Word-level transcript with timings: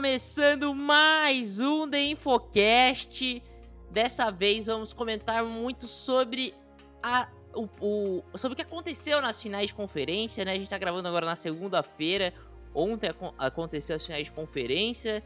Começando 0.00 0.74
mais 0.74 1.58
um 1.58 1.88
The 1.88 2.04
Infocast. 2.08 3.42
Dessa 3.90 4.30
vez 4.30 4.66
vamos 4.66 4.92
comentar 4.92 5.42
muito 5.42 5.88
sobre 5.88 6.52
a, 7.02 7.26
o, 7.54 7.66
o- 7.80 8.22
sobre 8.36 8.52
o 8.52 8.56
que 8.56 8.60
aconteceu 8.60 9.22
nas 9.22 9.40
finais 9.40 9.68
de 9.68 9.74
conferência, 9.74 10.44
né? 10.44 10.52
A 10.52 10.58
gente 10.58 10.68
tá 10.68 10.76
gravando 10.76 11.08
agora 11.08 11.24
na 11.24 11.34
segunda-feira. 11.34 12.34
Ontem 12.74 13.08
acon- 13.08 13.32
aconteceu 13.38 13.96
as 13.96 14.04
finais 14.04 14.26
de 14.26 14.32
conferência. 14.32 15.24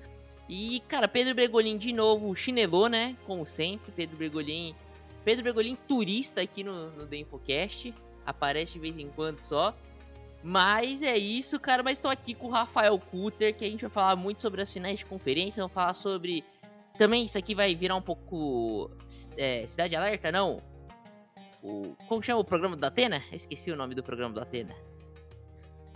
E, 0.49 0.79
cara, 0.87 1.09
Pedro 1.09 1.35
Bregolin 1.35 1.77
de 1.77 1.93
novo 1.93 2.33
chinelou, 2.37 2.87
né? 2.89 3.17
Como 3.27 3.45
sempre, 3.45 3.91
Pedro 3.91 4.17
Bregolin. 4.19 4.73
Pedro 5.25 5.43
Bregolin 5.43 5.77
turista 5.89 6.43
aqui 6.43 6.63
no, 6.63 6.93
no 6.93 7.09
The 7.09 7.17
Infocast. 7.17 7.93
Aparece 8.25 8.75
de 8.75 8.79
vez 8.79 8.97
em 9.01 9.09
quando 9.09 9.41
só. 9.41 9.75
Mas 10.43 11.03
é 11.03 11.17
isso, 11.17 11.59
cara. 11.59 11.83
Mas 11.83 11.99
estou 11.99 12.11
aqui 12.11 12.35
com 12.35 12.47
o 12.47 12.51
Rafael 12.51 12.99
Kutter, 12.99 13.55
que 13.55 13.65
a 13.65 13.71
gente 13.71 13.83
vai 13.83 13.91
falar 13.91 14.17
muito 14.17 14.41
sobre 14.41 14.63
as 14.63 14.73
finais 14.73 14.99
de 14.99 15.07
conferência. 15.07 15.63
Vamos 15.63 15.75
falar 15.75 15.93
sobre. 15.93 16.45
Também 16.97 17.25
isso 17.25 17.39
aqui 17.39 17.55
vai 17.55 17.75
virar 17.75 17.97
um 17.97 18.03
pouco. 18.03 18.91
é, 19.37 19.67
Cidade 19.67 19.95
Alerta, 19.97 20.33
não? 20.33 20.63
O... 21.63 21.95
Como 22.09 22.23
chama 22.23 22.41
o 22.41 22.45
programa 22.45 22.77
do 22.77 22.85
Atena? 22.85 23.23
Eu 23.31 23.37
esqueci 23.37 23.71
o 23.71 23.77
nome 23.77 23.95
do 23.95 24.03
programa 24.03 24.35
do 24.35 24.41
Atena. 24.41 24.75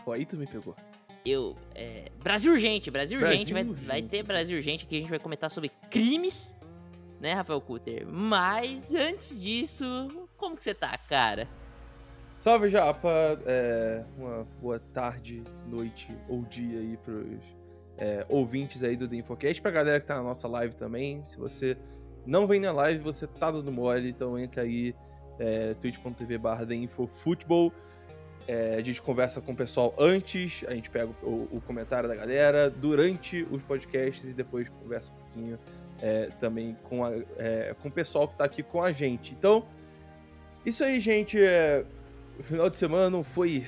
Pô, 0.05 0.13
aí 0.13 0.27
tu 0.27 0.37
me 0.37 0.47
pegou. 0.47 0.77
Eu. 1.25 1.57
é, 1.75 2.11
Brasil 2.23 2.53
Urgente, 2.53 2.91
Brasil 2.91 3.19
Urgente. 3.19 3.53
Brasil 3.53 3.55
vai, 3.55 3.65
vai 3.65 3.97
Urgente, 3.97 4.11
ter. 4.11 4.23
Brasil 4.23 4.57
Urgente 4.57 4.85
aqui. 4.85 4.97
A 4.97 5.01
gente 5.01 5.11
vai 5.11 5.19
comentar 5.19 5.51
sobre 5.51 5.71
crimes, 5.91 6.55
né, 7.19 7.33
Rafael 7.33 7.61
Kutter? 7.63 8.07
Mas 8.07 8.95
antes 8.95 9.41
disso, 9.41 10.29
como 10.37 10.55
que 10.55 10.63
você 10.63 10.75
tá, 10.75 10.99
cara? 10.99 11.49
Salve, 12.45 12.69
Japa! 12.69 13.41
É, 13.47 14.05
uma 14.19 14.47
boa 14.61 14.79
tarde, 14.93 15.43
noite 15.67 16.09
ou 16.29 16.43
dia 16.43 16.79
aí 16.79 16.95
pros 16.99 17.43
é, 17.97 18.27
ouvintes 18.29 18.85
aí 18.85 18.99
do 18.99 19.09
The 19.09 19.17
Infocast. 19.17 19.63
Pra 19.63 19.71
galera 19.71 19.99
que 19.99 20.07
tá 20.07 20.17
na 20.17 20.23
nossa 20.23 20.47
live 20.47 20.77
também. 20.77 21.25
Se 21.25 21.39
você 21.39 21.75
não 22.27 22.47
vem 22.47 22.61
na 22.61 22.71
live, 22.71 23.03
você 23.03 23.27
tá 23.27 23.51
dando 23.51 23.73
mole, 23.73 24.11
então 24.11 24.39
entra 24.39 24.61
aí, 24.61 24.95
é, 25.39 25.73
twitch.tv 25.73 26.37
barra 26.37 26.67
The 26.67 26.75
Infofutebol. 26.75 27.73
É, 28.47 28.75
a 28.77 28.83
gente 28.83 29.01
conversa 29.01 29.41
com 29.41 29.53
o 29.53 29.57
pessoal 29.57 29.95
antes, 29.99 30.67
a 30.69 30.75
gente 30.75 30.91
pega 30.91 31.11
o, 31.23 31.49
o 31.51 31.63
comentário 31.67 32.07
da 32.07 32.15
galera 32.15 32.69
durante 32.69 33.43
os 33.51 33.63
podcasts 33.63 34.31
e 34.31 34.35
depois 34.35 34.69
conversa 34.69 35.11
um 35.13 35.17
pouquinho 35.17 35.59
é, 36.03 36.27
também 36.39 36.77
com, 36.91 37.07
a- 37.07 37.15
é, 37.39 37.75
com 37.81 37.89
o 37.89 37.91
pessoal 37.91 38.29
que 38.29 38.37
tá 38.37 38.45
aqui 38.45 38.63
com 38.63 38.83
a 38.83 38.93
gente. 38.93 39.33
Então, 39.33 39.65
isso 40.63 40.85
aí, 40.85 41.01
gente. 41.01 41.39
O 42.39 42.43
final 42.43 42.69
de 42.69 42.77
semana 42.77 43.09
não 43.11 43.23
foi 43.23 43.67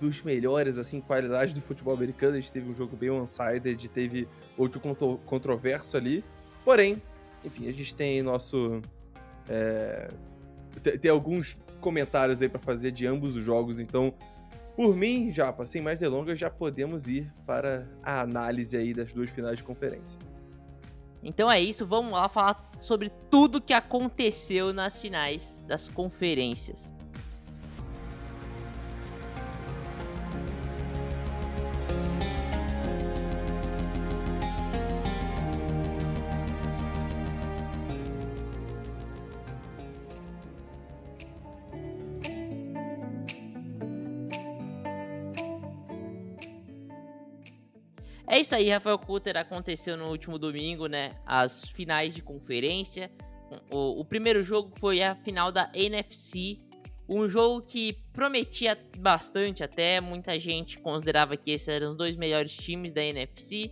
dos 0.00 0.22
melhores, 0.22 0.78
assim, 0.78 1.00
qualidades 1.00 1.54
do 1.54 1.60
futebol 1.60 1.94
americano. 1.94 2.36
A 2.36 2.40
gente 2.40 2.52
teve 2.52 2.68
um 2.70 2.74
jogo 2.74 2.96
bem 2.96 3.10
one-sided, 3.10 3.88
teve 3.90 4.28
outro 4.56 4.80
contro- 4.80 5.20
controverso 5.24 5.96
ali. 5.96 6.24
Porém, 6.64 7.00
enfim, 7.44 7.68
a 7.68 7.72
gente 7.72 7.94
tem 7.94 8.22
nosso. 8.22 8.80
é, 9.48 10.08
te- 10.82 10.98
tem 10.98 11.10
alguns 11.10 11.56
comentários 11.80 12.40
aí 12.40 12.48
pra 12.48 12.60
fazer 12.60 12.90
de 12.92 13.06
ambos 13.06 13.36
os 13.36 13.44
jogos, 13.44 13.80
então. 13.80 14.12
Por 14.76 14.96
mim, 14.96 15.32
já, 15.32 15.54
sem 15.64 15.80
mais 15.80 16.00
delongas, 16.00 16.36
já 16.36 16.50
podemos 16.50 17.06
ir 17.08 17.32
para 17.46 17.86
a 18.02 18.22
análise 18.22 18.76
aí 18.76 18.92
das 18.92 19.12
duas 19.12 19.30
finais 19.30 19.58
de 19.58 19.62
conferência. 19.62 20.18
Então 21.22 21.48
é 21.50 21.60
isso, 21.60 21.86
vamos 21.86 22.10
lá 22.12 22.28
falar 22.28 22.70
sobre 22.80 23.08
tudo 23.30 23.60
que 23.60 23.72
aconteceu 23.72 24.72
nas 24.72 25.00
finais 25.00 25.62
das 25.68 25.86
conferências. 25.86 26.92
Isso 48.44 48.54
aí, 48.54 48.68
Rafael 48.68 48.98
Kutter. 48.98 49.36
Aconteceu 49.36 49.96
no 49.96 50.10
último 50.10 50.38
domingo, 50.38 50.86
né? 50.86 51.16
As 51.26 51.64
finais 51.70 52.14
de 52.14 52.22
conferência. 52.22 53.10
O, 53.70 54.00
o 54.00 54.04
primeiro 54.04 54.42
jogo 54.42 54.70
foi 54.78 55.02
a 55.02 55.14
final 55.14 55.50
da 55.50 55.70
NFC. 55.74 56.58
Um 57.08 57.28
jogo 57.28 57.66
que 57.66 57.94
prometia 58.12 58.78
bastante 58.98 59.64
até. 59.64 59.98
Muita 59.98 60.38
gente 60.38 60.78
considerava 60.78 61.36
que 61.36 61.50
esses 61.50 61.68
eram 61.68 61.92
os 61.92 61.96
dois 61.96 62.16
melhores 62.16 62.54
times 62.54 62.92
da 62.92 63.02
NFC. 63.02 63.70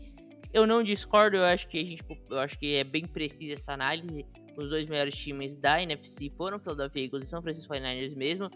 Eu 0.53 0.67
não 0.67 0.83
discordo, 0.83 1.37
eu 1.37 1.45
acho 1.45 1.69
que 1.69 1.79
a 1.79 1.85
gente, 1.85 2.03
eu 2.31 2.39
acho 2.39 2.59
que 2.59 2.77
é 2.77 2.85
bem 2.85 3.07
precisa 3.07 3.53
essa 3.53 3.73
análise. 3.73 4.27
Os 4.57 4.71
dois 4.71 4.89
melhores 4.89 5.15
times 5.15 5.59
da 5.59 5.83
NFC 5.83 6.31
foram 6.37 6.59
Philadelphia 6.59 7.05
Eagles 7.05 7.27
e 7.27 7.29
São 7.29 7.43
Francisco 7.43 7.73
49ers 7.73 8.17
mesmo. 8.17 8.51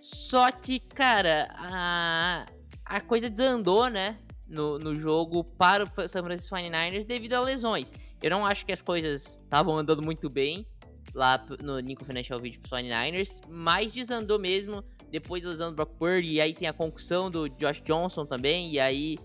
Só 0.00 0.50
que, 0.50 0.80
cara, 0.80 1.48
a, 1.52 2.46
a 2.84 3.00
coisa 3.00 3.30
desandou, 3.30 3.88
né? 3.88 4.18
No, 4.54 4.78
no 4.78 4.96
jogo 4.96 5.42
para 5.42 5.84
o 5.84 6.08
San 6.08 6.22
Francisco 6.22 6.54
49ers 6.54 7.04
devido 7.04 7.34
a 7.34 7.40
lesões. 7.40 7.92
Eu 8.22 8.30
não 8.30 8.46
acho 8.46 8.64
que 8.64 8.72
as 8.72 8.80
coisas 8.80 9.40
estavam 9.42 9.76
andando 9.76 10.00
muito 10.02 10.30
bem 10.30 10.64
lá 11.12 11.44
no 11.62 11.78
Lincoln 11.78 12.04
Financial 12.04 12.38
Video 12.38 12.60
para 12.60 12.80
49ers, 12.80 13.40
mas 13.48 13.92
desandou 13.92 14.38
mesmo 14.38 14.84
depois 15.10 15.42
da 15.42 15.50
lesão 15.50 15.70
do 15.70 15.76
Brock 15.76 15.92
Purdy, 15.96 16.34
e 16.34 16.40
aí 16.40 16.52
tem 16.52 16.66
a 16.66 16.72
concussão 16.72 17.30
do 17.30 17.48
Josh 17.48 17.80
Johnson 17.82 18.26
também, 18.26 18.72
e 18.72 18.80
aí, 18.80 19.16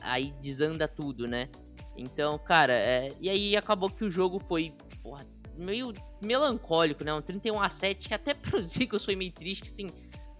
aí 0.00 0.32
desanda 0.40 0.86
tudo, 0.86 1.26
né? 1.26 1.48
Então, 1.96 2.38
cara, 2.38 2.72
é, 2.72 3.08
e 3.20 3.28
aí 3.28 3.56
acabou 3.56 3.90
que 3.90 4.04
o 4.04 4.10
jogo 4.10 4.38
foi 4.38 4.72
porra, 5.02 5.26
meio 5.56 5.92
melancólico, 6.22 7.04
né? 7.04 7.12
Um 7.12 7.20
31 7.20 7.60
a 7.60 7.68
7 7.68 8.08
que 8.08 8.14
até 8.14 8.34
pros 8.34 8.76
Eagles 8.76 9.04
foi 9.04 9.16
meio 9.16 9.32
triste, 9.32 9.62
que 9.62 9.68
assim, 9.68 9.88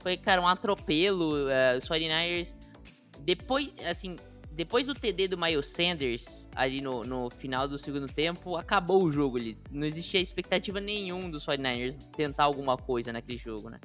foi, 0.00 0.16
cara, 0.16 0.40
um 0.40 0.46
atropelo. 0.46 1.48
é, 1.48 1.76
os 1.76 1.84
49ers, 1.84 2.54
depois, 3.20 3.74
assim, 3.84 4.16
depois 4.54 4.86
do 4.86 4.94
TD 4.94 5.28
do 5.28 5.38
Miles 5.38 5.66
Sanders, 5.66 6.48
ali 6.54 6.80
no, 6.80 7.02
no 7.04 7.30
final 7.30 7.66
do 7.66 7.78
segundo 7.78 8.06
tempo, 8.06 8.56
acabou 8.56 9.02
o 9.04 9.10
jogo 9.10 9.36
ali. 9.38 9.56
Não 9.70 9.86
existia 9.86 10.20
expectativa 10.20 10.80
nenhum 10.80 11.30
dos 11.30 11.44
49ers 11.46 11.96
tentar 12.16 12.44
alguma 12.44 12.76
coisa 12.76 13.12
naquele 13.12 13.38
jogo, 13.38 13.70
né? 13.70 13.78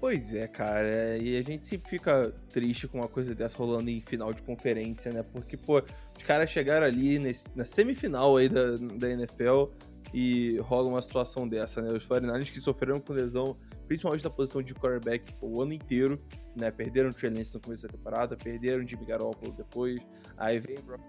Pois 0.00 0.32
é, 0.32 0.48
cara, 0.48 1.18
e 1.18 1.36
a 1.36 1.42
gente 1.42 1.62
sempre 1.62 1.90
fica 1.90 2.34
triste 2.48 2.88
com 2.88 2.98
uma 2.98 3.08
coisa 3.08 3.34
dessa 3.34 3.58
rolando 3.58 3.90
em 3.90 4.00
final 4.00 4.32
de 4.32 4.40
conferência, 4.40 5.12
né? 5.12 5.22
Porque, 5.22 5.58
pô, 5.58 5.78
os 6.16 6.22
caras 6.24 6.48
chegaram 6.48 6.86
ali 6.86 7.18
nesse- 7.18 7.54
na 7.56 7.66
semifinal 7.66 8.34
aí 8.38 8.48
da, 8.48 8.76
da 8.76 9.10
NFL 9.10 9.64
e 10.12 10.58
rola 10.58 10.88
uma 10.88 11.02
situação 11.02 11.48
dessa, 11.48 11.80
né? 11.80 11.92
Os 11.92 12.06
49ers 12.06 12.50
que 12.50 12.60
sofreram 12.60 13.00
com 13.00 13.12
lesão, 13.12 13.56
principalmente 13.86 14.24
na 14.24 14.30
posição 14.30 14.62
de 14.62 14.74
quarterback 14.74 15.32
pô, 15.34 15.46
o 15.48 15.62
ano 15.62 15.72
inteiro, 15.72 16.20
né? 16.56 16.70
Perderam 16.70 17.10
o 17.10 17.14
Trey 17.14 17.30
Lance 17.30 17.54
no 17.54 17.60
começo 17.60 17.82
da 17.86 17.88
temporada, 17.88 18.36
perderam 18.36 18.82
o 18.82 18.86
Jimmy 18.86 19.06
Garoppolo 19.06 19.52
depois, 19.52 20.00
aí 20.36 20.58
vem 20.58 20.78
o 20.78 20.82
Brock 20.82 21.00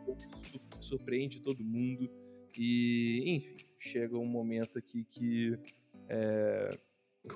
surpreende 0.80 1.42
todo 1.42 1.64
mundo 1.64 2.10
e, 2.58 3.24
enfim, 3.36 3.58
chega 3.80 4.18
um 4.18 4.26
momento 4.26 4.78
aqui 4.78 5.04
que 5.06 5.58
é, 6.10 6.70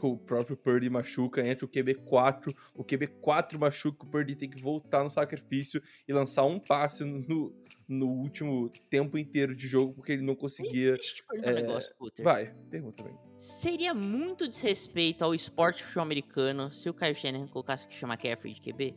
o 0.01 0.17
próprio 0.17 0.57
Purdy 0.57 0.89
machuca, 0.89 1.47
entra 1.47 1.65
o 1.65 1.69
QB4, 1.69 2.53
o 2.73 2.83
QB4 2.83 3.57
machuca, 3.57 4.05
o 4.05 4.09
Purdy 4.09 4.35
tem 4.35 4.49
que 4.49 4.61
voltar 4.61 5.03
no 5.03 5.09
sacrifício 5.09 5.81
e 6.07 6.13
lançar 6.13 6.43
um 6.43 6.59
passe 6.59 7.03
no, 7.03 7.53
no 7.87 8.07
último 8.07 8.69
tempo 8.89 9.17
inteiro 9.17 9.55
de 9.55 9.67
jogo, 9.67 9.93
porque 9.93 10.13
ele 10.13 10.23
não 10.23 10.35
conseguia... 10.35 10.93
Deixa 10.93 11.11
eu 11.11 11.15
te 11.15 11.25
perguntar 11.27 11.49
um 11.49 11.57
é, 11.57 11.61
negócio, 11.61 11.95
Puter. 11.97 12.23
Vai, 12.23 12.53
pergunta 12.69 13.03
bem. 13.03 13.17
Seria 13.37 13.93
muito 13.93 14.47
desrespeito 14.47 15.23
ao 15.23 15.33
esporte 15.33 15.83
futebol 15.83 16.03
americano 16.03 16.71
se 16.71 16.89
o 16.89 16.93
Kyle 16.93 17.13
Shanahan 17.13 17.47
colocasse 17.47 17.85
o 17.85 17.87
Christian 17.87 18.07
McCaffrey 18.09 18.53
de 18.53 18.61
QB? 18.61 18.95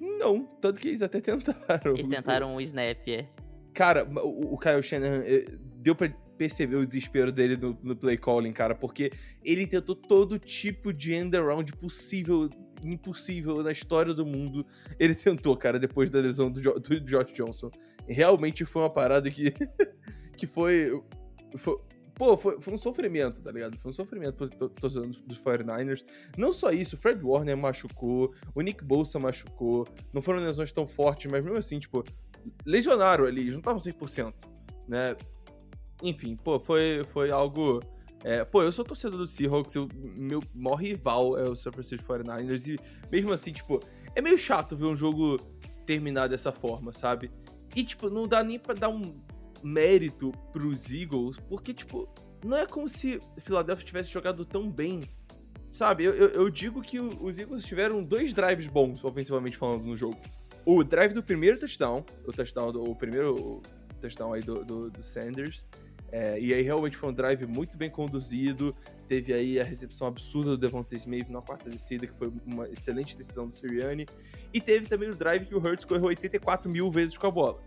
Não, 0.00 0.44
tanto 0.60 0.80
que 0.80 0.88
eles 0.88 1.02
até 1.02 1.20
tentaram. 1.22 1.92
Eles 1.92 2.08
tentaram 2.08 2.56
o 2.56 2.60
snap, 2.60 3.08
é. 3.08 3.28
Cara, 3.72 4.04
o, 4.04 4.54
o 4.54 4.58
Kyle 4.58 4.82
Shanahan 4.82 5.22
eh, 5.24 5.46
deu 5.76 5.94
pra 5.94 6.08
perceber 6.36 6.76
o 6.76 6.86
desespero 6.86 7.32
dele 7.32 7.56
no, 7.56 7.78
no 7.82 7.96
play 7.96 8.16
calling, 8.16 8.52
cara, 8.52 8.74
porque 8.74 9.10
ele 9.42 9.66
tentou 9.66 9.94
todo 9.94 10.38
tipo 10.38 10.92
de 10.92 11.14
end 11.14 11.36
around 11.36 11.72
possível, 11.76 12.48
impossível 12.82 13.62
na 13.62 13.72
história 13.72 14.12
do 14.12 14.26
mundo. 14.26 14.66
Ele 14.98 15.14
tentou, 15.14 15.56
cara, 15.56 15.78
depois 15.78 16.10
da 16.10 16.20
lesão 16.20 16.50
do, 16.50 16.62
jo 16.62 16.74
do 16.74 17.00
Josh 17.00 17.32
Johnson. 17.32 17.70
Realmente 18.06 18.64
foi 18.64 18.82
uma 18.82 18.90
parada 18.90 19.30
que, 19.30 19.52
que 20.36 20.46
foi, 20.46 20.90
foi 21.56 21.78
Pô, 22.14 22.36
foi, 22.36 22.60
foi, 22.60 22.72
um 22.72 22.78
sofrimento, 22.78 23.42
tá 23.42 23.50
ligado? 23.50 23.76
Foi 23.78 23.90
um 23.90 23.92
sofrimento 23.92 24.46
dos 24.46 25.38
49ers. 25.38 26.04
Não 26.38 26.52
só 26.52 26.70
isso, 26.70 26.94
o 26.94 26.98
Fred 26.98 27.20
Warner 27.20 27.56
machucou, 27.56 28.32
o 28.54 28.60
Nick 28.60 28.84
Bolsa 28.84 29.18
machucou. 29.18 29.86
Não 30.12 30.22
foram 30.22 30.38
lesões 30.38 30.70
tão 30.70 30.86
fortes, 30.86 31.30
mas 31.30 31.42
mesmo 31.42 31.58
assim, 31.58 31.80
tipo, 31.80 32.04
lesionaram 32.64 33.24
ali, 33.24 33.40
eles 33.40 33.54
não 33.54 33.60
estavam 33.60 33.80
100%, 33.80 34.32
né? 34.86 35.16
Enfim, 36.02 36.36
pô, 36.36 36.58
foi, 36.58 37.02
foi 37.12 37.30
algo... 37.30 37.80
É, 38.22 38.42
pô, 38.42 38.62
eu 38.62 38.72
sou 38.72 38.84
torcedor 38.84 39.18
do 39.18 39.26
Seahawks, 39.26 39.76
o 39.76 39.86
meu 40.16 40.40
maior 40.54 40.76
rival 40.76 41.38
é 41.38 41.42
o 41.42 41.54
San 41.54 41.70
Francisco 41.70 42.06
49ers, 42.10 42.74
e 42.74 42.78
mesmo 43.12 43.30
assim, 43.32 43.52
tipo, 43.52 43.80
é 44.14 44.22
meio 44.22 44.38
chato 44.38 44.74
ver 44.74 44.86
um 44.86 44.96
jogo 44.96 45.36
terminar 45.84 46.26
dessa 46.26 46.50
forma, 46.50 46.90
sabe? 46.92 47.30
E, 47.76 47.84
tipo, 47.84 48.08
não 48.08 48.26
dá 48.26 48.42
nem 48.42 48.58
pra 48.58 48.72
dar 48.72 48.88
um 48.88 49.20
mérito 49.62 50.32
pros 50.52 50.90
Eagles, 50.90 51.38
porque, 51.48 51.74
tipo, 51.74 52.08
não 52.44 52.56
é 52.56 52.66
como 52.66 52.86
se 52.86 53.18
Philadelphia 53.38 53.84
tivesse 53.84 54.10
jogado 54.10 54.44
tão 54.44 54.70
bem. 54.70 55.02
Sabe, 55.70 56.04
eu, 56.04 56.14
eu, 56.14 56.28
eu 56.28 56.50
digo 56.50 56.80
que 56.80 57.00
os 57.00 57.36
Eagles 57.36 57.64
tiveram 57.64 58.02
dois 58.02 58.32
drives 58.32 58.68
bons, 58.68 59.02
ofensivamente 59.04 59.56
falando, 59.56 59.84
no 59.84 59.96
jogo. 59.96 60.16
O 60.64 60.84
drive 60.84 61.12
do 61.12 61.22
primeiro 61.22 61.58
touchdown, 61.58 62.04
o 62.24 62.32
touchdown 62.32 62.70
do 62.70 62.84
o 62.84 62.94
primeiro 62.94 63.60
touchdown 64.00 64.32
aí 64.34 64.40
do, 64.40 64.64
do, 64.64 64.88
do 64.88 65.02
Sanders, 65.02 65.66
é, 66.16 66.38
e 66.38 66.54
aí 66.54 66.62
realmente 66.62 66.96
foi 66.96 67.10
um 67.10 67.12
drive 67.12 67.44
muito 67.44 67.76
bem 67.76 67.90
conduzido. 67.90 68.74
Teve 69.08 69.32
aí 69.32 69.60
a 69.60 69.64
recepção 69.64 70.06
absurda 70.06 70.50
do 70.50 70.56
Devontae 70.56 70.96
Smith 70.96 71.28
na 71.28 71.42
quarta 71.42 71.68
descida, 71.68 72.06
que 72.06 72.16
foi 72.16 72.32
uma 72.46 72.68
excelente 72.68 73.16
decisão 73.16 73.48
do 73.48 73.54
Sirianni. 73.54 74.06
E 74.52 74.60
teve 74.60 74.86
também 74.86 75.10
o 75.10 75.14
drive 75.16 75.46
que 75.46 75.54
o 75.54 75.58
Hurts 75.58 75.84
correu 75.84 76.04
84 76.04 76.70
mil 76.70 76.88
vezes 76.90 77.18
com 77.18 77.26
a 77.26 77.30
bola 77.30 77.60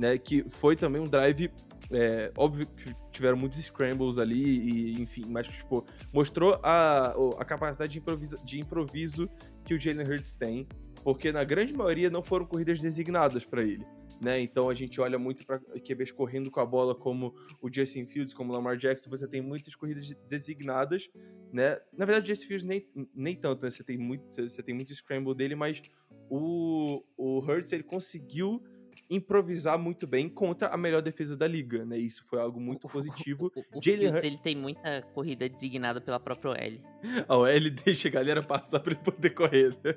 né? 0.00 0.16
Que 0.16 0.42
foi 0.48 0.74
também 0.74 1.00
um 1.00 1.04
drive. 1.04 1.50
É, 1.92 2.30
óbvio 2.36 2.66
que 2.68 2.94
tiveram 3.10 3.36
muitos 3.36 3.58
scrambles 3.58 4.16
ali, 4.16 4.40
e 4.40 5.02
enfim, 5.02 5.24
mas 5.28 5.48
tipo, 5.48 5.84
mostrou 6.12 6.58
a, 6.62 7.12
a 7.36 7.44
capacidade 7.44 7.92
de 7.92 7.98
improviso, 7.98 8.44
de 8.44 8.60
improviso 8.60 9.28
que 9.64 9.74
o 9.74 9.80
Jalen 9.80 10.06
Hurts 10.06 10.36
tem, 10.36 10.68
porque 11.02 11.32
na 11.32 11.42
grande 11.42 11.74
maioria 11.74 12.08
não 12.08 12.22
foram 12.22 12.46
corridas 12.46 12.78
designadas 12.78 13.44
para 13.44 13.62
ele. 13.62 13.84
Né? 14.20 14.40
Então 14.40 14.68
a 14.68 14.74
gente 14.74 15.00
olha 15.00 15.18
muito 15.18 15.46
para 15.46 15.58
QBs 15.58 16.12
correndo 16.12 16.50
com 16.50 16.60
a 16.60 16.66
bola 16.66 16.94
como 16.94 17.34
o 17.60 17.72
Justin 17.72 18.06
Fields, 18.06 18.34
como 18.34 18.52
o 18.52 18.54
Lamar 18.54 18.76
Jackson, 18.76 19.08
você 19.08 19.26
tem 19.26 19.40
muitas 19.40 19.74
corridas 19.74 20.14
designadas, 20.28 21.08
né? 21.50 21.80
Na 21.96 22.04
verdade, 22.04 22.24
o 22.24 22.34
Justin 22.34 22.46
Fields 22.46 22.66
nem, 22.66 22.86
nem 23.14 23.34
tanto, 23.34 23.62
né? 23.62 23.70
Você 23.70 23.82
tem 23.82 23.96
muito, 23.96 24.30
você 24.30 24.62
tem 24.62 24.74
muito 24.74 24.94
scramble 24.94 25.34
dele, 25.34 25.54
mas 25.54 25.80
o, 26.28 27.02
o 27.16 27.38
Hurts 27.38 27.72
ele 27.72 27.82
conseguiu 27.82 28.62
improvisar 29.08 29.78
muito 29.78 30.06
bem 30.06 30.28
contra 30.28 30.68
a 30.68 30.76
melhor 30.76 31.00
defesa 31.00 31.36
da 31.36 31.48
liga, 31.48 31.84
né? 31.84 31.98
Isso 31.98 32.22
foi 32.28 32.40
algo 32.40 32.60
muito 32.60 32.86
positivo. 32.88 33.50
O, 33.56 33.60
o, 33.60 33.78
o 33.78 33.82
Jalen 33.82 34.10
Hurts, 34.10 34.24
ele 34.24 34.38
tem 34.38 34.54
muita 34.54 35.02
corrida 35.14 35.48
designada 35.48 36.00
pela 36.00 36.20
própria 36.20 36.50
OL. 36.50 36.80
A 37.26 37.36
OL 37.36 37.70
deixa 37.84 38.08
a 38.08 38.10
galera 38.10 38.42
passar 38.42 38.80
pra 38.80 38.92
ele 38.92 39.02
poder 39.02 39.30
correr. 39.30 39.70
Né? 39.82 39.94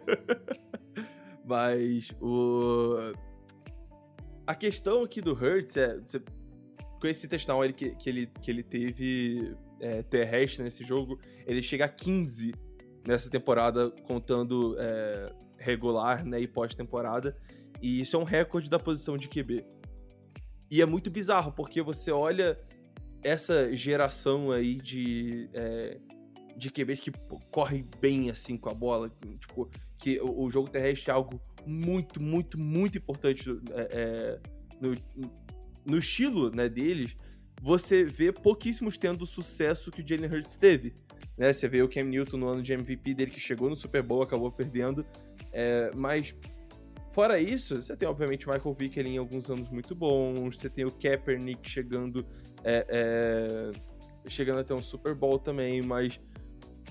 Mas 1.45 2.15
o 2.21 3.13
a 4.45 4.55
questão 4.55 5.03
aqui 5.03 5.21
do 5.21 5.33
Hurts 5.33 5.77
é 5.77 5.99
você, 5.99 6.21
com 6.99 7.07
esse 7.07 7.27
touchdown 7.27 7.63
ele, 7.63 7.73
que, 7.73 7.95
que, 7.95 8.09
ele, 8.09 8.27
que 8.41 8.51
ele 8.51 8.63
teve 8.63 9.55
é, 9.79 10.01
terrestre 10.03 10.63
nesse 10.63 10.83
jogo, 10.83 11.19
ele 11.45 11.61
chega 11.61 11.85
a 11.85 11.89
15 11.89 12.53
nessa 13.07 13.29
temporada, 13.29 13.91
contando 14.07 14.75
é, 14.79 15.33
regular 15.57 16.25
né, 16.25 16.39
e 16.39 16.47
pós-temporada. 16.47 17.37
E 17.81 17.99
isso 17.99 18.15
é 18.15 18.19
um 18.19 18.23
recorde 18.23 18.69
da 18.69 18.79
posição 18.79 19.17
de 19.17 19.27
QB. 19.27 19.65
E 20.71 20.81
é 20.81 20.85
muito 20.85 21.11
bizarro, 21.11 21.51
porque 21.51 21.81
você 21.81 22.11
olha 22.11 22.57
essa 23.21 23.73
geração 23.75 24.51
aí 24.51 24.75
de, 24.75 25.49
é, 25.53 25.99
de 26.55 26.69
QBs 26.69 26.99
que 26.99 27.11
correm 27.51 27.85
bem 27.99 28.29
assim 28.29 28.57
com 28.57 28.69
a 28.69 28.73
bola, 28.73 29.11
tipo, 29.39 29.69
que 29.97 30.19
o, 30.19 30.43
o 30.43 30.49
jogo 30.49 30.69
terrestre 30.69 31.11
é 31.11 31.13
algo 31.13 31.41
muito, 31.65 32.21
muito, 32.21 32.60
muito 32.60 32.98
importante 32.98 33.50
é, 33.71 33.88
é, 33.92 34.39
no, 34.81 34.95
no 35.86 35.98
estilo 35.98 36.50
né, 36.50 36.69
deles, 36.69 37.18
você 37.62 38.04
vê 38.04 38.31
pouquíssimos 38.31 38.98
tendo 38.98 39.21
o 39.21 39.25
sucesso 39.25 39.92
que 39.92 40.01
o 40.01 40.07
Jalen 40.07 40.30
Hurts 40.30 40.57
teve. 40.57 40.94
Né? 41.38 41.51
Você 41.51 41.68
vê 41.68 41.81
o 41.81 41.89
Cam 41.89 42.04
Newton 42.04 42.38
no 42.38 42.48
ano 42.48 42.62
de 42.62 42.74
MVP 42.74 43.13
dele, 43.13 43.31
que 43.31 43.39
chegou 43.39 43.69
no 43.69 43.75
Super 43.75 44.04
Bowl, 44.04 44.21
acabou 44.21 44.51
perdendo. 44.51 45.06
É, 45.51 45.92
mas 45.95 46.36
Fora 47.13 47.39
isso, 47.39 47.80
você 47.80 47.95
tem, 47.95 48.10
obviamente, 48.10 48.50
o 48.50 48.51
Michael 48.51 48.74
Vick 48.74 49.00
em 49.00 49.19
alguns 49.19 49.48
anos 49.48 49.69
muito 49.69 49.94
bons, 49.94 50.57
você 50.57 50.68
tem 50.68 50.83
o 50.83 50.89
Kaepernick 50.89 51.69
chegando, 51.69 52.25
é, 52.63 52.88
é, 52.89 53.71
chegando 54.27 54.62
até 54.62 54.74
um 54.74 54.81
Super 54.81 55.13
Bowl 55.13 55.38
também, 55.38 55.80
mas 55.83 56.19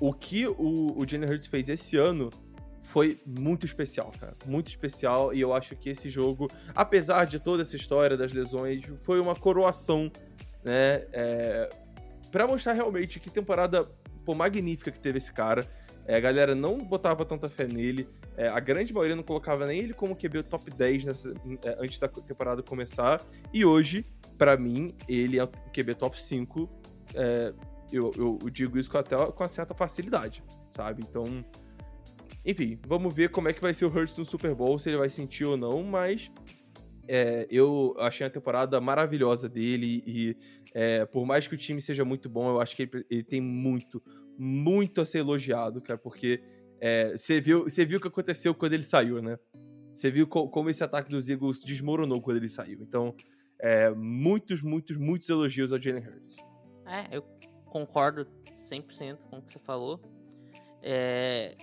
o 0.01 0.15
que 0.15 0.47
o, 0.47 0.97
o 0.97 1.05
Jalen 1.05 1.29
Hurts 1.29 1.49
fez 1.49 1.69
esse 1.69 1.97
ano 1.97 2.31
foi 2.83 3.19
muito 3.27 3.65
especial, 3.65 4.13
cara. 4.19 4.35
Muito 4.45 4.69
especial, 4.69 5.33
e 5.33 5.41
eu 5.41 5.55
acho 5.55 5.77
que 5.77 5.89
esse 5.89 6.11
jogo, 6.11 6.51
apesar 6.75 7.25
de 7.27 7.39
toda 7.39 7.63
essa 7.63 7.77
história 7.77 8.17
das 8.17 8.33
lesões, 8.33 8.85
foi 8.99 9.21
uma 9.21 9.35
coroação, 9.35 10.11
né? 10.65 11.07
É, 11.13 11.69
para 12.31 12.47
mostrar 12.47 12.73
realmente 12.73 13.21
que 13.21 13.31
temporada 13.31 13.89
pô, 14.25 14.35
magnífica 14.35 14.91
que 14.91 14.99
teve 14.99 15.19
esse 15.19 15.33
cara. 15.33 15.67
É, 16.05 16.17
a 16.17 16.21
galera 16.21 16.55
não 16.55 16.79
botava 16.79 17.25
tanta 17.25 17.49
fé 17.49 17.67
nele. 17.67 18.09
É, 18.37 18.49
a 18.49 18.59
grande 18.59 18.93
maioria 18.93 19.15
não 19.15 19.23
colocava 19.23 19.67
nem 19.67 19.79
ele 19.79 19.95
como 19.95 20.17
QB 20.17 20.43
top 20.45 20.71
10 20.71 21.05
nessa, 21.05 21.35
é, 21.65 21.77
antes 21.79 21.99
da 21.99 22.09
temporada 22.09 22.63
começar. 22.63 23.21
E 23.53 23.65
hoje, 23.65 24.05
para 24.37 24.57
mim, 24.57 24.95
ele 25.09 25.39
é 25.39 25.45
o 25.45 25.49
QB 25.49 25.95
top 25.95 26.21
5. 26.21 26.69
É, 27.15 27.55
eu, 27.93 28.11
eu, 28.17 28.51
digo 28.51 28.79
isso 28.79 28.91
com, 28.91 28.99
até 28.99 29.15
com 29.17 29.49
certa 29.49 29.75
facilidade, 29.75 30.43
sabe? 30.71 31.05
Então, 31.09 31.45
enfim, 32.45 32.79
vamos 32.87 33.15
ver 33.15 33.31
como 33.31 33.49
é 33.49 33.53
que 33.53 33.61
vai 33.61 33.73
ser 33.73 33.85
o 33.85 33.89
Hurts 33.89 34.17
no 34.19 34.25
Super 34.25 34.55
Bowl, 34.55 34.79
se 34.79 34.91
ele 34.91 34.97
vai 34.97 35.09
sentir 35.09 35.45
ou 35.45 35.57
não, 35.57 35.83
mas 35.83 36.31
é, 37.07 37.47
eu 37.51 37.95
achei 37.99 38.27
a 38.27 38.31
temporada 38.31 38.81
maravilhosa 38.81 39.49
dele 39.49 40.03
e 40.07 40.37
é, 40.75 41.05
por 41.05 41.27
mais 41.27 41.47
que 41.47 41.55
o 41.55 41.59
time 41.59 41.81
seja 41.81 42.05
muito 42.05 42.29
bom, 42.29 42.49
eu 42.49 42.61
acho 42.61 42.75
que 42.75 42.83
ele, 42.83 43.07
ele 43.11 43.23
tem 43.23 43.41
muito, 43.41 44.03
muito 44.39 45.01
a 45.01 45.07
ser 45.07 45.19
elogiado, 45.19 45.81
cara, 45.81 45.99
porque 45.99 46.43
é, 46.81 47.17
você 47.17 47.37
é, 47.37 47.41
viu, 47.41 47.67
viu 47.67 47.99
o 47.99 48.01
que 48.01 48.09
aconteceu 48.09 48.55
quando 48.55 48.73
ele 48.73 48.83
saiu, 48.83 49.23
né? 49.23 49.39
Você 49.95 50.11
viu 50.11 50.27
co 50.27 50.49
como 50.49 50.71
esse 50.71 50.83
ataque 50.83 51.11
dos 51.11 51.29
Eagles 51.29 51.63
desmoronou 51.63 52.21
quando 52.21 52.39
ele 52.39 52.49
saiu. 52.49 52.83
Então, 52.83 53.15
é, 53.61 53.91
muitos, 53.91 54.63
muitos, 54.63 54.97
muitos 54.97 55.29
elogios 55.29 55.73
ao 55.73 55.81
Jalen 55.81 56.03
Hurts. 56.03 56.37
É, 56.87 57.17
eu 57.17 57.23
concordo 57.67 58.27
100% 58.71 59.19
com 59.31 59.39
o 59.39 59.43
que 59.43 59.53
você 59.53 59.59
falou. 59.61 60.01
É, 60.83 61.57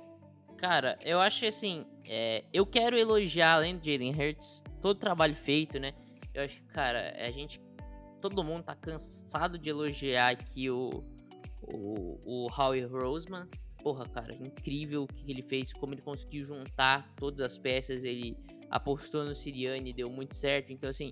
cara, 0.59 0.99
eu 1.03 1.19
acho 1.19 1.45
assim, 1.45 1.85
é, 2.07 2.43
eu 2.53 2.65
quero 2.65 2.97
elogiar, 2.97 3.53
além 3.53 3.77
do 3.77 3.85
Jalen 3.85 4.11
Hurts, 4.11 4.61
todo 4.81 4.97
o 4.97 4.99
trabalho 4.99 5.35
feito, 5.35 5.79
né? 5.79 5.93
Eu 6.33 6.43
acho 6.43 6.61
que, 6.61 6.67
cara, 6.67 7.15
a 7.17 7.31
gente. 7.31 7.59
Todo 8.21 8.43
mundo 8.43 8.63
tá 8.63 8.75
cansado 8.75 9.57
de 9.57 9.69
elogiar 9.69 10.31
aqui 10.31 10.69
o, 10.69 11.03
o, 11.61 12.19
o 12.25 12.47
Howie 12.51 12.83
Roseman. 12.83 13.47
Porra, 13.81 14.05
cara, 14.09 14.35
incrível 14.35 15.03
o 15.03 15.07
que 15.07 15.31
ele 15.31 15.41
fez, 15.41 15.71
como 15.71 15.93
ele 15.93 16.01
conseguiu 16.01 16.43
juntar 16.43 17.09
todas 17.15 17.39
as 17.39 17.57
peças. 17.57 18.03
Ele 18.03 18.37
apostou 18.69 19.23
no 19.23 19.33
Siriane, 19.33 19.93
deu 19.93 20.09
muito 20.09 20.35
certo. 20.35 20.73
Então, 20.73 20.89
assim, 20.89 21.11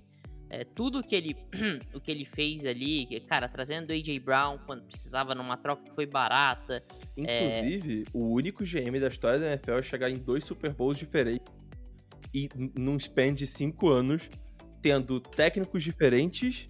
é, 0.50 0.64
tudo 0.64 1.02
que 1.02 1.14
ele, 1.14 1.36
o 1.94 2.00
que 2.00 2.10
ele 2.10 2.24
fez 2.24 2.64
ali, 2.64 3.20
cara, 3.28 3.48
trazendo 3.48 3.90
o 3.90 3.92
AJ 3.92 4.18
Brown 4.20 4.58
quando 4.66 4.82
precisava 4.84 5.34
numa 5.34 5.56
troca 5.56 5.82
que 5.82 5.94
foi 5.94 6.06
barata. 6.06 6.82
É 7.16 7.46
Inclusive, 7.46 8.02
é... 8.02 8.04
o 8.12 8.34
único 8.34 8.64
GM 8.64 8.98
da 9.00 9.08
história 9.08 9.38
da 9.38 9.46
NFL 9.48 9.72
a 9.72 9.82
chegar 9.82 10.10
em 10.10 10.16
dois 10.16 10.44
Super 10.44 10.72
Bowls 10.72 10.98
diferentes 10.98 11.52
e 12.32 12.48
num 12.76 12.98
span 12.98 13.34
de 13.34 13.46
cinco 13.46 13.88
anos, 13.88 14.28
tendo 14.82 15.20
técnicos 15.20 15.82
diferentes 15.82 16.66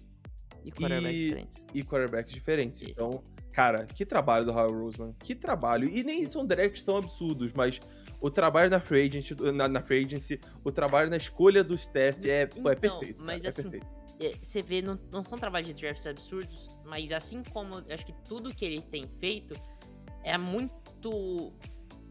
e 0.63 0.71
quarterbacks 0.71 1.15
e, 1.15 1.25
diferentes. 1.25 1.65
E 1.73 1.83
quarterbacks 1.83 2.33
diferentes. 2.33 2.83
Então, 2.83 3.23
cara, 3.51 3.85
que 3.85 4.05
trabalho 4.05 4.45
do 4.45 4.51
Howard 4.51 4.75
Roseman. 4.75 5.13
Que 5.19 5.35
trabalho. 5.35 5.89
E 5.89 6.03
nem 6.03 6.25
são 6.25 6.45
drafts 6.45 6.83
tão 6.83 6.97
absurdos, 6.97 7.53
mas 7.53 7.79
o 8.21 8.29
trabalho 8.29 8.69
na 8.69 8.79
free 8.79 9.07
agency, 9.07 9.35
na, 9.53 9.67
na 9.67 9.81
free 9.81 10.03
agency 10.05 10.39
o 10.63 10.71
trabalho 10.71 11.09
na 11.09 11.17
escolha 11.17 11.63
do 11.63 11.73
staff 11.75 12.29
é, 12.29 12.43
então, 12.43 12.71
é 12.71 12.75
perfeito. 12.75 13.23
Mas 13.23 13.43
é 13.43 13.47
assim, 13.47 13.63
perfeito. 13.63 13.87
É, 14.19 14.33
você 14.41 14.61
vê, 14.61 14.81
não, 14.81 14.99
não 15.11 15.23
são 15.23 15.37
trabalhos 15.37 15.67
de 15.67 15.73
drafts 15.73 16.05
absurdos, 16.05 16.67
mas 16.85 17.11
assim 17.11 17.41
como 17.53 17.83
acho 17.89 18.05
que 18.05 18.13
tudo 18.27 18.53
que 18.53 18.65
ele 18.65 18.81
tem 18.81 19.07
feito 19.19 19.53
é 20.23 20.37
muito 20.37 21.53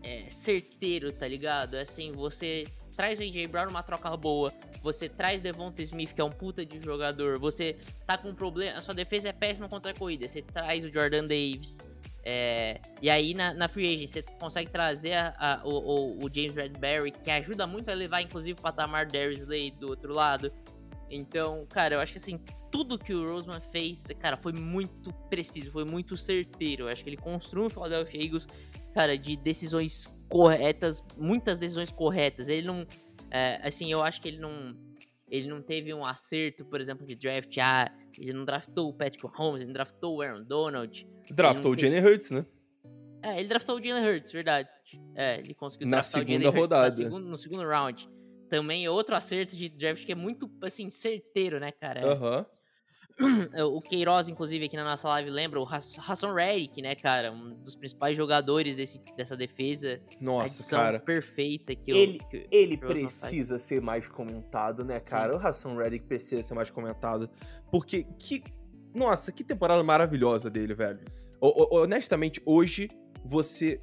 é, 0.03 0.31
certeiro, 0.31 1.13
tá 1.13 1.29
ligado? 1.29 1.75
Assim, 1.75 2.13
você 2.13 2.65
traz 2.97 3.21
o 3.21 3.23
AJ 3.23 3.47
Brown 3.49 3.67
numa 3.67 3.83
troca 3.83 4.17
boa, 4.17 4.53
você 4.83 5.09
traz 5.09 5.43
Devonta 5.43 5.83
Smith, 5.83 6.15
que 6.15 6.21
é 6.21 6.25
um 6.25 6.31
puta 6.31 6.65
de 6.65 6.81
jogador, 6.81 7.39
você 7.39 7.77
tá 8.07 8.17
com 8.17 8.31
um 8.31 8.35
problema, 8.35 8.79
a 8.79 8.81
sua 8.81 8.95
defesa 8.95 9.29
é 9.29 9.33
péssima 9.33 9.69
contra 9.69 9.93
a 9.93 9.95
corrida, 9.95 10.27
você 10.27 10.41
traz 10.41 10.85
o 10.85 10.91
Jordan 10.91 11.27
Davis, 11.27 11.79
é, 12.25 12.81
e 13.01 13.09
aí 13.09 13.33
na, 13.33 13.55
na 13.55 13.69
Free 13.69 13.95
Agent 13.95 14.09
você 14.09 14.23
consegue 14.23 14.71
trazer 14.71 15.15
a, 15.15 15.35
a, 15.39 15.67
o, 15.67 16.25
o, 16.25 16.31
James 16.33 16.55
Redberry, 16.55 17.11
que 17.13 17.31
ajuda 17.31 17.67
muito 17.67 17.91
a 17.91 17.95
levar, 17.95 18.21
inclusive, 18.23 18.59
o 18.59 18.63
patamar 18.63 19.07
Darius 19.07 19.41
Slade 19.41 19.71
do 19.73 19.89
outro 19.89 20.13
lado. 20.13 20.53
Então, 21.11 21.67
cara, 21.71 21.95
eu 21.95 22.01
acho 22.01 22.13
que 22.13 22.19
assim, 22.19 22.39
tudo 22.71 22.99
que 22.99 23.15
o 23.15 23.27
Roseman 23.27 23.61
fez, 23.61 24.07
cara, 24.19 24.37
foi 24.37 24.53
muito 24.53 25.13
preciso, 25.31 25.71
foi 25.71 25.85
muito 25.85 26.17
certeiro. 26.17 26.85
Eu 26.85 26.89
acho 26.89 27.03
que 27.03 27.11
ele 27.11 27.17
construiu 27.17 27.67
o 27.67 27.71
Philadelphia 27.71 28.23
Eagles, 28.23 28.47
cara, 28.93 29.17
de 29.17 29.37
decisões 29.37 30.07
corretas, 30.29 31.03
muitas 31.17 31.59
decisões 31.59 31.91
corretas. 31.91 32.49
Ele 32.49 32.67
não. 32.67 32.87
É, 33.31 33.61
assim, 33.67 33.91
eu 33.91 34.03
acho 34.03 34.21
que 34.21 34.29
ele 34.29 34.39
não. 34.39 34.77
Ele 35.31 35.49
não 35.49 35.61
teve 35.61 35.93
um 35.93 36.05
acerto, 36.05 36.65
por 36.65 36.81
exemplo, 36.81 37.07
de 37.07 37.15
draft. 37.15 37.57
Ah, 37.59 37.91
ele 38.19 38.33
não 38.33 38.45
draftou 38.45 38.89
o 38.89 38.93
Patrick 38.93 39.27
Holmes, 39.27 39.61
ele 39.61 39.69
não 39.69 39.75
draftou 39.75 40.17
o 40.17 40.23
Aaron 40.23 40.45
Donald. 40.45 41.09
Draftou 41.31 41.73
o 41.73 41.79
Jalen 41.79 42.05
Hurts, 42.05 42.31
né? 42.31 42.47
É, 43.23 43.39
ele 43.39 43.49
draftou 43.49 43.79
o 43.79 43.83
Jalen 43.83 44.05
Hurts, 44.05 44.33
verdade. 44.33 44.69
É, 45.15 45.39
ele 45.41 45.55
conseguiu 45.55 45.89
na 45.89 46.03
segunda 46.03 46.51
rodada. 46.51 46.91
Segundo, 46.91 47.27
no 47.27 47.37
segundo 47.37 47.67
round. 47.67 48.09
Também 48.49 48.85
é 48.85 48.91
outro 48.91 49.15
acerto 49.15 49.57
de 49.57 49.69
draft 49.69 50.05
que 50.05 50.13
é 50.13 50.15
muito, 50.15 50.51
assim, 50.63 50.89
certeiro, 50.91 51.61
né, 51.61 51.71
cara? 51.71 52.07
Aham. 52.07 52.47
O 53.67 53.81
Queiroz, 53.81 54.29
inclusive, 54.29 54.67
aqui 54.67 54.77
na 54.77 54.85
nossa 54.85 55.09
live, 55.09 55.31
lembra 55.31 55.61
o 55.61 55.67
Hassan 55.67 56.33
Reddick, 56.33 56.81
né, 56.81 56.95
cara? 56.95 57.33
Um 57.33 57.55
dos 57.63 57.75
principais 57.75 58.17
jogadores 58.17 58.77
desse, 58.77 59.01
dessa 59.17 59.37
defesa. 59.37 60.01
Nossa, 60.21 60.69
cara. 60.71 61.01
perfeita 61.01 61.75
que 61.75 61.91
Ele, 61.91 62.19
que, 62.31 62.47
ele 62.51 62.77
que 62.77 62.87
precisa 62.87 63.55
faz. 63.55 63.63
ser 63.63 63.81
mais 63.81 64.09
comentado, 64.09 64.85
né, 64.85 65.01
cara? 65.01 65.33
Sim. 65.33 65.39
O 65.39 65.47
Hassan 65.47 65.77
Reddick 65.77 66.07
precisa 66.07 66.43
ser 66.43 66.55
mais 66.55 66.71
comentado. 66.71 67.29
Porque 67.71 68.05
que. 68.19 68.43
Nossa, 68.95 69.33
que 69.33 69.45
temporada 69.45 69.83
maravilhosa 69.83 70.49
dele, 70.49 70.75
velho. 70.75 71.01
O, 71.41 71.77
honestamente, 71.77 72.41
hoje 72.47 72.89
você 73.25 73.81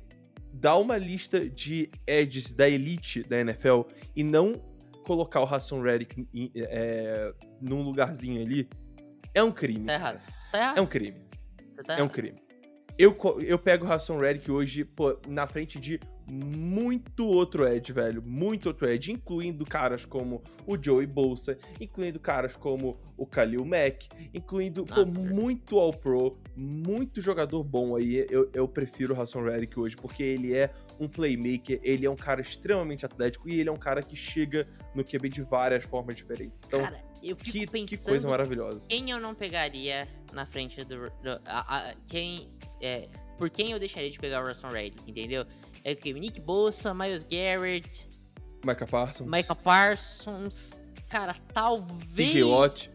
dá 0.52 0.76
uma 0.78 0.98
lista 0.98 1.48
de 1.48 1.90
edges 2.08 2.54
da 2.54 2.68
elite 2.70 3.22
da 3.24 3.40
NFL 3.40 3.82
e 4.16 4.24
não 4.24 4.62
colocar 5.06 5.42
o 5.42 5.44
Hassan 5.44 5.82
Reddick 5.82 6.28
é, 6.56 7.34
num 7.62 7.84
lugarzinho 7.84 8.42
ali 8.42 8.68
é 9.36 9.44
um 9.44 9.52
crime. 9.52 9.86
Tá 9.86 9.94
errado. 9.94 10.22
Tá 10.52 10.58
errado. 10.58 10.78
É 10.78 10.82
um 10.82 10.88
crime. 10.88 11.22
Tá 11.86 11.94
é 11.94 12.04
um 12.04 12.10
crime. 12.10 12.42
Eu, 12.98 13.16
eu 13.46 13.60
pego 13.60 13.86
o 13.86 13.92
Hassan 13.92 14.18
Reddick 14.18 14.50
hoje, 14.50 14.86
pô, 14.86 15.20
na 15.28 15.46
frente 15.46 15.78
de 15.78 16.00
muito 16.32 17.28
outro 17.28 17.68
Ed, 17.68 17.92
velho. 17.94 18.22
Muito 18.22 18.68
outro 18.68 18.90
Ed, 18.90 19.12
incluindo 19.12 19.66
caras 19.66 20.06
como 20.06 20.42
o 20.66 20.82
Joey 20.82 21.06
Bolsa, 21.06 21.58
incluindo 21.80 22.20
caras 22.20 22.56
como 22.56 22.98
o 23.18 23.26
Khalil 23.26 23.64
Mack, 23.66 24.08
incluindo 24.34 24.86
pô, 24.86 25.06
muito 25.06 25.78
All-Pro, 25.78 26.38
muito 26.56 27.22
jogador 27.22 27.64
bom 27.64 27.96
aí. 27.96 28.26
Eu, 28.30 28.50
eu 28.54 28.68
prefiro 28.68 29.14
o 29.14 29.22
Hassan 29.22 29.44
Reddick 29.44 29.80
hoje, 29.80 29.96
porque 29.96 30.24
ele 30.24 30.54
é 30.54 30.72
um 31.00 31.08
playmaker, 31.08 31.80
ele 31.84 32.06
é 32.06 32.10
um 32.10 32.16
cara 32.16 32.42
extremamente 32.42 33.06
atlético 33.06 33.48
e 33.50 33.60
ele 33.60 33.70
é 33.70 33.72
um 33.72 33.78
cara 33.78 34.02
que 34.02 34.16
chega 34.16 34.68
no 34.96 35.04
QB 35.04 35.30
de 35.30 35.42
várias 35.42 35.86
formas 35.86 36.16
diferentes. 36.16 36.64
Então, 36.66 36.82
cara, 36.82 37.04
eu 37.30 37.36
fico 37.36 37.52
que, 37.52 37.68
pensando 37.68 37.88
que 37.88 37.98
coisa 37.98 38.30
maravilhosa. 38.30 38.88
Quem 38.88 39.10
eu 39.10 39.20
não 39.20 39.34
pegaria 39.34 40.08
na 40.32 40.46
frente 40.46 40.84
do. 40.86 41.10
do 41.10 41.42
a, 41.46 41.78
a, 41.78 41.96
quem. 42.08 42.50
É, 42.82 43.10
por 43.38 43.50
quem 43.50 43.72
eu 43.72 43.80
deixaria 43.80 44.10
de 44.10 44.20
pegar 44.20 44.44
o 44.44 44.48
Russell 44.48 44.70
Reddick, 44.70 45.10
entendeu? 45.10 45.46
É 45.84 45.94
o 45.94 45.96
que? 45.96 46.14
Nick 46.14 46.40
Bolsa, 46.42 46.94
Miles 46.94 47.24
Garrett. 47.24 48.08
Micah 48.64 48.88
Parsons. 48.88 49.30
Micah 49.30 49.56
Parsons. 49.56 50.80
Cara, 51.10 51.36
talvez. 51.54 52.32
TJ 52.32 52.44
Watt. 52.44 52.92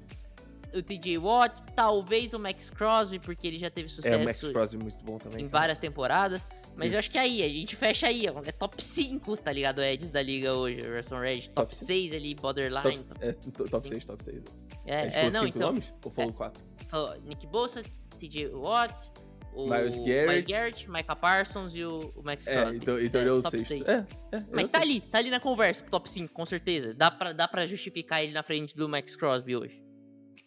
O 0.72 0.82
TJ 0.82 1.18
Watt, 1.18 1.62
talvez 1.74 2.32
o 2.32 2.38
Max 2.38 2.70
Crosby, 2.70 3.18
porque 3.18 3.46
ele 3.46 3.58
já 3.58 3.70
teve 3.70 3.88
sucesso. 3.88 4.14
É, 4.14 4.16
o 4.16 4.24
Max 4.24 4.40
Crosby 4.40 4.82
muito 4.82 5.04
bom 5.04 5.18
também. 5.18 5.44
Em 5.44 5.48
várias 5.48 5.78
temporadas. 5.78 6.46
Mas 6.80 6.86
Isso. 6.88 6.94
eu 6.94 6.98
acho 7.00 7.10
que 7.10 7.18
aí, 7.18 7.42
a 7.42 7.48
gente 7.50 7.76
fecha 7.76 8.06
aí. 8.06 8.26
É 8.26 8.52
top 8.52 8.82
5, 8.82 9.36
tá 9.36 9.52
ligado? 9.52 9.82
Eds 9.82 10.10
da 10.10 10.22
liga 10.22 10.56
hoje. 10.56 10.80
Russell 10.80 11.20
Red. 11.20 11.42
Top, 11.42 11.54
top 11.54 11.76
6 11.76 12.14
ali, 12.14 12.34
borderline. 12.34 12.82
Top, 12.82 13.04
top, 13.04 13.22
é, 13.22 13.68
top 13.68 13.86
6, 13.86 14.04
top 14.06 14.24
6. 14.24 14.42
É, 14.86 15.26
é 15.26 15.30
não, 15.30 15.46
então, 15.46 15.60
nomes? 15.60 15.92
Ou 16.02 16.10
falou 16.10 16.32
4? 16.32 16.62
É, 16.90 17.20
Nick 17.28 17.46
Bolsa, 17.48 17.82
TJ 18.18 18.48
Watt, 18.54 19.12
o 19.52 19.68
Miles 19.68 19.98
Garrett, 19.98 20.28
Miles 20.28 20.44
Garrett 20.46 20.90
Micah 20.90 21.16
Parsons 21.16 21.74
e 21.74 21.84
o, 21.84 22.10
o 22.16 22.22
Max 22.22 22.46
Crosby. 22.46 22.72
É, 22.72 22.76
então, 22.76 22.98
então 22.98 23.20
é, 23.20 23.24
ele 23.24 23.30
é 23.30 23.32
o 23.34 23.42
sexto. 23.42 23.74
É, 23.74 24.06
é, 24.32 24.44
Mas 24.50 24.70
tá 24.70 24.78
sei. 24.78 24.88
ali, 24.88 25.00
tá 25.02 25.18
ali 25.18 25.28
na 25.28 25.38
conversa, 25.38 25.84
top 25.84 26.10
5, 26.10 26.32
com 26.32 26.46
certeza. 26.46 26.94
Dá 26.94 27.10
pra, 27.10 27.34
dá 27.34 27.46
pra 27.46 27.66
justificar 27.66 28.24
ele 28.24 28.32
na 28.32 28.42
frente 28.42 28.74
do 28.74 28.88
Max 28.88 29.14
Crosby 29.14 29.54
hoje. 29.54 29.84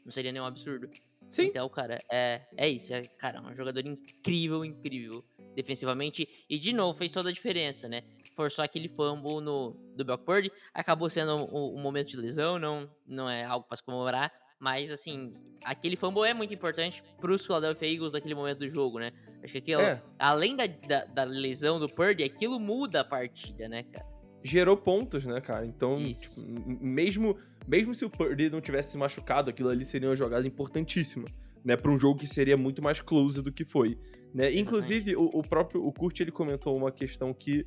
Não 0.04 0.12
seria 0.12 0.32
nenhum 0.32 0.46
absurdo. 0.46 0.90
Sim. 1.30 1.46
Então, 1.46 1.70
cara, 1.70 2.00
é, 2.12 2.42
é 2.58 2.68
isso. 2.68 2.92
É, 2.92 3.04
cara, 3.04 3.40
um 3.40 3.56
jogador 3.56 3.86
incrível, 3.86 4.66
incrível 4.66 5.24
defensivamente. 5.56 6.28
E, 6.50 6.58
de 6.58 6.74
novo, 6.74 6.98
fez 6.98 7.12
toda 7.12 7.30
a 7.30 7.32
diferença, 7.32 7.88
né? 7.88 8.04
Forçou 8.36 8.64
aquele 8.64 8.90
fumble 8.90 9.42
no, 9.42 9.76
do 9.96 10.04
Brock 10.04 10.24
Purdy. 10.24 10.52
Acabou 10.74 11.10
sendo 11.10 11.36
um, 11.36 11.78
um 11.78 11.82
momento 11.82 12.08
de 12.08 12.18
lesão, 12.18 12.58
não, 12.58 12.90
não 13.06 13.30
é 13.30 13.44
algo 13.44 13.66
para 13.68 13.78
se 13.78 13.84
comemorar. 13.84 14.32
Mas, 14.60 14.92
assim, 14.92 15.34
aquele 15.64 15.96
fumble 15.96 16.24
é 16.24 16.34
muito 16.34 16.54
importante 16.54 17.04
pros 17.20 17.46
Philadelphia 17.46 17.94
Eagles 17.94 18.14
naquele 18.14 18.36
momento 18.36 18.60
do 18.60 18.70
jogo, 18.70 19.00
né? 19.00 19.12
Acho 19.44 19.52
que 19.52 19.58
aquilo, 19.58 19.82
é. 19.82 20.02
além 20.18 20.56
da, 20.56 20.66
da, 20.68 21.06
da, 21.06 21.24
lesão 21.26 21.80
do 21.80 21.88
Purdy, 21.88 22.24
aquilo 22.24 22.58
muda 22.60 23.02
a 23.02 23.04
partida, 23.04 23.68
né, 23.68 23.84
cara? 23.84 24.08
Gerou 24.42 24.78
pontos, 24.78 25.26
né, 25.26 25.42
cara? 25.42 25.66
Então, 25.66 25.98
tipo, 26.14 26.42
mesmo, 26.82 27.38
mesmo 27.68 27.94
se 27.94 28.06
o 28.06 28.10
Purdy 28.10 28.50
não 28.50 28.62
tivesse 28.62 28.92
se 28.92 28.98
machucado, 28.98 29.50
aquilo 29.50 29.70
ali 29.70 29.84
seria 29.84 30.08
uma 30.08 30.16
jogada 30.16 30.48
importantíssima, 30.48 31.26
né? 31.64 31.76
Pra 31.76 31.92
um 31.92 31.98
jogo 31.98 32.20
que 32.20 32.28
seria 32.28 32.58
muito 32.58 32.82
mais 32.82 33.00
close 33.00 33.42
do 33.42 33.52
que 33.52 33.64
foi. 33.66 33.98
Né? 34.34 34.54
Inclusive, 34.56 35.16
o, 35.16 35.26
o, 35.26 35.42
próprio 35.42 35.86
o 35.86 35.92
Kurt 35.92 36.20
ele 36.20 36.32
comentou 36.32 36.76
uma 36.76 36.92
questão 36.92 37.34
que 37.34 37.66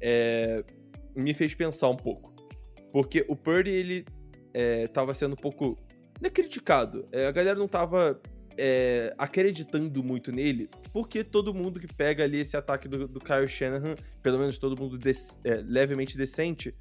é, 0.00 0.64
me 1.14 1.32
fez 1.32 1.54
pensar 1.54 1.88
um 1.88 1.96
pouco. 1.96 2.34
Porque 2.92 3.24
o 3.28 3.36
Purdy, 3.36 3.70
ele 3.70 4.04
é, 4.52 4.86
tava 4.88 5.14
sendo 5.14 5.32
um 5.32 5.36
pouco 5.36 5.78
né, 6.20 6.28
criticado. 6.30 7.06
É, 7.12 7.26
a 7.26 7.30
galera 7.30 7.58
não 7.58 7.68
tava 7.68 8.20
é, 8.56 9.14
acreditando 9.16 10.02
muito 10.02 10.32
nele, 10.32 10.68
porque 10.92 11.22
todo 11.22 11.54
mundo 11.54 11.78
que 11.78 11.86
pega 11.86 12.24
ali 12.24 12.38
esse 12.38 12.56
ataque 12.56 12.88
do, 12.88 13.06
do 13.06 13.20
Kyle 13.20 13.46
Shanahan, 13.46 13.94
pelo 14.22 14.38
menos 14.38 14.58
todo 14.58 14.80
mundo 14.80 14.98
é, 15.44 15.54
levemente 15.64 16.16
decente, 16.16 16.74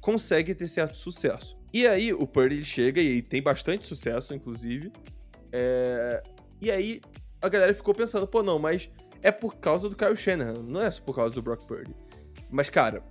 consegue 0.00 0.54
ter 0.54 0.68
certo 0.68 0.98
sucesso. 0.98 1.56
E 1.72 1.86
aí 1.86 2.12
o 2.12 2.26
Purdy 2.26 2.56
ele 2.56 2.64
chega 2.64 3.00
e 3.00 3.22
tem 3.22 3.40
bastante 3.40 3.86
sucesso, 3.86 4.34
inclusive. 4.34 4.92
É, 5.52 6.22
e 6.60 6.70
aí 6.70 7.00
a 7.40 7.48
galera 7.48 7.74
ficou 7.74 7.94
pensando, 7.94 8.26
pô, 8.26 8.42
não, 8.42 8.58
mas 8.58 8.88
é 9.22 9.30
por 9.30 9.56
causa 9.56 9.88
do 9.88 9.96
Kyle 9.96 10.16
Shanahan, 10.16 10.62
não 10.62 10.80
é 10.80 10.90
por 10.90 11.14
causa 11.14 11.34
do 11.34 11.42
Brock 11.42 11.64
Purdy. 11.66 11.94
Mas, 12.50 12.68
cara, 12.68 13.02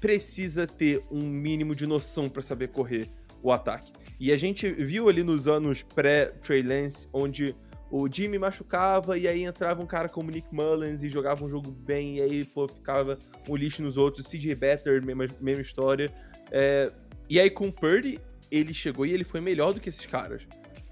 precisa 0.00 0.66
ter 0.66 1.02
um 1.10 1.22
mínimo 1.22 1.74
de 1.74 1.86
noção 1.86 2.28
para 2.28 2.42
saber 2.42 2.68
correr 2.68 3.08
o 3.42 3.52
ataque. 3.52 3.92
E 4.18 4.32
a 4.32 4.36
gente 4.36 4.70
viu 4.70 5.08
ali 5.08 5.22
nos 5.22 5.48
anos 5.48 5.82
pré-Trey 5.82 6.62
Lance, 6.62 7.08
onde 7.12 7.54
o 7.90 8.08
Jimmy 8.12 8.38
machucava 8.38 9.18
e 9.18 9.26
aí 9.26 9.44
entrava 9.44 9.82
um 9.82 9.86
cara 9.86 10.08
como 10.08 10.30
Nick 10.30 10.54
Mullins 10.54 11.02
e 11.02 11.08
jogava 11.08 11.44
um 11.44 11.48
jogo 11.48 11.70
bem, 11.70 12.18
e 12.18 12.22
aí, 12.22 12.44
pô, 12.44 12.68
ficava 12.68 13.18
um 13.48 13.56
lixo 13.56 13.82
nos 13.82 13.96
outros. 13.96 14.26
CJ 14.26 14.54
Better, 14.54 15.04
mesma, 15.04 15.26
mesma 15.40 15.62
história. 15.62 16.12
É, 16.50 16.92
e 17.28 17.40
aí 17.40 17.50
com 17.50 17.68
o 17.68 17.72
Purdy, 17.72 18.20
ele 18.50 18.74
chegou 18.74 19.06
e 19.06 19.12
ele 19.12 19.24
foi 19.24 19.40
melhor 19.40 19.72
do 19.72 19.80
que 19.80 19.88
esses 19.88 20.06
caras, 20.06 20.42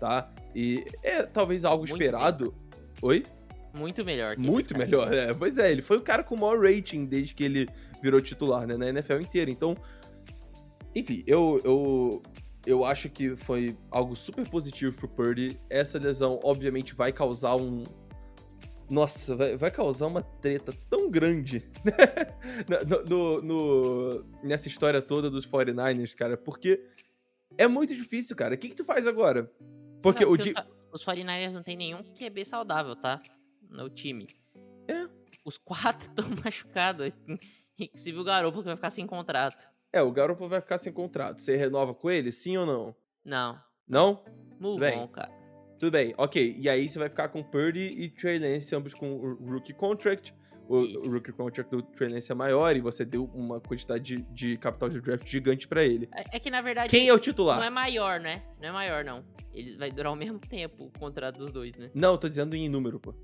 tá? 0.00 0.33
E 0.55 0.85
é 1.02 1.23
talvez 1.23 1.64
algo 1.64 1.83
Muito 1.87 1.93
esperado. 1.93 2.52
Bem 2.52 2.69
Oi? 3.02 3.23
Muito 3.76 4.05
melhor. 4.05 4.37
Muito 4.37 4.76
melhor, 4.76 5.12
é. 5.12 5.33
Pois 5.33 5.59
é, 5.59 5.71
ele 5.71 5.83
foi 5.83 5.99
o 5.99 6.00
cara 6.00 6.25
com 6.25 6.35
o 6.35 6.40
maior 6.40 6.61
rating 6.61 7.05
desde 7.05 7.35
que 7.35 7.45
ele 7.45 7.69
virou 8.02 8.21
titular, 8.21 8.67
né? 8.67 8.76
Na 8.76 8.88
NFL 8.88 9.21
inteira. 9.21 9.50
Então, 9.50 9.76
enfim, 10.95 11.23
eu, 11.26 11.61
eu, 11.64 12.23
eu 12.67 12.85
acho 12.85 13.09
que 13.09 13.37
foi 13.37 13.76
algo 13.90 14.17
super 14.17 14.49
positivo 14.49 14.97
pro 14.97 15.09
Purdy. 15.09 15.57
Essa 15.71 15.99
lesão, 15.99 16.40
obviamente, 16.43 16.95
vai 16.95 17.12
causar 17.12 17.57
um. 17.57 17.85
Nossa, 18.90 19.37
vai, 19.37 19.57
vai 19.57 19.71
causar 19.71 20.07
uma 20.07 20.23
treta 20.23 20.73
tão 20.88 21.11
grande 21.11 21.62
né? 21.85 21.93
no, 22.88 23.05
no, 23.05 23.43
no, 23.43 24.25
nessa 24.43 24.67
história 24.67 25.02
toda 25.02 25.31
dos 25.31 25.47
49ers, 25.47 26.14
cara, 26.14 26.38
porque 26.38 26.83
é 27.59 27.69
muito 27.69 27.95
difícil, 27.95 28.35
cara. 28.35 28.55
O 28.55 28.59
que, 28.59 28.71
que 28.71 28.75
tu 28.75 28.85
faz 28.85 29.07
agora? 29.07 29.52
Porque 30.02 30.25
Não, 30.25 30.33
o. 30.33 30.37
Di 30.37 30.55
os 30.90 31.05
49ers 31.05 31.52
não 31.52 31.62
tem 31.62 31.76
nenhum 31.76 32.02
QB 32.02 32.45
saudável, 32.45 32.97
tá? 32.97 33.21
No 33.69 33.90
time. 33.90 34.26
É. 34.88 35.07
Os 35.45 35.59
quatro 35.59 36.09
estão 36.09 36.25
machucados. 36.43 37.12
E 37.78 37.90
viu 38.11 38.21
o 38.21 38.25
Garoppolo 38.25 38.62
que 38.62 38.69
vai 38.69 38.76
ficar 38.76 38.90
sem 38.90 39.07
contrato. 39.07 39.69
É, 39.93 40.02
o 40.02 40.11
Garoppolo 40.11 40.50
vai 40.50 40.61
ficar 40.61 40.78
sem 40.78 40.93
contrato. 40.93 41.40
Você 41.40 41.57
renova 41.57 41.95
com 41.95 42.11
ele, 42.11 42.33
sim 42.33 42.57
ou 42.57 42.67
não? 42.67 42.95
Não. 43.25 43.61
Não? 43.87 44.25
Muito 44.59 44.81
bom, 44.81 45.09
cara. 45.09 45.31
Tudo 45.78 45.93
bem, 45.93 46.12
ok. 46.19 46.57
E 46.59 46.69
aí 46.69 46.88
você 46.88 46.99
vai 46.99 47.09
ficar 47.09 47.28
com 47.28 47.43
Purdy 47.43 47.81
e 47.81 48.11
Trey 48.11 48.38
Lance, 48.38 48.75
ambos 48.75 48.93
com 48.93 49.14
o 49.14 49.50
rookie 49.52 49.73
contract. 49.73 50.35
O, 50.69 51.07
o 51.07 51.11
rookie 51.13 51.33
contract 51.33 51.71
do 51.71 51.83
Trey 51.83 52.09
Lance 52.11 52.31
é 52.31 52.35
maior 52.35 52.77
e 52.77 52.81
você 52.81 53.05
deu 53.05 53.25
uma 53.35 53.61
quantidade 53.61 54.17
de, 54.17 54.23
de 54.33 54.57
capital 54.59 54.89
de 54.89 55.01
draft 55.01 55.27
gigante 55.27 55.67
pra 55.67 55.85
ele. 55.85 56.09
É, 56.15 56.37
é 56.37 56.41
que 56.41 56.51
na 56.51 56.61
verdade. 56.61 56.91
Quem 56.91 57.09
é 57.09 57.13
o 57.13 57.17
Não 57.17 57.21
titular? 57.23 57.63
é 57.63 57.71
maior, 57.71 58.21
né? 58.21 58.43
Não 58.61 58.69
é 58.69 58.73
maior, 58.73 59.05
não. 59.05 59.25
Ele 59.53 59.77
vai 59.77 59.91
durar 59.91 60.13
o 60.13 60.17
mesmo 60.17 60.39
tempo 60.39 60.85
o 60.85 60.99
contrato 60.99 61.39
dos 61.39 61.51
dois, 61.51 61.75
né? 61.77 61.91
Não, 61.95 62.13
eu 62.13 62.19
tô 62.19 62.29
dizendo 62.29 62.55
em 62.55 62.69
número, 62.69 63.01
pô. 63.01 63.15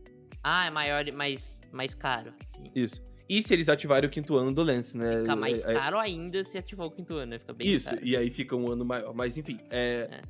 Ah, 0.43 0.67
é 0.67 0.71
maior 0.71 1.07
e 1.07 1.13
mais, 1.13 1.61
mais 1.73 1.95
caro. 1.95 2.33
Sim. 2.49 2.65
Isso. 2.75 3.03
E 3.29 3.43
se 3.43 3.55
eles 3.55 3.69
ativarem 3.71 4.07
o 4.07 4.11
quinto 4.11 4.37
ano 4.37 4.53
do 4.53 4.63
Lance, 4.63 4.97
né? 4.97 5.21
Fica 5.21 5.37
mais 5.37 5.65
É- 5.65 5.71
é- 5.71 5.75
caro 5.75 5.99
ainda 5.99 6.45
se 6.45 6.59
ativar 6.59 6.87
o 6.87 6.91
quinto 6.91 7.15
ano, 7.15 7.31
né? 7.31 7.39
Fica 7.39 7.53
bem 7.55 7.67
Isso, 7.73 7.91
caro. 7.91 8.01
e 8.05 8.17
aí 8.17 8.31
fica 8.31 8.55
um 8.55 8.71
ano 8.71 8.85
maior. 8.85 9.15
Mas 9.15 9.39
enfim, 9.39 9.59
é... 9.71 10.09
É. 10.11 10.23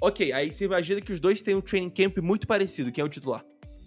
Ok, 0.00 0.30
aí 0.32 0.52
você 0.52 0.64
imagina 0.66 1.00
que 1.00 1.10
os 1.10 1.18
dois 1.18 1.40
têm 1.40 1.54
um 1.54 1.60
training 1.60 1.90
camp 1.90 2.18
muito 2.18 2.46
parecido. 2.46 2.92
Quem 2.92 3.02
é 3.02 3.04
o 3.04 3.08
titular? 3.08 3.44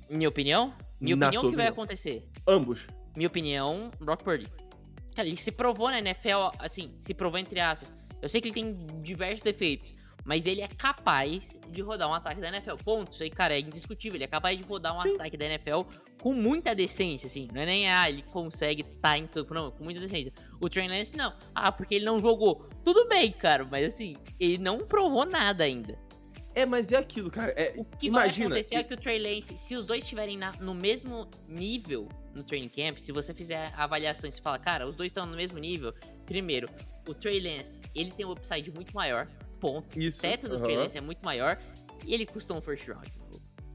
Minha 0.10 0.28
opinião? 0.28 0.74
Minha 1.00 1.16
Na 1.16 1.28
opinião, 1.28 1.48
o 1.48 1.50
que 1.52 1.56
vai 1.56 1.68
acontecer? 1.68 2.28
Ambos. 2.48 2.88
Minha 3.16 3.28
opinião, 3.28 3.92
Brock 4.00 4.24
Purdy. 4.24 4.48
Cara, 5.16 5.28
ele 5.28 5.38
se 5.38 5.52
provou 5.52 5.90
na 5.90 6.00
NFL, 6.00 6.52
assim, 6.60 6.96
se 7.02 7.14
provou 7.14 7.40
entre 7.40 7.60
aspas. 7.60 7.92
Eu 8.22 8.30
sei 8.30 8.42
que 8.42 8.50
ele 8.50 8.56
tem 8.56 8.88
diversos 9.02 9.42
defeitos, 9.42 9.94
mas 10.26 10.46
ele 10.46 10.62
é 10.62 10.68
capaz 10.68 11.58
de 11.70 11.82
rodar 11.82 12.10
um 12.10 12.14
ataque 12.14 12.42
da 12.42 12.50
NFL. 12.50 12.76
Ponto. 12.84 13.14
Isso 13.14 13.24
aí, 13.24 13.30
cara, 13.30 13.56
é 13.56 13.60
indiscutível. 13.60 14.18
Ele 14.18 14.26
é 14.26 14.28
capaz 14.28 14.58
de 14.58 14.64
rodar 14.64 14.96
um 14.96 15.02
Sim. 15.02 15.14
ataque 15.16 15.38
da 15.38 15.46
NFL 15.46 15.82
com 16.22 16.34
muita 16.34 16.76
decência, 16.76 17.28
assim. 17.28 17.48
Não 17.54 17.62
é 17.62 17.66
nem, 17.66 17.90
ah, 17.90 18.10
ele 18.10 18.24
consegue 18.32 18.82
estar 18.82 19.18
em 19.18 19.26
campo, 19.26 19.54
não, 19.54 19.72
com 19.72 19.84
muita 19.84 20.00
decência. 20.00 20.34
O 20.60 20.70
Trey 20.70 20.88
Lance, 20.88 21.16
não. 21.16 21.34
Ah, 21.56 21.72
porque 21.72 21.96
ele 21.96 22.06
não 22.06 22.20
jogou. 22.20 22.70
Tudo 22.84 23.08
bem, 23.08 23.32
cara, 23.32 23.66
mas 23.66 23.86
assim, 23.86 24.16
ele 24.40 24.58
não 24.58 24.80
provou 24.80 25.26
nada 25.26 25.64
ainda. 25.64 25.98
É, 26.56 26.66
mas 26.66 26.92
é 26.92 26.98
aquilo, 26.98 27.30
cara. 27.30 27.52
É, 27.56 27.74
O 27.78 27.86
que 27.86 28.08
imagina, 28.08 28.50
vai 28.50 28.60
acontecer 28.60 28.76
é 28.76 28.84
que 28.84 28.94
o 28.94 28.98
Trey 28.98 29.20
Lance, 29.20 29.58
se 29.58 29.76
os 29.76 29.86
dois 29.86 30.04
estiverem 30.04 30.38
na- 30.38 30.52
no 30.60 30.74
mesmo 30.74 31.30
nível 31.48 32.10
no 32.36 32.44
training 32.44 32.70
camp, 32.70 32.98
se 32.98 33.12
você 33.12 33.34
fizer 33.34 33.72
a 33.76 33.84
avaliação 33.84 34.28
e 34.28 34.32
você 34.34 34.42
fala, 34.42 34.58
cara, 34.60 34.88
os 34.88 34.96
dois 34.96 35.10
estão 35.10 35.26
no 35.26 35.36
mesmo 35.36 35.58
nível, 35.60 35.94
primeiro, 36.26 36.68
o 37.08 37.14
Trey 37.14 37.40
Lance, 37.40 37.80
ele 37.96 38.12
tem 38.12 38.26
um 38.26 38.32
upside 38.32 38.70
muito 38.72 38.94
maior, 38.96 39.28
ponto. 39.60 39.98
Isso, 40.00 40.20
O 40.20 40.22
teto 40.22 40.48
do 40.50 40.56
aham. 40.56 40.64
Trey 40.64 40.78
Lance 40.78 40.98
é 40.98 41.02
muito 41.02 41.24
maior 41.24 41.60
e 42.06 42.14
ele 42.14 42.26
custou 42.26 42.58
um 42.58 42.62
first 42.62 42.88
round. 42.88 43.10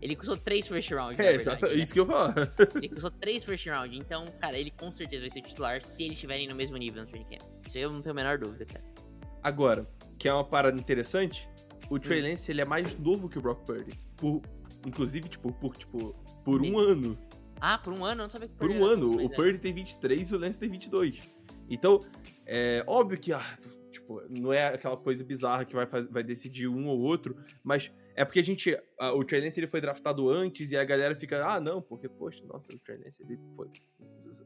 Ele 0.03 0.15
custou 0.17 0.37
três 0.37 0.69
first 0.69 0.91
round, 0.91 1.21
É, 1.21 1.33
exato, 1.35 1.65
né? 1.67 1.75
isso 1.75 1.93
que 1.95 2.01
eu 2.01 2.05
falar. 2.07 2.35
Ele 2.77 2.91
custou 2.91 3.11
três 3.11 3.43
first 3.43 3.65
round, 3.67 3.97
então, 3.97 4.27
cara, 4.39 4.59
ele 4.59 4.71
com 4.71 4.93
certeza 4.93 5.23
vai 5.23 5.31
ser 5.31 5.41
titular 5.41 5.81
se 5.81 6.03
eles 6.03 6.15
estiverem 6.19 6.47
no 6.47 6.55
mesmo 6.55 6.77
nível 6.77 7.03
no 7.03 7.09
training 7.09 7.27
camp. 7.27 7.43
Isso 7.67 7.79
eu 7.79 7.91
não 7.91 8.03
tenho 8.03 8.13
a 8.13 8.15
menor 8.15 8.37
dúvida, 8.37 8.67
cara. 8.67 8.85
Agora, 9.43 9.87
que 10.19 10.29
é 10.29 10.35
uma 10.35 10.45
parada 10.45 10.79
interessante, 10.79 11.49
o 11.91 11.99
Trey 11.99 12.21
Hum. 12.23 12.29
Lance, 12.31 12.51
ele 12.51 12.61
é 12.61 12.65
mais 12.65 12.99
novo 12.99 13.29
que 13.29 13.39
o 13.39 13.43
Brock 13.43 13.65
Purdy. 13.65 13.93
Por, 14.17 14.43
inclusive, 14.87 15.29
tipo, 15.29 15.53
por, 15.53 15.77
tipo, 15.77 16.15
por 16.45 16.61
um 16.61 16.65
Ele- 16.81 16.93
ano. 16.93 17.19
Ah, 17.61 17.79
por 17.79 17.93
um 17.93 18.05
ano? 18.05 18.21
Eu 18.21 18.25
não 18.25 18.31
sabia 18.31 18.49
que 18.49 18.55
o 18.55 18.59
Por 18.59 18.71
um 18.71 18.85
ano. 18.85 19.07
novo, 19.07 19.19
O 19.23 19.33
é. 19.33 19.35
Purdy 19.35 19.59
tem 19.59 19.73
23 19.73 20.31
e 20.31 20.35
o 20.35 20.39
Lance 20.39 20.59
tem 20.61 20.69
22. 20.69 21.21
Então, 21.71 21.99
é 22.47 22.85
óbvio 22.87 23.19
que, 23.19 23.33
ah, 23.33 23.59
tipo, 23.91 24.21
não 24.29 24.53
é 24.53 24.69
aquela 24.69 24.97
coisa 24.97 25.25
bizarra 25.25 25.65
que 25.65 25.75
vai, 25.75 25.87
vai 25.87 26.23
decidir 26.23 26.69
um 26.69 26.89
ou 26.89 26.99
outro, 27.01 27.37
mas 27.63 27.91
é 28.15 28.25
porque 28.25 28.41
a 28.41 28.43
gente, 28.43 28.77
ah, 29.01 29.13
o 29.15 29.25
Trey 29.25 29.41
Lance 29.41 29.59
ele 29.59 29.67
foi 29.67 29.81
draftado 29.81 30.29
antes 30.29 30.71
e 30.73 30.77
a 30.77 30.85
galera 30.85 31.15
fica, 31.15 31.43
ah, 31.47 31.59
não, 31.61 31.81
porque, 31.81 32.07
poxa, 32.09 32.45
nossa, 32.45 32.75
o 32.75 32.79
Trey 32.79 32.99
Lance 32.99 33.23
ele 33.23 33.39
foi, 33.57 33.69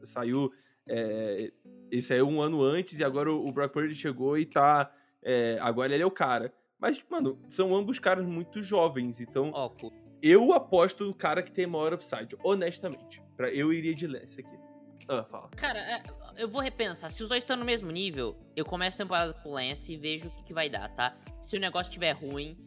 saiu, 0.03 0.49
é, 0.87 1.51
ele 1.91 2.01
saiu 2.01 2.27
um 2.27 2.41
ano 2.41 2.61
antes 2.61 2.99
e 2.99 3.03
agora 3.03 3.31
o, 3.31 3.45
o 3.45 3.51
Brock 3.51 3.73
Purdy 3.73 3.95
chegou 3.95 4.37
e 4.37 4.45
tá, 4.45 4.89
é, 5.21 5.57
agora 5.61 5.93
ele 5.93 6.03
é 6.03 6.05
o 6.05 6.11
cara. 6.11 6.53
Mas, 6.79 7.03
mano, 7.09 7.39
são 7.47 7.75
ambos 7.75 7.99
caras 7.99 8.25
muito 8.25 8.61
jovens, 8.63 9.19
então 9.19 9.51
Ó, 9.53 9.71
eu 10.21 10.53
aposto 10.53 11.05
no 11.05 11.13
cara 11.13 11.43
que 11.43 11.51
tem 11.51 11.67
maior 11.67 11.93
upside, 11.93 12.35
honestamente. 12.43 13.21
Pra, 13.35 13.49
eu 13.49 13.71
iria 13.73 13.93
de 13.93 14.07
Lance 14.07 14.39
aqui. 14.41 14.57
Ah, 15.07 15.23
fala. 15.23 15.49
Cara, 15.55 15.79
é, 15.79 16.03
eu 16.37 16.47
vou 16.47 16.61
repensar. 16.61 17.09
Se 17.09 17.23
os 17.23 17.29
dois 17.29 17.43
estão 17.43 17.57
no 17.57 17.65
mesmo 17.65 17.89
nível, 17.91 18.35
eu 18.55 18.63
começo 18.63 19.01
a 19.01 19.05
temporada 19.05 19.33
com 19.33 19.49
o 19.49 19.53
Lance 19.53 19.91
e 19.93 19.97
vejo 19.97 20.27
o 20.27 20.31
que, 20.31 20.43
que 20.43 20.53
vai 20.53 20.69
dar, 20.69 20.87
tá? 20.95 21.17
Se 21.41 21.57
o 21.57 21.59
negócio 21.59 21.89
estiver 21.89 22.11
ruim, 22.11 22.57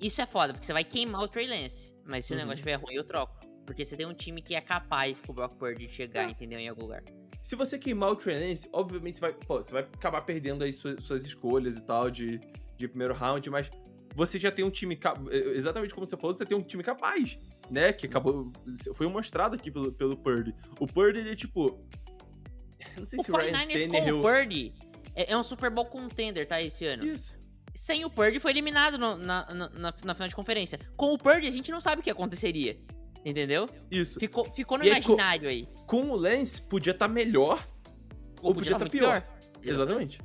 isso 0.00 0.20
é 0.22 0.26
foda, 0.26 0.52
porque 0.52 0.66
você 0.66 0.72
vai 0.72 0.84
queimar 0.84 1.22
o 1.22 1.28
Trey 1.28 1.46
Lance. 1.46 1.94
Mas 2.04 2.24
se 2.24 2.32
Uhum. 2.32 2.38
o 2.38 2.40
negócio 2.40 2.56
estiver 2.56 2.74
ruim, 2.76 2.94
eu 2.94 3.04
troco. 3.04 3.36
Porque 3.66 3.84
você 3.84 3.96
tem 3.96 4.06
um 4.06 4.14
time 4.14 4.40
que 4.40 4.54
é 4.54 4.60
capaz 4.60 5.20
com 5.20 5.32
o 5.32 5.34
Brock 5.34 5.54
Purdy 5.56 5.86
de 5.86 5.92
chegar, 5.92 6.24
É. 6.26 6.30
entendeu? 6.30 6.58
Em 6.58 6.68
algum 6.68 6.82
lugar. 6.82 7.02
Se 7.42 7.54
você 7.56 7.78
queimar 7.78 8.10
o 8.10 8.16
Trey 8.16 8.48
Lance, 8.48 8.68
obviamente 8.72 9.14
você 9.16 9.20
vai, 9.20 9.32
pô, 9.34 9.56
você 9.62 9.72
vai 9.72 9.82
acabar 9.82 10.22
perdendo 10.22 10.64
aí 10.64 10.72
suas, 10.72 11.04
suas 11.04 11.24
escolhas 11.26 11.76
e 11.76 11.84
tal 11.84 12.10
de, 12.10 12.40
de 12.76 12.88
primeiro 12.88 13.14
round, 13.14 13.48
mas 13.50 13.70
você 14.14 14.38
já 14.38 14.50
tem 14.50 14.64
um 14.64 14.70
time, 14.70 14.96
ca- 14.96 15.16
exatamente 15.54 15.92
como 15.94 16.06
você 16.06 16.16
falou, 16.16 16.32
você 16.34 16.46
tem 16.46 16.56
um 16.56 16.62
time 16.62 16.82
capaz, 16.82 17.38
né? 17.70 17.92
Que 17.92 18.06
acabou, 18.06 18.50
foi 18.94 19.06
mostrado 19.08 19.54
aqui 19.56 19.70
pelo, 19.70 19.92
pelo 19.92 20.16
Purdy. 20.16 20.54
O 20.80 20.86
Purdy, 20.86 21.20
ele 21.20 21.30
é 21.32 21.36
tipo... 21.36 21.78
Não 22.96 23.04
sei 23.04 23.18
O 23.20 23.22
se 23.24 23.30
o 23.32 23.36
Ryan 23.36 23.52
49ers 23.52 23.86
com 23.86 23.92
Tannehill... 23.92 24.18
o 24.18 24.22
Purdy 24.22 24.74
é, 25.14 25.32
é 25.32 25.36
um 25.36 25.42
Super 25.42 25.70
Bowl 25.70 25.84
contender, 25.86 26.46
tá? 26.46 26.60
Esse 26.62 26.84
ano. 26.86 27.04
Isso. 27.04 27.34
Sem 27.74 28.04
o 28.06 28.10
Purdy, 28.10 28.40
foi 28.40 28.52
eliminado 28.52 28.96
no- 28.96 29.18
na, 29.18 29.52
na, 29.54 29.68
na, 29.70 29.94
na 30.04 30.14
final 30.14 30.28
de 30.28 30.34
conferência. 30.34 30.78
Com 30.96 31.12
o 31.12 31.18
Purdy, 31.18 31.46
a 31.46 31.50
gente 31.50 31.70
não 31.70 31.80
sabe 31.80 32.00
o 32.00 32.04
que 32.04 32.10
aconteceria. 32.10 32.78
Entendeu? 33.24 33.68
Isso. 33.90 34.18
Ficou, 34.20 34.44
ficou 34.52 34.78
no 34.78 34.84
E 34.84 34.90
aí, 34.90 35.02
co- 35.02 35.12
imaginário 35.14 35.48
aí. 35.48 35.68
Com 35.86 36.10
o 36.10 36.16
Lance, 36.16 36.62
podia 36.62 36.92
estar 36.92 37.08
melhor 37.08 37.62
ou 38.40 38.54
podia 38.54 38.72
tá 38.72 38.78
tá 38.78 38.84
muito 38.84 38.92
pior. 38.92 39.26
Exatamente. 39.62 40.20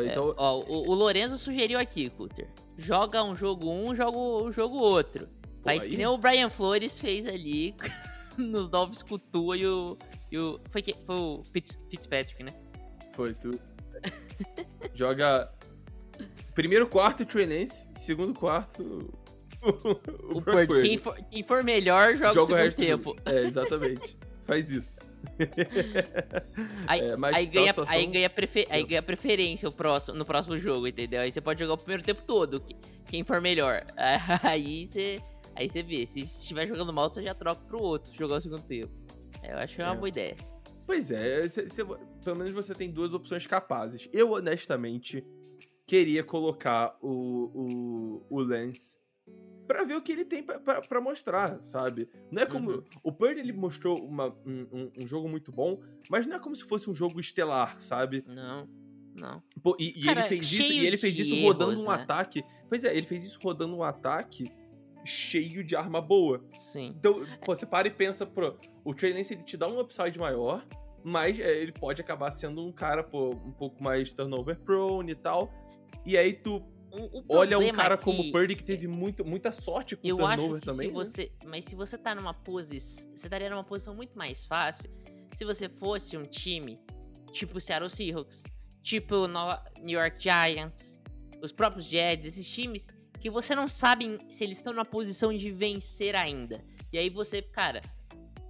É, 0.00 0.06
Então, 0.10 0.34
ó, 0.36 0.60
o, 0.60 0.88
o 0.90 0.94
Lorenzo 0.94 1.36
sugeriu 1.38 1.78
aqui, 1.78 2.08
Cutter. 2.10 2.48
Joga 2.78 3.22
um 3.22 3.34
jogo 3.36 3.70
um, 3.70 3.94
joga 3.94 4.18
o 4.18 4.52
jogo 4.52 4.76
outro. 4.76 5.26
Pô, 5.26 5.70
Faz 5.70 5.82
aí- 5.84 5.90
que 5.90 5.96
nem 5.96 6.06
o 6.06 6.18
Brian 6.18 6.48
Flores 6.50 6.98
fez 6.98 7.26
ali 7.26 7.74
nos 8.36 8.68
Dolphins 8.68 9.02
com 9.02 9.14
o 9.14 9.18
Tua 9.18 9.56
e 9.56 9.66
o. 9.66 9.96
E 10.30 10.38
o 10.38 10.58
foi, 10.70 10.82
que, 10.82 10.92
foi 11.06 11.14
o 11.16 11.42
Fitz- 11.52 11.80
Fitzpatrick, 11.88 12.42
né? 12.42 12.50
Foi, 13.12 13.32
tu. 13.34 13.58
Joga. 14.94 15.50
Primeiro 16.54 16.86
quarto 16.88 17.24
o 17.94 17.98
segundo 17.98 18.34
quarto. 18.34 18.82
O, 19.62 20.36
O. 20.38 20.42
Purdy. 20.42 20.82
Quem 20.88 20.98
for, 20.98 21.16
quem 21.30 21.42
for 21.42 21.64
melhor, 21.64 22.14
joga, 22.16 22.30
o 22.30 22.34
Joga 22.34 22.42
o 22.42 22.46
segundo 22.46 22.70
do 22.70 22.76
tempo. 22.76 23.10
jogo. 23.10 23.20
É, 23.24 23.40
exatamente. 23.44 24.18
Faz 24.42 24.70
isso. 24.70 25.00
Aí, 26.86 27.00
É, 27.00 27.14
aí 27.34 27.46
ganha, 27.46 27.68
situação 27.72 27.94
aí, 27.96 28.06
ganha 28.06 28.30
aí 28.70 28.84
ganha 28.84 29.02
preferência 29.02 29.68
o 29.68 29.72
próximo, 29.72 30.16
no 30.18 30.24
próximo 30.24 30.58
jogo, 30.58 30.86
entendeu? 30.86 31.20
Aí 31.20 31.32
você 31.32 31.40
pode 31.40 31.60
jogar 31.60 31.74
o 31.74 31.78
primeiro 31.78 32.02
tempo 32.02 32.22
todo, 32.26 32.60
que- 32.60 32.76
quem 33.06 33.24
for 33.24 33.40
melhor. 33.40 33.84
Aí 34.42 34.86
você, 34.90 35.16
aí 35.54 35.68
você 35.68 35.82
vê. 35.82 36.04
Se 36.06 36.20
estiver 36.20 36.66
jogando 36.66 36.92
mal, 36.92 37.08
você 37.10 37.22
já 37.22 37.34
troca 37.34 37.60
pro 37.66 37.80
outro 37.80 38.12
jogar 38.14 38.36
o 38.36 38.40
segundo 38.40 38.62
tempo. 38.62 38.92
É, 39.42 39.52
Eu 39.52 39.58
acho 39.58 39.74
que 39.76 39.82
é 39.82 39.84
uma 39.84 39.94
É. 39.94 39.96
boa 39.96 40.08
ideia. 40.08 40.36
Pois 40.86 41.10
é, 41.10 41.46
cê- 41.48 41.68
cê- 41.68 41.84
pelo 41.84 42.36
menos 42.36 42.52
você 42.52 42.74
tem 42.74 42.90
duas 42.90 43.14
opções 43.14 43.46
capazes. 43.46 44.08
Eu, 44.12 44.32
honestamente, 44.32 45.24
queria 45.86 46.22
colocar 46.24 46.96
o, 47.00 48.22
o, 48.28 48.36
o 48.36 48.40
Lance 48.40 48.98
pra 49.66 49.82
ver 49.84 49.94
o 49.96 50.02
que 50.02 50.12
ele 50.12 50.24
tem 50.24 50.42
pra 50.42 51.00
mostrar, 51.00 51.62
sabe? 51.62 52.08
Não 52.30 52.42
é 52.42 52.46
como. 52.46 52.70
Uhum. 52.70 52.82
O 53.02 53.12
Purdy 53.12 53.40
ele 53.40 53.52
mostrou 53.52 53.98
uma- 54.04 54.34
um, 54.46 54.90
um- 54.98 55.06
jogo 55.06 55.28
muito 55.28 55.50
bom, 55.50 55.80
mas 56.10 56.26
não 56.26 56.36
é 56.36 56.38
como 56.38 56.54
se 56.54 56.64
fosse 56.64 56.88
um 56.90 56.94
jogo 56.94 57.18
estelar, 57.18 57.80
sabe? 57.80 58.22
Não, 58.26 58.68
não. 59.18 59.42
Pô, 59.62 59.74
e, 59.80 59.98
e 60.00 60.04
Cara, 60.04 60.20
ele 60.20 60.28
fez 60.28 60.52
isso, 60.52 60.72
e 60.72 60.86
ele 60.86 60.98
fez 60.98 61.18
isso 61.18 61.40
rodando 61.42 61.72
erros, 61.72 61.84
um 61.84 61.88
né? 61.88 61.94
ataque. 61.94 62.44
Pois 62.68 62.84
é, 62.84 62.94
ele 62.94 63.06
fez 63.06 63.24
isso 63.24 63.38
rodando 63.42 63.74
um 63.74 63.82
ataque 63.82 64.44
cheio 65.04 65.62
de 65.64 65.76
arma 65.76 66.00
boa. 66.00 66.44
Sim. 66.72 66.94
Então, 66.98 67.24
pô, 67.44 67.54
você 67.54 67.66
para 67.66 67.88
e 67.88 67.90
pensa, 67.90 68.24
pô, 68.26 68.54
o 68.84 68.94
Trey 68.94 69.12
Lance 69.12 69.34
ele 69.34 69.42
te 69.42 69.56
dá 69.56 69.66
um 69.68 69.78
upside 69.80 70.18
maior, 70.18 70.66
mas 71.02 71.38
é, 71.38 71.58
ele 71.60 71.72
pode 71.72 72.00
acabar 72.00 72.30
sendo 72.30 72.62
um 72.66 72.72
cara, 72.72 73.02
pô, 73.02 73.30
um 73.30 73.52
pouco 73.52 73.82
mais 73.82 74.12
turnover 74.12 74.58
prone 74.60 75.12
e 75.12 75.14
tal. 75.14 75.50
E 76.06 76.16
aí 76.18 76.32
tu 76.32 76.62
O, 76.96 77.18
o 77.20 77.24
olha 77.36 77.58
um 77.58 77.72
cara 77.72 77.94
é 77.94 77.96
que 77.96 78.04
como 78.04 78.20
o 78.22 78.30
Purdy 78.32 78.54
que 78.54 78.62
teve 78.62 78.86
muito, 78.86 79.24
muita 79.24 79.50
sorte 79.50 79.96
com 79.96 80.06
o 80.06 80.10
Eu 80.10 80.16
turnover 80.16 80.50
acho 80.52 80.60
que 80.60 80.66
também. 80.66 80.88
se 80.88 80.94
né? 80.94 81.04
você. 81.04 81.32
Mas 81.44 81.64
se 81.64 81.74
você 81.74 81.98
tá 81.98 82.14
numa 82.14 82.32
posição. 82.32 83.10
Você 83.16 83.26
estaria 83.26 83.50
numa 83.50 83.64
posição 83.64 83.94
muito 83.94 84.16
mais 84.16 84.46
fácil 84.46 84.88
se 85.36 85.44
você 85.44 85.68
fosse 85.68 86.16
um 86.16 86.24
time 86.24 86.78
tipo 87.32 87.58
o 87.58 87.60
Seattle 87.60 87.90
Seahawks, 87.90 88.44
tipo 88.82 89.14
o 89.16 89.26
New 89.82 89.98
York 89.98 90.16
Giants, 90.22 90.96
os 91.42 91.50
próprios 91.50 91.86
Jets, 91.86 92.26
esses 92.26 92.48
times 92.48 92.88
que 93.20 93.28
você 93.28 93.54
não 93.54 93.66
sabe 93.66 94.18
se 94.28 94.44
eles 94.44 94.58
estão 94.58 94.72
numa 94.72 94.84
posição 94.84 95.32
de 95.36 95.50
vencer 95.50 96.14
ainda. 96.14 96.62
E 96.92 96.98
aí 96.98 97.10
você, 97.10 97.42
cara, 97.42 97.82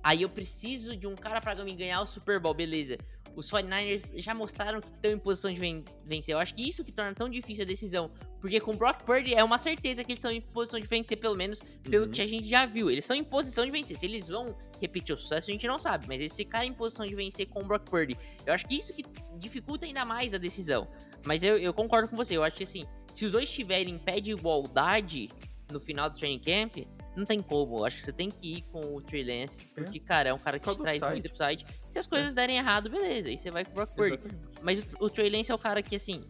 aí 0.03 0.21
eu 0.23 0.29
preciso 0.29 0.95
de 0.97 1.07
um 1.07 1.15
cara 1.15 1.41
pra 1.41 1.55
me 1.65 1.75
ganhar 1.75 2.03
o 2.03 2.07
Super 2.07 2.39
Bowl, 2.39 2.53
beleza. 2.53 2.99
Os 3.35 3.51
49ers 3.51 4.13
já 4.21 4.35
mostraram 4.35 4.81
que 4.81 4.89
estão 4.89 5.11
em 5.11 5.19
posição 5.19 5.53
de 5.53 5.59
ven- 5.59 5.85
vencer. 6.05 6.35
Eu 6.35 6.39
acho 6.39 6.55
que 6.55 6.69
isso 6.69 6.85
que 6.85 6.93
torna 6.93 7.15
tão 7.15 7.29
difícil 7.29 7.65
a 7.65 7.67
decisão. 7.67 8.11
Porque 8.45 8.61
com 8.61 8.73
o 8.73 8.77
Brock 8.77 9.05
Purdy 9.05 9.33
é 9.33 9.43
uma 9.43 9.57
certeza 9.57 10.05
que 10.05 10.13
eles 10.13 10.19
estão 10.19 10.31
em 10.31 10.39
posição 10.39 10.79
de 10.79 10.87
vencer, 10.87 11.17
pelo 11.17 11.35
menos 11.35 11.61
pelo 11.83 12.05
Uhum. 12.05 12.11
que 12.11 12.21
a 12.21 12.27
gente 12.27 12.47
já 12.47 12.67
viu. 12.67 12.91
Eles 12.91 13.05
estão 13.05 13.17
em 13.17 13.25
posição 13.25 13.65
de 13.65 13.71
vencer. 13.73 13.97
Se 13.97 14.05
eles 14.05 14.29
vão 14.29 14.55
repetir 14.79 15.15
o 15.15 15.19
sucesso, 15.19 15.49
a 15.49 15.53
gente 15.55 15.67
não 15.67 15.79
sabe. 15.79 16.07
Mas 16.07 16.21
eles 16.21 16.37
ficarem 16.37 16.69
em 16.69 16.75
posição 16.75 17.07
de 17.07 17.15
vencer 17.15 17.47
com 17.49 17.63
o 17.63 17.65
Brock 17.65 17.89
Purdy. 17.89 18.19
Eu 18.45 18.53
acho 18.53 18.67
que 18.67 18.75
isso 18.77 18.93
que 18.93 19.03
dificulta 19.39 19.87
ainda 19.87 20.05
mais 20.05 20.35
a 20.35 20.37
decisão. 20.39 20.87
Mas 21.25 21.43
eu, 21.43 21.57
eu 21.57 21.73
concordo 21.73 22.07
com 22.07 22.17
você. 22.17 22.37
Eu 22.37 22.45
acho 22.45 22.55
que 22.57 22.65
assim, 22.65 22.85
se 23.15 23.25
os 23.25 23.33
dois 23.33 23.49
estiverem 23.49 23.95
em 23.95 23.99
pé 23.99 24.21
de 24.21 24.33
igualdade 24.33 25.31
no 25.73 25.81
final 25.81 26.11
do 26.11 26.19
training 26.19 26.39
camp, 26.41 26.87
não 27.17 27.25
tem 27.25 27.41
como. 27.41 27.79
Eu 27.79 27.87
acho 27.87 27.97
que 28.01 28.05
você 28.05 28.13
tem 28.13 28.29
que 28.31 28.57
ir 28.59 28.63
com 28.71 28.95
o 28.95 29.01
Trey 29.01 29.25
Lance, 29.25 29.59
É. 29.75 29.81
porque, 29.81 29.99
cara, 30.01 30.29
é 30.29 30.35
um 30.35 30.39
cara 30.39 30.59
que 30.59 30.69
te 30.71 30.79
traz 30.79 30.99
upside. 30.99 31.13
muito 31.13 31.29
upside. 31.29 31.65
Se 31.89 31.99
as 31.99 32.07
coisas 32.07 32.35
derem 32.35 32.59
errado, 32.59 32.91
beleza, 32.91 33.31
aí 33.31 33.39
você 33.39 33.51
vai 33.51 33.65
com 33.65 33.71
o 33.71 33.75
Brock 33.75 33.95
Purdy. 33.95 34.19
Mas 34.61 34.81
o, 35.01 35.07
o 35.07 35.09
Trey 35.09 35.31
Lance 35.31 35.51
é 35.51 35.55
o 35.55 35.59
cara 35.59 35.83
que, 35.83 35.97
assim, 35.97 36.25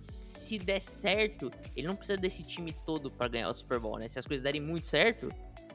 se 0.44 0.58
der 0.58 0.80
certo, 0.80 1.50
ele 1.76 1.86
não 1.86 1.96
precisa 1.96 2.16
desse 2.18 2.42
time 2.44 2.72
todo 2.86 3.10
pra 3.10 3.28
ganhar 3.28 3.48
o 3.50 3.54
Super 3.54 3.78
Bowl, 3.80 3.98
né? 3.98 4.08
Se 4.08 4.18
as 4.18 4.26
coisas 4.26 4.42
derem 4.42 4.60
muito 4.60 4.86
certo, 4.86 5.28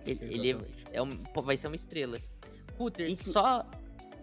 ele, 0.05 0.19
ele 0.23 0.65
é 0.91 1.01
um- 1.01 1.23
vai 1.43 1.57
ser 1.57 1.67
uma 1.67 1.75
estrela. 1.75 2.17
Cutter, 2.77 3.09
Inclu- 3.09 3.33
só 3.33 3.45
Ah, 3.45 3.65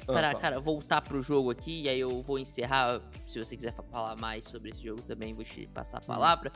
para, 0.07 0.29
fala. 0.29 0.41
cara, 0.41 0.61
voltar 0.61 1.01
pro 1.03 1.21
jogo 1.23 1.51
aqui, 1.51 1.83
e 1.83 1.89
aí 1.89 1.99
eu 2.01 2.23
vou 2.23 2.39
encerrar. 2.39 3.03
Se 3.29 3.39
você 3.39 3.57
quiser 3.57 3.75
fa- 3.75 3.83
falar 3.83 4.17
mais 4.21 4.45
sobre 4.45 4.71
esse 4.71 4.83
jogo 4.83 5.03
também, 5.03 5.35
vou 5.35 5.45
te 5.45 5.67
passar 5.67 5.99
a 5.99 6.01
Uhum. 6.01 6.07
palavra. 6.07 6.53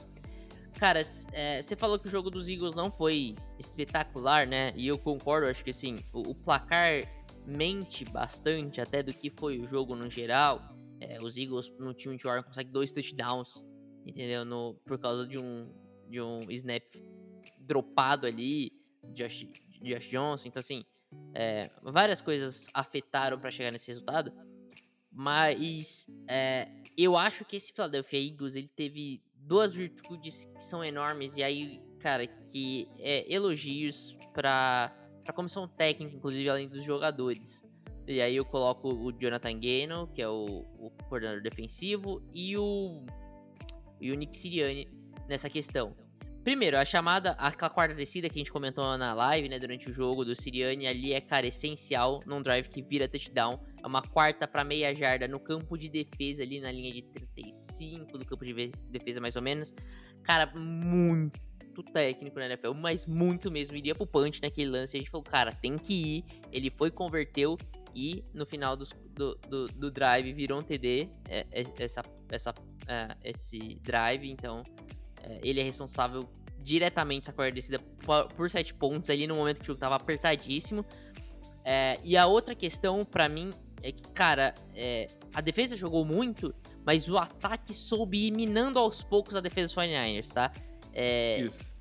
Cara, 0.79 1.03
é, 1.33 1.61
você 1.61 1.75
falou 1.77 1.99
que 1.99 2.07
o 2.07 2.11
jogo 2.11 2.31
dos 2.31 2.49
Eagles 2.49 2.75
não 2.75 2.91
foi 2.91 3.35
espetacular, 3.59 4.47
né? 4.47 4.73
E 4.77 4.87
eu 4.87 4.97
concordo, 4.97 5.47
acho 5.49 5.63
que 5.65 5.71
assim, 5.71 5.97
o, 6.13 6.31
o 6.31 6.35
placar 6.35 7.03
mente 7.45 8.05
bastante 8.05 8.81
até 8.81 9.03
do 9.03 9.13
que 9.13 9.31
foi 9.31 9.59
o 9.59 9.67
jogo 9.67 9.95
no 9.97 10.09
geral. 10.09 10.61
É, 11.01 11.19
os 11.23 11.37
Eagles 11.37 11.71
no 11.79 11.93
time 11.95 12.17
de 12.17 12.25
Warren 12.25 12.43
conseguem 12.45 12.71
dois 12.73 12.93
touchdowns, 12.93 13.63
entendeu? 14.07 14.45
No, 14.45 14.75
por 14.85 14.99
causa 14.99 15.27
de 15.27 15.39
um, 15.39 15.69
de 16.09 16.21
um 16.21 16.41
snap 16.51 16.85
dropado 17.59 18.27
ali, 18.27 18.73
Josh, 19.15 19.47
Josh 19.83 20.09
Johnson. 20.09 20.49
Então, 20.49 20.61
assim, 20.61 20.85
é, 21.35 21.71
várias 21.83 22.21
coisas 22.21 22.69
afetaram 22.75 23.39
para 23.39 23.51
chegar 23.51 23.73
nesse 23.73 23.89
resultado. 23.89 24.33
Mas 25.13 26.07
é, 26.29 26.69
eu 26.97 27.17
acho 27.17 27.45
que 27.45 27.57
esse 27.57 27.73
Philadelphia 27.73 28.21
Eagles 28.21 28.55
ele 28.55 28.69
teve 28.69 29.23
duas 29.35 29.73
virtudes 29.73 30.45
que 30.45 30.63
são 30.63 30.85
enormes. 30.85 31.37
E 31.37 31.43
aí, 31.43 31.81
cara, 31.99 32.27
que 32.27 32.89
é 32.99 33.33
elogios 33.33 34.17
para 34.33 34.95
a 35.27 35.33
comissão 35.33 35.67
técnica, 35.67 36.15
inclusive 36.15 36.49
além 36.49 36.69
dos 36.69 36.85
jogadores. 36.85 37.65
E 38.07 38.21
aí 38.21 38.37
eu 38.37 38.45
coloco 38.45 38.89
o 38.89 39.13
Jonathan 39.13 39.61
Gano, 39.61 40.09
que 40.09 40.21
é 40.21 40.29
o, 40.29 40.45
o 40.45 40.91
coordenador 41.09 41.43
defensivo, 41.43 42.23
e 42.35 42.57
o, 42.57 43.05
e 44.01 44.11
o 44.11 44.15
Nick 44.15 44.37
Sirianni 44.37 44.89
nessa 45.29 45.49
questão. 45.49 45.95
Primeiro, 46.43 46.79
a 46.79 46.85
chamada, 46.87 47.33
aquela 47.33 47.69
quarta 47.69 47.95
descida 47.95 48.29
que 48.29 48.39
a 48.39 48.41
gente 48.41 48.51
comentou 48.51 48.97
na 48.97 49.13
live, 49.13 49.47
né, 49.49 49.59
durante 49.59 49.91
o 49.91 49.93
jogo 49.93 50.25
do 50.25 50.35
Sirianni, 50.35 50.87
ali 50.87 51.13
é, 51.13 51.21
cara, 51.21 51.47
essencial 51.47 52.21
num 52.27 52.41
drive 52.41 52.69
que 52.69 52.81
vira 52.81 53.07
touchdown. 53.07 53.61
É 53.83 53.87
uma 53.87 54.01
quarta 54.01 54.49
para 54.49 54.65
meia 54.65 54.95
jarda 54.95 55.29
no 55.29 55.39
campo 55.39 55.77
de 55.77 55.91
defesa, 55.91 56.43
ali 56.43 56.59
na 56.59 56.73
linha 56.73 56.95
de 56.95 57.03
35 57.03 58.17
do 58.17 58.25
campo 58.25 58.45
de 58.45 58.73
defesa, 58.89 59.21
mais 59.21 59.37
ou 59.37 59.43
menos. 59.43 59.75
Cara, 60.23 60.51
muito 60.57 61.83
técnico 61.93 62.39
na 62.39 62.47
NFL, 62.47 62.73
mas 62.73 63.07
muito 63.07 63.51
mesmo. 63.51 63.77
Iria 63.77 63.95
pro 63.95 64.07
punch 64.07 64.41
naquele 64.43 64.71
lance. 64.71 64.97
A 64.97 65.01
gente 65.01 65.11
falou, 65.11 65.25
cara, 65.25 65.53
tem 65.53 65.77
que 65.77 65.93
ir. 65.93 66.25
Ele 66.51 66.71
foi, 66.71 66.91
converteu 66.91 67.59
e 67.95 68.25
no 68.35 68.45
final 68.47 68.77
dos- 68.77 68.91
do, 69.15 69.35
do, 69.49 69.67
do 69.67 69.91
drive 69.91 70.33
virou 70.33 70.59
um 70.59 70.63
TD. 70.63 71.09
é, 71.29 71.47
é, 71.53 71.65
essa, 71.79 72.03
essa, 72.31 72.55
é, 72.87 73.09
esse 73.25 73.59
drive, 73.83 74.31
então 74.31 74.63
é, 75.23 75.41
ele 75.43 75.61
é 75.61 75.63
responsável 75.63 76.29
diretamente 76.59 77.25
essa 77.25 77.33
quarta 77.33 77.53
descida 77.55 77.79
por, 77.79 78.29
por 78.29 78.51
sete 78.51 78.75
pontos 78.75 79.09
ali 79.11 79.27
no 79.27 79.35
momento 79.35 79.59
que 79.59 79.65
o 79.65 79.67
jogo 79.69 79.81
tava 79.81 79.97
apertadíssimo. 79.97 80.85
É, 81.65 81.99
e 82.03 82.17
a 82.17 82.27
outra 82.27 82.55
questão 82.55 83.05
pra 83.05 83.29
mim 83.29 83.51
é 83.83 83.93
que, 83.93 84.03
cara, 84.13 84.55
é, 84.75 85.07
a 85.35 85.41
defesa 85.41 85.77
jogou 85.77 86.05
muito, 86.05 86.55
mas 86.85 87.09
o 87.09 87.17
ataque 87.17 87.73
soube 87.75 88.27
ir 88.27 88.31
minando 88.31 88.79
aos 88.79 89.03
poucos 89.03 89.35
a 89.37 89.41
defesa 89.41 89.75
dos 89.75 89.75
49ers, 89.85 90.29
tá? 90.33 90.53
É, 90.93 91.41
Isso. 91.41 91.75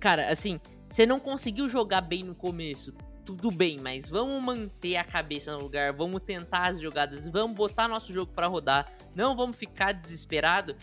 cara, 0.00 0.30
assim, 0.30 0.60
você 0.88 1.04
não 1.06 1.18
conseguiu 1.18 1.68
jogar 1.68 2.00
bem 2.00 2.22
no 2.22 2.34
começo, 2.34 2.94
tudo 3.24 3.50
bem, 3.50 3.78
mas 3.80 4.08
vamos 4.08 4.42
manter 4.42 4.96
a 4.96 5.04
cabeça 5.04 5.52
no 5.52 5.62
lugar, 5.62 5.92
vamos 5.92 6.22
tentar 6.22 6.68
as 6.68 6.80
jogadas, 6.80 7.26
vamos 7.28 7.56
botar 7.56 7.88
nosso 7.88 8.12
jogo 8.12 8.32
pra 8.32 8.46
rodar, 8.46 8.90
não 9.14 9.36
vamos 9.36 9.56
ficar 9.56 9.92
desesperado 9.92 10.76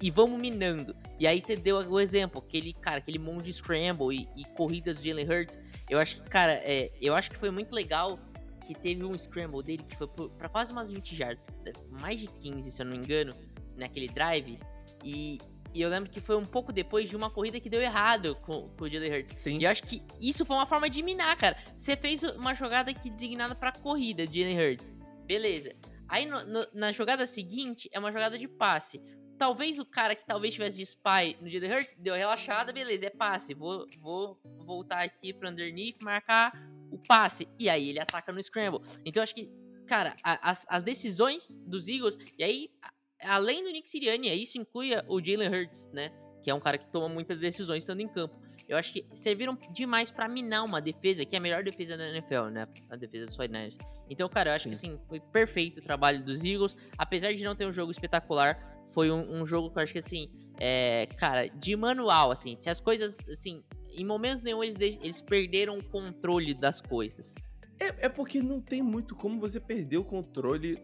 e 0.00 0.10
vamos 0.10 0.40
minando. 0.40 0.96
E 1.18 1.26
aí 1.26 1.40
você 1.40 1.56
deu 1.56 1.76
o 1.76 2.00
exemplo, 2.00 2.42
aquele, 2.46 2.72
cara, 2.72 2.98
aquele 2.98 3.18
monte 3.18 3.44
de 3.44 3.52
scramble 3.52 4.16
e, 4.16 4.40
e 4.40 4.44
corridas 4.56 5.00
de 5.00 5.10
Jalen 5.10 5.28
Hurts. 5.28 5.60
Eu 5.88 5.98
acho 5.98 6.16
que, 6.16 6.30
cara, 6.30 6.54
é, 6.54 6.90
eu 7.00 7.14
acho 7.14 7.30
que 7.30 7.36
foi 7.36 7.50
muito 7.50 7.74
legal 7.74 8.18
que 8.66 8.74
teve 8.74 9.04
um 9.04 9.16
scramble 9.18 9.62
dele 9.62 9.82
que 9.82 9.96
foi 9.96 10.08
pra 10.38 10.48
quase 10.48 10.72
umas 10.72 10.88
20 10.88 11.16
jardas, 11.16 11.44
mais 12.00 12.20
de 12.20 12.28
15, 12.28 12.70
se 12.70 12.80
eu 12.80 12.86
não 12.86 12.92
me 12.92 12.98
engano, 12.98 13.34
naquele 13.76 14.06
drive. 14.06 14.58
E, 15.04 15.38
e 15.74 15.80
eu 15.80 15.88
lembro 15.88 16.10
que 16.10 16.20
foi 16.20 16.36
um 16.36 16.44
pouco 16.44 16.72
depois 16.72 17.08
de 17.08 17.16
uma 17.16 17.30
corrida 17.30 17.60
que 17.60 17.68
deu 17.70 17.80
errado 17.80 18.34
com, 18.42 18.68
com 18.70 18.84
o 18.84 18.88
Jalen 18.88 19.12
Hurts. 19.18 19.40
Sim. 19.40 19.58
E 19.58 19.64
eu 19.64 19.70
acho 19.70 19.82
que 19.84 20.02
isso 20.20 20.44
foi 20.44 20.56
uma 20.56 20.66
forma 20.66 20.88
de 20.90 21.02
minar, 21.02 21.36
cara. 21.36 21.56
Você 21.76 21.96
fez 21.96 22.22
uma 22.22 22.54
jogada 22.54 22.90
aqui 22.90 23.10
designada 23.10 23.54
pra 23.54 23.72
corrida, 23.72 24.26
de 24.26 24.40
Jalen 24.40 24.58
Hurts. 24.72 24.92
Beleza. 25.26 25.74
Aí 26.08 26.26
no- 26.26 26.44
no- 26.44 26.66
na 26.74 26.90
jogada 26.92 27.26
seguinte 27.26 27.88
é 27.92 27.98
uma 27.98 28.10
jogada 28.12 28.38
de 28.38 28.48
passe. 28.48 29.00
Talvez 29.38 29.78
o 29.78 29.86
cara 29.86 30.14
que 30.14 30.26
talvez 30.26 30.52
tivesse 30.52 30.76
de 30.76 30.82
spy 30.82 31.36
no 31.40 31.48
Jalen 31.48 31.72
Hurts 31.72 31.94
deu 31.98 32.14
relaxada, 32.14 32.72
beleza, 32.72 33.06
é 33.06 33.10
passe. 33.10 33.54
Vou, 33.54 33.86
vou 34.00 34.38
voltar 34.66 35.02
aqui 35.02 35.32
pra 35.32 35.48
underneath, 35.50 36.02
marcar 36.02 36.52
o 36.90 36.98
passe. 36.98 37.48
E 37.58 37.68
aí 37.70 37.88
ele 37.90 38.00
ataca 38.00 38.32
no 38.32 38.42
scramble. 38.42 38.80
Então 39.04 39.20
eu 39.20 39.22
acho 39.22 39.34
que, 39.34 39.48
cara, 39.86 40.14
a- 40.22 40.50
as, 40.50 40.66
as 40.68 40.82
decisões 40.82 41.56
dos 41.64 41.88
Eagles, 41.88 42.18
e 42.36 42.42
aí, 42.44 42.68
além 43.22 43.62
do 43.62 43.70
Nick 43.70 43.88
Sirianni, 43.88 44.30
isso 44.42 44.58
inclui 44.58 44.90
o 45.08 45.22
Jalen 45.22 45.48
Hurts, 45.48 45.88
né? 45.92 46.12
Que 46.42 46.50
é 46.50 46.54
um 46.54 46.60
cara 46.60 46.78
que 46.78 46.90
toma 46.90 47.08
muitas 47.08 47.38
decisões 47.38 47.82
estando 47.82 48.00
em 48.00 48.08
campo. 48.08 48.40
Eu 48.68 48.76
acho 48.76 48.92
que 48.92 49.04
serviram 49.14 49.58
demais 49.72 50.12
pra 50.12 50.28
minar 50.28 50.64
uma 50.64 50.80
defesa, 50.80 51.24
que 51.24 51.34
é 51.34 51.38
a 51.38 51.42
melhor 51.42 51.64
defesa 51.64 51.96
da 51.96 52.08
NFL, 52.08 52.50
né? 52.52 52.68
A 52.88 52.96
defesa 52.96 53.26
dos 53.26 53.36
49ers. 53.36 53.76
Então, 54.08 54.28
cara, 54.28 54.50
eu 54.50 54.54
acho 54.54 54.68
que 54.68 54.74
assim, 54.74 54.98
foi 55.08 55.18
perfeito 55.18 55.80
o 55.80 55.82
trabalho 55.82 56.24
dos 56.24 56.44
Eagles. 56.44 56.76
Apesar 56.96 57.34
de 57.34 57.42
não 57.42 57.56
ter 57.56 57.66
um 57.66 57.72
jogo 57.72 57.90
espetacular, 57.90 58.80
foi 58.92 59.10
um, 59.10 59.40
um 59.40 59.44
jogo 59.44 59.70
que 59.70 59.78
eu 59.78 59.82
acho 59.82 59.92
que 59.92 59.98
assim, 59.98 60.30
é, 60.58 61.06
cara, 61.16 61.48
de 61.48 61.74
manual, 61.74 62.30
assim, 62.30 62.54
se 62.56 62.70
as 62.70 62.80
coisas, 62.80 63.18
assim, 63.28 63.62
em 63.92 64.04
momentos 64.04 64.42
nenhum 64.42 64.62
eles, 64.62 64.76
eles 65.02 65.20
perderam 65.20 65.78
o 65.78 65.84
controle 65.84 66.54
das 66.54 66.80
coisas. 66.80 67.34
É, 67.78 68.06
é 68.06 68.08
porque 68.08 68.42
não 68.42 68.60
tem 68.60 68.82
muito 68.82 69.16
como 69.16 69.40
você 69.40 69.58
perder 69.58 69.96
o 69.96 70.04
controle 70.04 70.78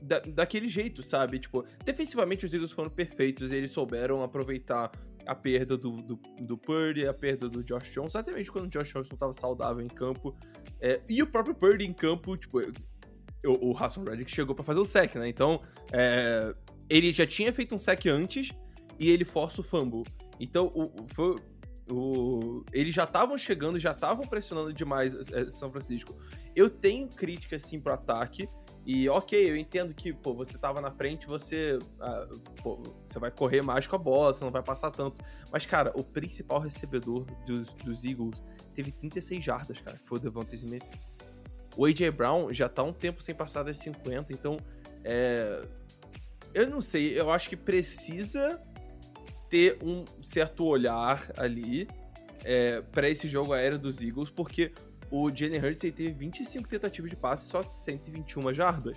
da- 0.00 0.20
daquele 0.20 0.68
jeito, 0.68 1.02
sabe? 1.02 1.38
Tipo, 1.38 1.64
defensivamente 1.84 2.44
os 2.44 2.52
Eagles 2.52 2.72
foram 2.72 2.90
perfeitos, 2.90 3.52
eles 3.52 3.70
souberam 3.70 4.22
aproveitar 4.22 4.90
a 5.26 5.34
perda 5.34 5.76
do, 5.76 6.02
do, 6.02 6.18
do 6.40 6.56
Purdy, 6.56 7.06
a 7.06 7.14
perda 7.14 7.48
do 7.48 7.62
Josh 7.62 7.96
até 8.14 8.32
mesmo 8.32 8.52
quando 8.52 8.64
o 8.64 8.68
Josh 8.68 8.92
Johnson 8.92 9.14
estava 9.14 9.32
saudável 9.32 9.84
em 9.84 9.88
campo. 9.88 10.34
É, 10.80 11.00
e 11.08 11.22
o 11.22 11.26
próprio 11.26 11.54
Purdy 11.54 11.86
em 11.86 11.92
campo, 11.92 12.36
tipo, 12.36 12.58
o, 13.44 13.70
o 13.70 13.76
Hassan 13.76 14.04
Reddick 14.04 14.30
chegou 14.30 14.54
pra 14.54 14.64
fazer 14.64 14.80
o 14.80 14.84
sec, 14.84 15.14
né? 15.16 15.28
Então, 15.28 15.60
é, 15.92 16.54
ele 16.88 17.12
já 17.12 17.26
tinha 17.26 17.52
feito 17.52 17.74
um 17.74 17.78
sec 17.78 18.06
antes 18.06 18.50
e 18.98 19.10
ele 19.10 19.24
força 19.24 19.60
o 19.60 19.64
fumble. 19.64 20.04
Então, 20.38 20.72
o, 20.74 21.06
o, 21.92 22.64
eles 22.72 22.94
já 22.94 23.04
estavam 23.04 23.36
chegando, 23.36 23.78
já 23.78 23.92
estavam 23.92 24.26
pressionando 24.26 24.72
demais 24.72 25.14
é, 25.32 25.48
São 25.48 25.70
Francisco. 25.70 26.16
Eu 26.54 26.68
tenho 26.70 27.08
crítica, 27.08 27.58
sim, 27.58 27.80
pro 27.80 27.92
ataque. 27.92 28.48
E 28.86 29.08
ok, 29.08 29.50
eu 29.50 29.56
entendo 29.56 29.94
que, 29.94 30.12
pô, 30.12 30.34
você 30.34 30.56
tava 30.56 30.80
na 30.80 30.90
frente, 30.90 31.26
você. 31.26 31.78
ah, 32.00 32.28
pô, 32.62 32.82
você 33.04 33.18
vai 33.18 33.30
correr 33.30 33.62
mais 33.62 33.86
com 33.86 33.96
a 33.96 33.98
bola, 33.98 34.32
você 34.32 34.44
não 34.44 34.50
vai 34.50 34.62
passar 34.62 34.90
tanto. 34.90 35.22
Mas, 35.52 35.66
cara, 35.66 35.92
o 35.94 36.02
principal 36.02 36.60
recebedor 36.60 37.24
dos, 37.46 37.72
dos 37.74 38.04
Eagles 38.04 38.42
teve 38.74 38.90
36 38.90 39.44
jardas, 39.44 39.80
cara, 39.80 39.96
que 39.96 40.08
foi 40.08 40.18
o 40.18 40.20
Devonta 40.20 40.54
Smith. 40.54 40.84
O 41.76 41.84
A.J. 41.84 42.10
Brown 42.10 42.52
já 42.52 42.68
tá 42.68 42.82
um 42.82 42.92
tempo 42.92 43.22
sem 43.22 43.34
passar 43.34 43.62
das 43.62 43.76
50, 43.78 44.32
então. 44.32 44.58
É. 45.04 45.66
Eu 46.52 46.68
não 46.68 46.80
sei, 46.80 47.18
eu 47.18 47.30
acho 47.30 47.48
que 47.48 47.56
precisa 47.56 48.60
ter 49.48 49.78
um 49.84 50.04
certo 50.20 50.64
olhar 50.64 51.30
ali 51.36 51.86
é, 52.44 52.80
para 52.80 53.08
esse 53.08 53.28
jogo 53.28 53.52
aéreo 53.52 53.78
dos 53.78 54.02
Eagles, 54.02 54.30
porque 54.30 54.72
o 55.10 55.28
Jalen 55.34 55.58
Hurts 55.58 55.80
teve 55.80 56.12
25 56.12 56.68
tentativas 56.68 57.10
de 57.10 57.16
passe 57.16 57.48
só 57.48 57.62
121 57.62 58.54
jardas, 58.54 58.96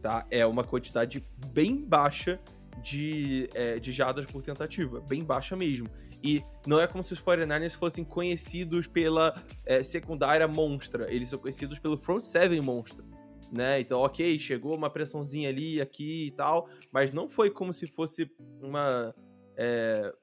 tá? 0.00 0.26
É 0.30 0.46
uma 0.46 0.64
quantidade 0.64 1.24
bem 1.52 1.76
baixa 1.76 2.40
de, 2.82 3.48
é, 3.54 3.78
de 3.78 3.92
jardas 3.92 4.24
por 4.26 4.42
tentativa, 4.42 5.00
bem 5.00 5.24
baixa 5.24 5.56
mesmo. 5.56 5.88
E 6.22 6.42
não 6.66 6.78
é 6.78 6.86
como 6.86 7.02
se 7.02 7.12
os 7.12 7.20
49ers 7.20 7.72
fossem 7.72 8.04
conhecidos 8.04 8.86
pela 8.86 9.42
é, 9.64 9.82
secundária 9.82 10.46
monstra, 10.46 11.12
eles 11.12 11.28
são 11.28 11.38
conhecidos 11.38 11.78
pelo 11.78 11.96
front 11.96 12.20
seven 12.20 12.60
monstra. 12.60 13.04
Né? 13.52 13.80
Então, 13.80 14.00
ok, 14.00 14.38
chegou 14.38 14.76
uma 14.76 14.88
pressãozinha 14.88 15.48
ali, 15.48 15.80
aqui 15.80 16.28
e 16.28 16.30
tal, 16.30 16.68
mas 16.92 17.10
não 17.10 17.28
foi 17.28 17.50
como 17.50 17.72
se 17.72 17.86
fosse 17.86 18.30
uma 18.62 19.12
é, 19.56 20.14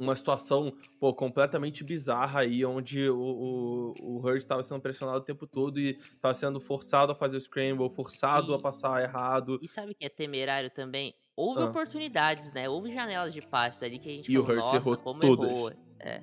uma 0.00 0.16
situação 0.16 0.72
pô, 0.98 1.12
completamente 1.14 1.84
bizarra 1.84 2.40
aí, 2.40 2.64
onde 2.64 3.08
o, 3.10 3.94
o, 3.98 4.20
o 4.22 4.34
estava 4.34 4.62
sendo 4.62 4.80
pressionado 4.80 5.18
o 5.18 5.24
tempo 5.24 5.46
todo 5.46 5.78
e 5.78 5.90
estava 5.90 6.32
sendo 6.32 6.58
forçado 6.58 7.12
a 7.12 7.14
fazer 7.14 7.36
o 7.36 7.40
scramble, 7.40 7.88
forçado 7.90 8.52
E- 8.52 8.54
a 8.56 8.58
passar 8.58 9.02
errado. 9.02 9.58
E 9.62 9.68
sabe 9.68 9.92
o 9.92 9.94
que 9.94 10.04
é 10.04 10.08
temerário 10.08 10.70
também? 10.70 11.14
Houve 11.36 11.60
Ah. 11.62 11.66
oportunidades, 11.66 12.50
né? 12.52 12.68
Houve 12.68 12.90
janelas 12.90 13.32
de 13.34 13.40
passe 13.42 13.84
ali 13.84 13.98
que 13.98 14.08
a 14.08 14.12
gente 14.12 14.32
E 14.32 14.38
o 14.38 14.42
falou, 14.42 14.56
Hurts 14.56 14.64
nossa, 14.72 14.76
errou 14.88 14.96
como 14.96 15.20
todas. 15.20 15.50
errou. 15.50 15.72
É. 16.00 16.22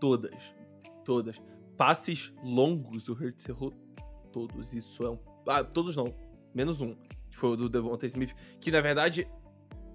Todas. 0.00 0.54
Todas. 1.04 1.36
passes 1.76 2.32
longos 2.42 3.08
o 3.08 3.12
Hurts 3.12 3.46
errou 3.48 3.70
todos. 4.32 4.72
Isso 4.72 5.04
é 5.04 5.10
um. 5.10 5.18
Ah, 5.46 5.62
todos 5.62 5.94
não. 5.96 6.14
Menos 6.54 6.80
um. 6.80 6.94
Que 7.28 7.36
foi 7.36 7.50
o 7.50 7.56
do 7.56 7.68
Devonta 7.68 8.06
Smith. 8.06 8.34
Que 8.60 8.70
na 8.70 8.80
verdade. 8.80 9.28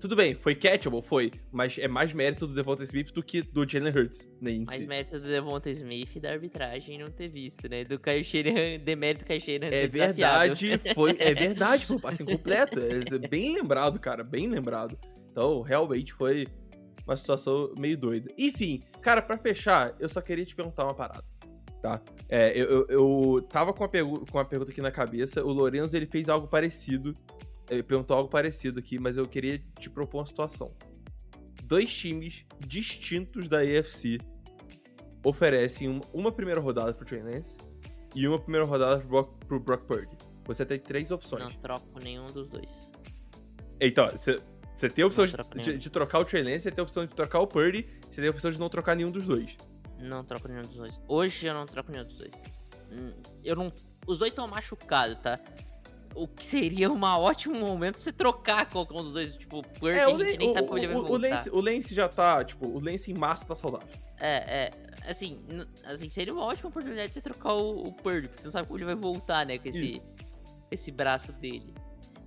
Tudo 0.01 0.15
bem, 0.15 0.33
foi 0.33 0.55
catchable, 0.55 0.99
foi. 0.99 1.31
Mas 1.51 1.77
é 1.77 1.87
mais 1.87 2.11
mérito 2.11 2.47
do 2.47 2.55
Devonta 2.55 2.83
Smith 2.83 3.13
do 3.13 3.21
que 3.21 3.43
do 3.43 3.69
Jalen 3.69 3.93
Hurts. 3.95 4.33
Né, 4.41 4.49
em 4.53 4.65
Mais 4.65 4.79
si. 4.79 4.87
mérito 4.87 5.19
do 5.19 5.27
Devonta 5.27 5.69
Smith 5.69 6.15
e 6.15 6.19
da 6.19 6.31
arbitragem 6.31 6.97
não 6.97 7.11
ter 7.11 7.27
visto, 7.27 7.69
né? 7.69 7.83
Do 7.83 8.01
Shanahan, 8.23 8.79
demérito 8.83 9.23
Shanahan 9.27 9.71
É 9.71 9.85
verdade, 9.85 10.79
foi, 10.95 11.15
é 11.19 11.35
verdade, 11.35 11.85
foi 11.85 11.97
um 11.97 11.99
passe 11.99 12.23
incompleto. 12.23 12.79
É 12.79 13.27
bem 13.27 13.53
lembrado, 13.53 13.99
cara, 13.99 14.23
bem 14.23 14.47
lembrado. 14.47 14.97
Então, 15.31 15.61
realmente 15.61 16.13
foi 16.13 16.47
uma 17.05 17.15
situação 17.15 17.71
meio 17.77 17.95
doida. 17.95 18.31
Enfim, 18.35 18.81
cara, 19.01 19.21
pra 19.21 19.37
fechar, 19.37 19.95
eu 19.99 20.09
só 20.09 20.19
queria 20.19 20.43
te 20.43 20.55
perguntar 20.55 20.83
uma 20.83 20.95
parada, 20.95 21.23
tá? 21.79 22.01
É, 22.27 22.59
eu, 22.59 22.65
eu, 22.65 22.87
eu 22.89 23.41
tava 23.43 23.71
com 23.71 23.83
uma, 23.83 23.89
com 23.89 24.37
uma 24.39 24.45
pergunta 24.45 24.71
aqui 24.71 24.81
na 24.81 24.91
cabeça, 24.91 25.43
o 25.43 25.51
Lorenzo, 25.51 25.95
ele 25.95 26.07
fez 26.07 26.27
algo 26.27 26.47
parecido, 26.47 27.13
ele 27.69 27.83
perguntou 27.83 28.15
algo 28.17 28.29
parecido 28.29 28.79
aqui, 28.79 28.99
mas 28.99 29.17
eu 29.17 29.25
queria 29.27 29.59
te 29.79 29.89
propor 29.89 30.19
uma 30.19 30.25
situação. 30.25 30.73
Dois 31.63 31.93
times 31.95 32.45
distintos 32.59 33.47
da 33.47 33.59
AFC 33.59 34.19
oferecem 35.23 35.87
um- 35.89 36.01
uma 36.13 36.31
primeira 36.31 36.59
rodada 36.59 36.93
pro 36.93 37.05
Trey 37.05 37.21
Lance 37.21 37.57
e 38.15 38.27
uma 38.27 38.39
primeira 38.39 38.65
rodada 38.65 38.99
pro 38.99 39.07
Brock, 39.09 39.45
pro 39.47 39.59
Brock 39.59 39.85
Purdy. 39.85 40.17
Você 40.45 40.65
tem 40.65 40.79
três 40.79 41.11
opções. 41.11 41.43
Não 41.43 41.51
troco 41.51 41.99
nenhum 42.03 42.25
dos 42.27 42.47
dois. 42.49 42.89
Então, 43.79 44.09
você, 44.09 44.35
tem 44.93 45.03
a 45.03 45.07
opção 45.07 45.25
de, 45.25 45.31
de- 45.63 45.77
de 45.77 45.89
trocar 45.89 46.19
o 46.19 46.25
Trey 46.25 46.43
Lance, 46.43 46.61
você 46.61 46.71
tem 46.71 46.81
a 46.81 46.83
opção 46.83 47.05
de 47.05 47.13
trocar 47.15 47.39
o 47.39 47.47
Purdy, 47.47 47.85
você 48.09 48.21
tem 48.21 48.27
a 48.27 48.31
opção 48.31 48.51
de 48.51 48.59
não 48.59 48.69
trocar 48.69 48.95
nenhum 48.95 49.11
dos 49.11 49.25
dois. 49.27 49.55
Não 49.99 50.23
troco 50.23 50.47
nenhum 50.47 50.61
dos 50.63 50.75
dois. 50.75 50.99
Hoje 51.07 51.45
eu 51.45 51.53
não 51.53 51.65
troco 51.65 51.91
nenhum 51.91 52.03
dos 52.03 52.17
dois. 52.17 52.31
Hum, 52.91 53.13
Eu 53.43 53.55
não. 53.55 53.71
Os 54.07 54.17
dois 54.17 54.31
estão 54.31 54.47
machucados, 54.47 55.17
tá? 55.21 55.39
O 56.13 56.27
que 56.27 56.45
seria 56.45 56.91
um 56.91 57.01
ótimo 57.01 57.55
momento 57.59 57.95
pra 57.95 58.03
você 58.03 58.11
trocar 58.11 58.69
qualquer 58.69 58.93
um 58.95 59.03
dos 59.03 59.13
dois. 59.13 59.33
Tipo, 59.35 59.61
Purdy, 59.79 59.97
É, 59.99 60.07
o, 60.07 60.11
gente 60.19 60.31
Lan- 60.31 60.37
nem 60.37 60.49
o, 60.49 60.53
sabe 60.53 60.67
como 60.67 60.79
ele 60.79 60.87
vai 60.87 60.95
o, 60.95 60.99
o, 60.99 61.05
voltar. 61.05 61.29
Lance, 61.29 61.49
o 61.49 61.61
Lance 61.61 61.93
já 61.95 62.09
tá, 62.09 62.43
tipo, 62.43 62.67
o 62.67 62.79
Lance 62.83 63.09
em 63.11 63.13
março 63.13 63.47
tá 63.47 63.55
saudável. 63.55 63.87
É, 64.19 64.65
é. 64.65 64.71
Assim, 65.09 65.39
assim, 65.85 66.09
seria 66.09 66.33
uma 66.33 66.43
ótima 66.45 66.69
oportunidade 66.69 67.07
de 67.07 67.13
você 67.15 67.21
trocar 67.21 67.53
o, 67.53 67.87
o 67.87 67.93
Purdy, 67.93 68.27
porque 68.27 68.41
você 68.41 68.47
não 68.47 68.51
sabe 68.51 68.67
como 68.67 68.77
ele 68.77 68.85
vai 68.85 68.95
voltar, 68.95 69.45
né? 69.45 69.57
Com 69.57 69.69
esse, 69.69 69.85
Isso. 69.85 70.05
esse 70.69 70.91
braço 70.91 71.31
dele. 71.33 71.73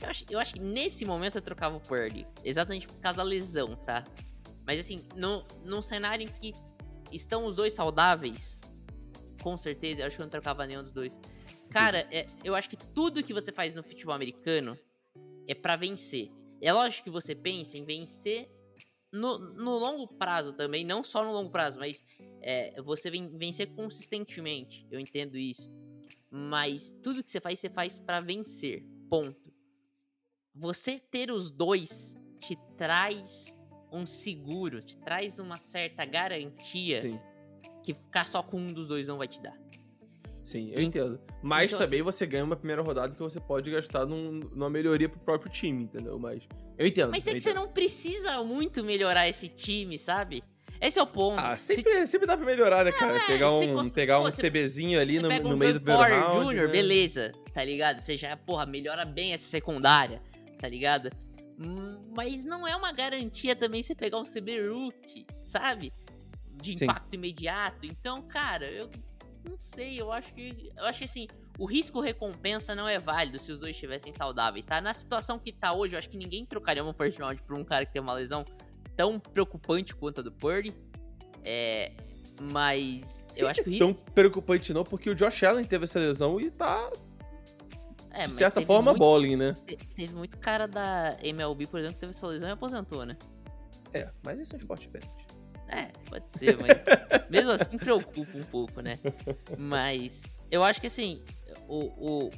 Eu 0.02 0.08
acho, 0.08 0.24
eu 0.28 0.38
acho 0.40 0.54
que 0.54 0.60
nesse 0.60 1.04
momento 1.04 1.36
eu 1.36 1.42
trocava 1.42 1.76
o 1.76 1.80
Purdy. 1.80 2.26
Exatamente 2.42 2.86
por 2.88 2.96
causa 3.00 3.18
da 3.18 3.22
lesão, 3.22 3.76
tá? 3.76 4.02
Mas 4.66 4.80
assim, 4.80 5.06
no, 5.14 5.44
num 5.64 5.80
cenário 5.82 6.24
em 6.24 6.28
que 6.28 6.52
estão 7.12 7.44
os 7.46 7.54
dois 7.56 7.74
saudáveis, 7.74 8.60
com 9.42 9.56
certeza, 9.56 10.00
eu 10.02 10.06
acho 10.06 10.16
que 10.16 10.22
eu 10.22 10.24
não 10.24 10.30
trocava 10.30 10.66
nenhum 10.66 10.82
dos 10.82 10.90
dois. 10.90 11.18
Cara, 11.74 12.06
é, 12.12 12.24
eu 12.44 12.54
acho 12.54 12.70
que 12.70 12.76
tudo 12.76 13.22
que 13.22 13.34
você 13.34 13.50
faz 13.50 13.74
no 13.74 13.82
futebol 13.82 14.14
americano 14.14 14.78
é 15.48 15.54
pra 15.54 15.74
vencer. 15.74 16.30
É 16.60 16.72
lógico 16.72 17.04
que 17.04 17.10
você 17.10 17.34
pensa 17.34 17.76
em 17.76 17.84
vencer 17.84 18.48
no, 19.12 19.38
no 19.38 19.76
longo 19.76 20.06
prazo 20.06 20.52
também, 20.52 20.84
não 20.84 21.02
só 21.02 21.24
no 21.24 21.32
longo 21.32 21.50
prazo, 21.50 21.78
mas 21.78 22.04
é, 22.40 22.80
você 22.80 23.10
ven- 23.10 23.36
vencer 23.36 23.66
consistentemente. 23.74 24.86
Eu 24.88 25.00
entendo 25.00 25.36
isso. 25.36 25.68
Mas 26.30 26.94
tudo 27.02 27.24
que 27.24 27.30
você 27.30 27.40
faz, 27.40 27.58
você 27.58 27.68
faz 27.68 27.98
pra 27.98 28.20
vencer. 28.20 28.84
Ponto. 29.10 29.52
Você 30.54 31.00
ter 31.00 31.32
os 31.32 31.50
dois 31.50 32.14
te 32.38 32.56
traz 32.76 33.52
um 33.90 34.06
seguro, 34.06 34.80
te 34.80 34.96
traz 34.98 35.40
uma 35.40 35.56
certa 35.56 36.04
garantia 36.04 37.00
Sim, 37.00 37.18
que 37.82 37.94
ficar 37.94 38.26
só 38.26 38.44
com 38.44 38.58
um 38.60 38.66
dos 38.66 38.86
dois 38.86 39.08
não 39.08 39.18
vai 39.18 39.26
te 39.26 39.42
dar. 39.42 39.58
Sim, 40.44 40.70
eu 40.72 40.80
En- 40.80 40.84
entendo. 40.86 41.18
Mas 41.42 41.72
então, 41.72 41.84
também 41.84 42.02
você 42.02 42.26
ganha 42.26 42.44
uma 42.44 42.54
primeira 42.56 42.82
rodada 42.82 43.14
que 43.14 43.20
você 43.22 43.40
pode 43.40 43.70
gastar 43.70 44.06
num- 44.06 44.40
numa 44.54 44.70
melhoria 44.70 45.08
pro 45.08 45.18
próprio 45.20 45.50
time, 45.50 45.84
entendeu? 45.84 46.18
Mas 46.18 46.46
eu 46.78 46.86
entendo. 46.86 47.10
Mas 47.10 47.26
é 47.26 47.32
que 47.34 47.40
você 47.40 47.52
não 47.54 47.68
precisa 47.68 48.42
muito 48.44 48.84
melhorar 48.84 49.28
esse 49.28 49.48
time, 49.48 49.98
sabe? 49.98 50.42
Esse 50.80 50.98
é 50.98 51.02
o 51.02 51.06
ponto. 51.06 51.38
Ah, 51.40 51.56
Se- 51.56 51.76
sempre, 51.76 52.06
sempre 52.06 52.26
dá 52.26 52.36
pra 52.36 52.44
melhorar, 52.44 52.84
né, 52.84 52.92
cara? 52.92 53.16
é, 53.16 53.26
pegar 53.26 53.50
um, 53.52 53.74
você- 53.74 53.90
pegar 53.94 54.20
um 54.20 54.24
você- 54.24 54.42
CBzinho 54.50 55.00
ali 55.00 55.18
no, 55.18 55.28
pega 55.28 55.48
no 55.48 55.54
um 55.54 55.56
meio 55.56 55.74
do 55.74 55.80
primeiro 55.80 56.14
round. 56.14 56.54
Jr., 56.54 56.62
né? 56.66 56.68
beleza, 56.68 57.32
tá 57.54 57.64
ligado? 57.64 58.00
Você 58.00 58.16
já, 58.16 58.36
porra, 58.36 58.66
melhora 58.66 59.04
bem 59.04 59.32
essa 59.32 59.46
secundária, 59.46 60.20
tá 60.58 60.68
ligado? 60.68 61.10
Mas 62.14 62.44
não 62.44 62.66
é 62.66 62.74
uma 62.76 62.92
garantia 62.92 63.54
também 63.54 63.82
você 63.82 63.94
pegar 63.94 64.18
um 64.18 64.24
CB 64.24 64.68
Rookie, 64.68 65.24
sabe? 65.46 65.92
De 66.60 66.76
Sim. 66.76 66.84
impacto 66.84 67.14
imediato. 67.14 67.86
Então, 67.86 68.22
cara, 68.22 68.66
eu 68.70 68.90
não 69.48 69.60
sei, 69.60 70.00
eu 70.00 70.10
acho 70.12 70.32
que. 70.34 70.72
Eu 70.76 70.84
acho 70.86 70.98
que 71.00 71.04
assim, 71.04 71.26
o 71.58 71.64
risco-recompensa 71.66 72.74
não 72.74 72.88
é 72.88 72.98
válido 72.98 73.38
se 73.38 73.52
os 73.52 73.60
dois 73.60 73.74
estivessem 73.76 74.12
saudáveis, 74.14 74.64
tá? 74.66 74.80
Na 74.80 74.92
situação 74.94 75.38
que 75.38 75.52
tá 75.52 75.72
hoje, 75.72 75.94
eu 75.94 75.98
acho 75.98 76.08
que 76.08 76.16
ninguém 76.16 76.44
trocaria 76.46 76.84
um 76.84 76.92
first 76.92 77.18
round 77.18 77.40
por 77.42 77.58
um 77.58 77.64
cara 77.64 77.84
que 77.86 77.92
tem 77.92 78.02
uma 78.02 78.12
lesão 78.14 78.44
tão 78.96 79.18
preocupante 79.20 79.94
quanto 79.94 80.20
a 80.20 80.22
do 80.22 80.32
Purdy. 80.32 80.74
É. 81.44 81.92
Mas. 82.52 83.24
Eu 83.36 83.46
acho 83.46 83.56
se 83.56 83.64
que 83.64 83.70
risco. 83.70 83.84
tão 83.86 83.94
preocupante 84.12 84.72
não, 84.72 84.82
porque 84.82 85.08
o 85.10 85.14
Josh 85.14 85.42
Allen 85.44 85.64
teve 85.64 85.84
essa 85.84 85.98
lesão 86.00 86.40
e 86.40 86.50
tá, 86.50 86.90
É, 88.10 88.26
de 88.26 88.32
certa 88.32 88.60
forma, 88.62 88.90
muito- 88.92 88.98
bowling, 89.00 89.36
né? 89.36 89.52
Te- 89.66 89.76
Teve 89.76 90.14
muito 90.14 90.36
cara 90.38 90.66
da 90.66 91.16
MLB, 91.22 91.66
por 91.68 91.78
exemplo, 91.78 91.94
que 91.94 92.00
teve 92.00 92.10
essa 92.12 92.26
lesão 92.26 92.48
e 92.48 92.52
aposentou, 92.52 93.04
né? 93.06 93.16
É, 93.92 94.10
mas 94.24 94.40
esse 94.40 94.52
é 94.52 94.56
um 94.56 94.58
esporte 94.60 94.86
diferente. 94.86 95.23
É, 95.68 95.86
pode 96.08 96.24
ser, 96.38 96.56
mas 96.58 96.70
mesmo 97.30 97.50
assim 97.52 97.78
preocupa 97.78 98.36
um 98.38 98.42
pouco, 98.44 98.80
né? 98.80 98.98
Mas 99.58 100.22
eu 100.50 100.62
acho 100.62 100.80
que 100.80 100.86
assim, 100.86 101.22
o, 101.68 101.78
o, 102.26 102.30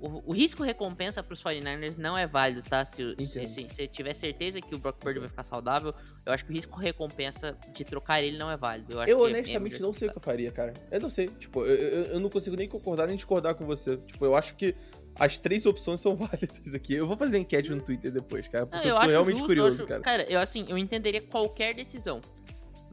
o, 0.00 0.22
o 0.26 0.32
risco-recompensa 0.32 1.22
pros 1.22 1.42
49ers 1.42 1.96
não 1.96 2.16
é 2.16 2.26
válido, 2.26 2.62
tá? 2.62 2.84
Se, 2.84 2.94
se, 2.96 3.40
Entendo. 3.40 3.46
se, 3.48 3.68
se 3.68 3.88
tiver 3.88 4.14
certeza 4.14 4.60
que 4.60 4.74
o 4.74 4.78
Brock 4.78 4.98
Purdy 4.98 5.18
vai 5.18 5.28
ficar 5.28 5.42
saudável, 5.44 5.94
eu 6.26 6.32
acho 6.32 6.44
que 6.44 6.50
o 6.52 6.54
risco-recompensa 6.54 7.56
de 7.74 7.84
trocar 7.84 8.22
ele 8.22 8.36
não 8.36 8.50
é 8.50 8.56
válido. 8.56 8.92
Eu, 8.92 8.98
Eu 9.00 9.04
que 9.04 9.10
é- 9.10 9.14
é 9.14 9.16
honestamente 9.16 9.60
muito 9.60 9.82
não 9.82 9.92
sei 9.92 10.08
o 10.08 10.12
que 10.12 10.16
justificado. 10.16 10.18
eu 10.18 10.20
faria, 10.20 10.52
cara. 10.52 10.74
Eu 10.90 11.00
não 11.00 11.10
sei. 11.10 11.26
Tipo, 11.28 11.62
eu, 11.64 11.74
eu, 11.74 12.04
eu 12.14 12.20
não 12.20 12.28
consigo 12.28 12.54
nem 12.56 12.68
concordar 12.68 13.06
nem 13.06 13.16
discordar 13.16 13.54
com 13.54 13.64
você. 13.64 13.96
Tipo, 13.96 14.24
eu 14.26 14.36
acho 14.36 14.54
que 14.56 14.74
as 15.18 15.38
três 15.38 15.64
opções 15.64 16.00
são 16.00 16.14
válidas 16.16 16.74
aqui. 16.74 16.94
Eu 16.94 17.06
vou 17.06 17.16
fazer 17.16 17.38
enquete 17.38 17.70
no 17.70 17.80
Twitter 17.80 18.12
depois, 18.12 18.46
cara, 18.48 18.66
porque 18.66 18.86
Não, 18.88 18.94
eu 18.96 18.96
eu 18.96 19.00
tô 19.02 19.08
realmente 19.08 19.32
justo, 19.38 19.46
curioso, 19.46 19.84
acho- 19.90 20.02
cara. 20.02 20.24
eu 20.30 20.38
assim, 20.38 20.64
eu 20.68 20.76
entenderia 20.76 21.22
qualquer 21.22 21.74
decisão. 21.74 22.20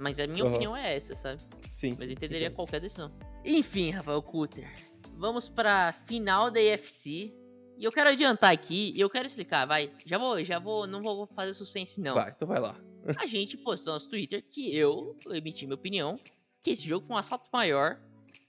Mas 0.02 0.20
a 0.20 0.26
minha 0.26 0.44
Aham. 0.44 0.54
opinião 0.54 0.76
é 0.76 0.96
essa, 0.96 1.16
sabe? 1.16 1.40
Sim. 1.76 1.92
Mas 1.92 2.02
eu 2.08 2.14
entenderia 2.14 2.48
entendo. 2.48 2.56
qualquer 2.56 2.82
decisão. 2.82 3.12
Enfim, 3.46 3.92
Rafael 3.92 4.22
Cutter. 4.22 4.68
Vamos 5.14 5.48
pra 5.48 5.94
final 6.08 6.50
da 6.50 6.60
AFC. 6.60 7.32
E 7.78 7.84
eu 7.84 7.92
quero 7.92 8.10
adiantar 8.10 8.52
aqui, 8.52 8.94
e 8.96 9.00
eu 9.00 9.10
quero 9.10 9.26
explicar, 9.26 9.66
vai. 9.66 9.92
Já 10.06 10.18
vou, 10.18 10.44
já 10.44 10.60
vou, 10.60 10.86
não 10.86 11.02
vou 11.02 11.28
fazer 11.28 11.54
suspense 11.54 12.00
não. 12.02 12.16
Vai, 12.16 12.32
então 12.32 12.48
vai 12.48 12.60
lá. 12.60 12.76
A 13.18 13.26
gente 13.26 13.58
postou 13.58 13.94
no 13.94 14.00
nosso 14.00 14.10
Twitter 14.10 14.44
que 14.52 14.76
eu 14.76 15.18
emiti 15.32 15.66
minha 15.66 15.76
opinião 15.76 16.20
que 16.62 16.70
esse 16.72 16.84
jogo 16.88 17.08
foi 17.08 17.16
um 17.16 17.20
assalto 17.20 17.50
maior 17.52 18.00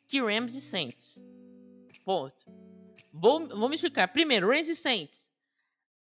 que 0.06 0.20
Rams 0.20 0.54
e 0.54 0.60
Saints. 0.60 1.22
Ponto. 2.04 2.34
Vou, 3.12 3.48
vou 3.48 3.68
me 3.68 3.74
explicar. 3.74 4.08
Primeiro, 4.08 4.48
Rams 4.48 4.68
e 4.68 4.76
Saints. 4.76 5.30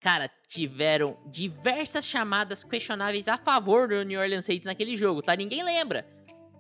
Cara, 0.08 0.32
tiveram 0.48 1.18
diversas 1.26 2.06
chamadas 2.06 2.64
questionáveis 2.64 3.28
a 3.28 3.38
favor 3.38 3.90
do 3.90 4.04
New 4.04 4.18
Orleans 4.18 4.46
Saints 4.46 4.66
naquele 4.66 4.96
jogo, 4.96 5.22
tá? 5.22 5.36
Ninguém 5.36 5.62
lembra. 5.66 6.08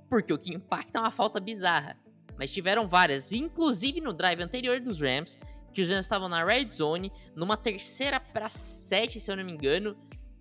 Porque 0.09 0.33
o 0.33 0.37
que 0.37 0.53
impacta 0.53 0.97
é 0.97 1.01
uma 1.01 1.11
falta 1.11 1.39
bizarra. 1.39 1.97
Mas 2.37 2.51
tiveram 2.51 2.89
várias, 2.89 3.31
inclusive 3.31 4.01
no 4.01 4.11
drive 4.11 4.41
anterior 4.41 4.81
dos 4.81 4.99
Rams, 4.99 5.39
que 5.73 5.81
os 5.81 5.89
Rams 5.89 6.05
estavam 6.05 6.27
na 6.27 6.43
red 6.43 6.69
zone, 6.69 7.09
numa 7.37 7.55
terceira 7.55 8.19
para 8.19 8.49
sete, 8.49 9.17
se 9.17 9.31
eu 9.31 9.37
não 9.37 9.45
me 9.45 9.53
engano, 9.53 9.95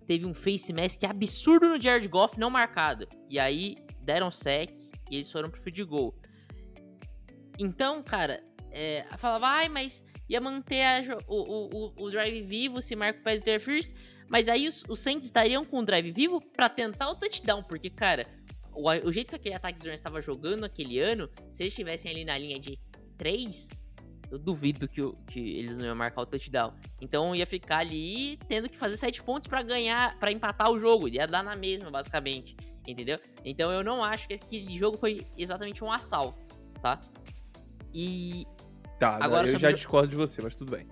teve 0.05 0.25
um 0.25 0.33
face 0.33 0.73
mask 0.73 1.01
absurdo 1.05 1.69
no 1.69 1.79
Jared 1.79 2.09
Goff 2.09 2.37
não 2.37 2.49
marcado. 2.49 3.07
E 3.29 3.39
aí 3.39 3.77
deram 4.01 4.29
sec 4.29 4.69
e 5.09 5.15
eles 5.15 5.31
foram 5.31 5.49
pro 5.49 5.61
field 5.61 5.85
goal. 5.85 6.13
Então, 7.57 8.03
cara, 8.03 8.43
é, 8.69 9.05
falava, 9.17 9.47
ai, 9.47 9.69
mas 9.69 10.03
ia 10.29 10.41
manter 10.41 10.81
a 10.83 11.01
o, 11.27 11.35
o, 11.35 11.69
o, 11.97 12.03
o 12.05 12.09
drive 12.11 12.41
vivo 12.41 12.81
se 12.81 12.95
Marco 12.95 13.21
Pérez 13.23 13.41
der 13.41 13.59
first. 13.59 13.95
Mas 14.29 14.47
aí 14.47 14.67
os, 14.67 14.83
os 14.89 14.99
Saints 14.99 15.25
estariam 15.27 15.63
com 15.63 15.79
o 15.79 15.85
drive 15.85 16.11
vivo 16.11 16.41
pra 16.41 16.67
tentar 16.67 17.09
o 17.09 17.15
touchdown, 17.15 17.63
porque, 17.63 17.89
cara, 17.89 18.25
o, 18.73 18.89
o 18.89 19.11
jeito 19.11 19.29
que 19.29 19.35
aquele 19.35 19.55
ataque 19.55 19.79
Rams 19.79 19.93
estava 19.99 20.21
jogando 20.21 20.65
aquele 20.65 20.99
ano, 20.99 21.29
se 21.53 21.63
eles 21.63 21.71
estivessem 21.71 22.11
ali 22.11 22.25
na 22.25 22.37
linha 22.37 22.59
de 22.59 22.77
3, 23.17 23.69
eu 24.29 24.37
duvido 24.37 24.85
que, 24.85 25.01
o- 25.01 25.13
que 25.27 25.39
eles 25.39 25.77
não 25.77 25.85
iam 25.85 25.95
marcar 25.95 26.21
o 26.23 26.25
touchdown. 26.25 26.73
Então 26.99 27.33
ia 27.33 27.45
ficar 27.47 27.77
ali 27.77 28.35
tendo 28.49 28.67
que 28.67 28.77
fazer 28.77 28.97
7 28.97 29.23
pontos 29.23 29.47
pra 29.47 29.61
ganhar, 29.63 30.19
pra 30.19 30.29
empatar 30.29 30.69
o 30.69 30.77
jogo. 30.77 31.07
Ia 31.07 31.25
dar 31.25 31.41
na 31.41 31.55
mesma, 31.55 31.89
basicamente. 31.89 32.57
Entendeu? 32.85 33.17
Então 33.45 33.71
eu 33.71 33.81
não 33.83 34.03
acho 34.03 34.27
que 34.27 34.33
aquele 34.33 34.77
jogo 34.77 34.97
foi 34.97 35.25
exatamente 35.37 35.81
um 35.85 35.91
assalto, 35.91 36.37
tá? 36.81 36.99
E 37.93 38.45
Tá, 38.99 39.17
Agora 39.21 39.47
eu 39.47 39.59
já 39.59 39.71
discordo 39.71 40.07
de 40.07 40.15
você, 40.15 40.41
mas 40.41 40.55
tudo 40.55 40.71
bem. 40.71 40.87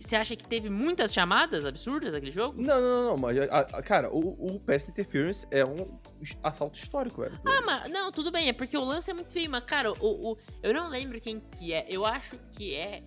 você 0.00 0.16
acha 0.16 0.34
que 0.36 0.46
teve 0.46 0.68
muitas 0.70 1.12
chamadas 1.12 1.64
absurdas 1.64 2.12
naquele 2.12 2.32
jogo? 2.32 2.60
Não, 2.60 2.80
não, 2.80 3.04
não, 3.10 3.16
mas, 3.16 3.38
a- 3.50 3.58
a- 3.60 3.82
cara, 3.82 4.10
o, 4.10 4.54
o 4.54 4.60
Pass 4.60 4.88
Interference 4.88 5.46
é 5.50 5.64
um 5.64 5.98
assalto 6.42 6.78
histórico, 6.78 7.20
velho. 7.22 7.38
Ah, 7.44 7.60
mas 7.64 7.90
não, 7.90 8.10
tudo 8.12 8.30
bem, 8.30 8.48
é 8.48 8.52
porque 8.52 8.76
o 8.76 8.84
lance 8.84 9.10
é 9.10 9.14
muito 9.14 9.30
feio, 9.32 9.50
mas 9.50 9.64
cara, 9.64 9.92
o, 9.92 10.32
o- 10.32 10.38
eu 10.62 10.72
não 10.74 10.88
lembro 10.88 11.20
quem 11.20 11.40
que 11.40 11.72
é. 11.72 11.84
Eu 11.88 12.04
acho 12.06 12.38
que 12.52 12.74
é. 12.74 13.02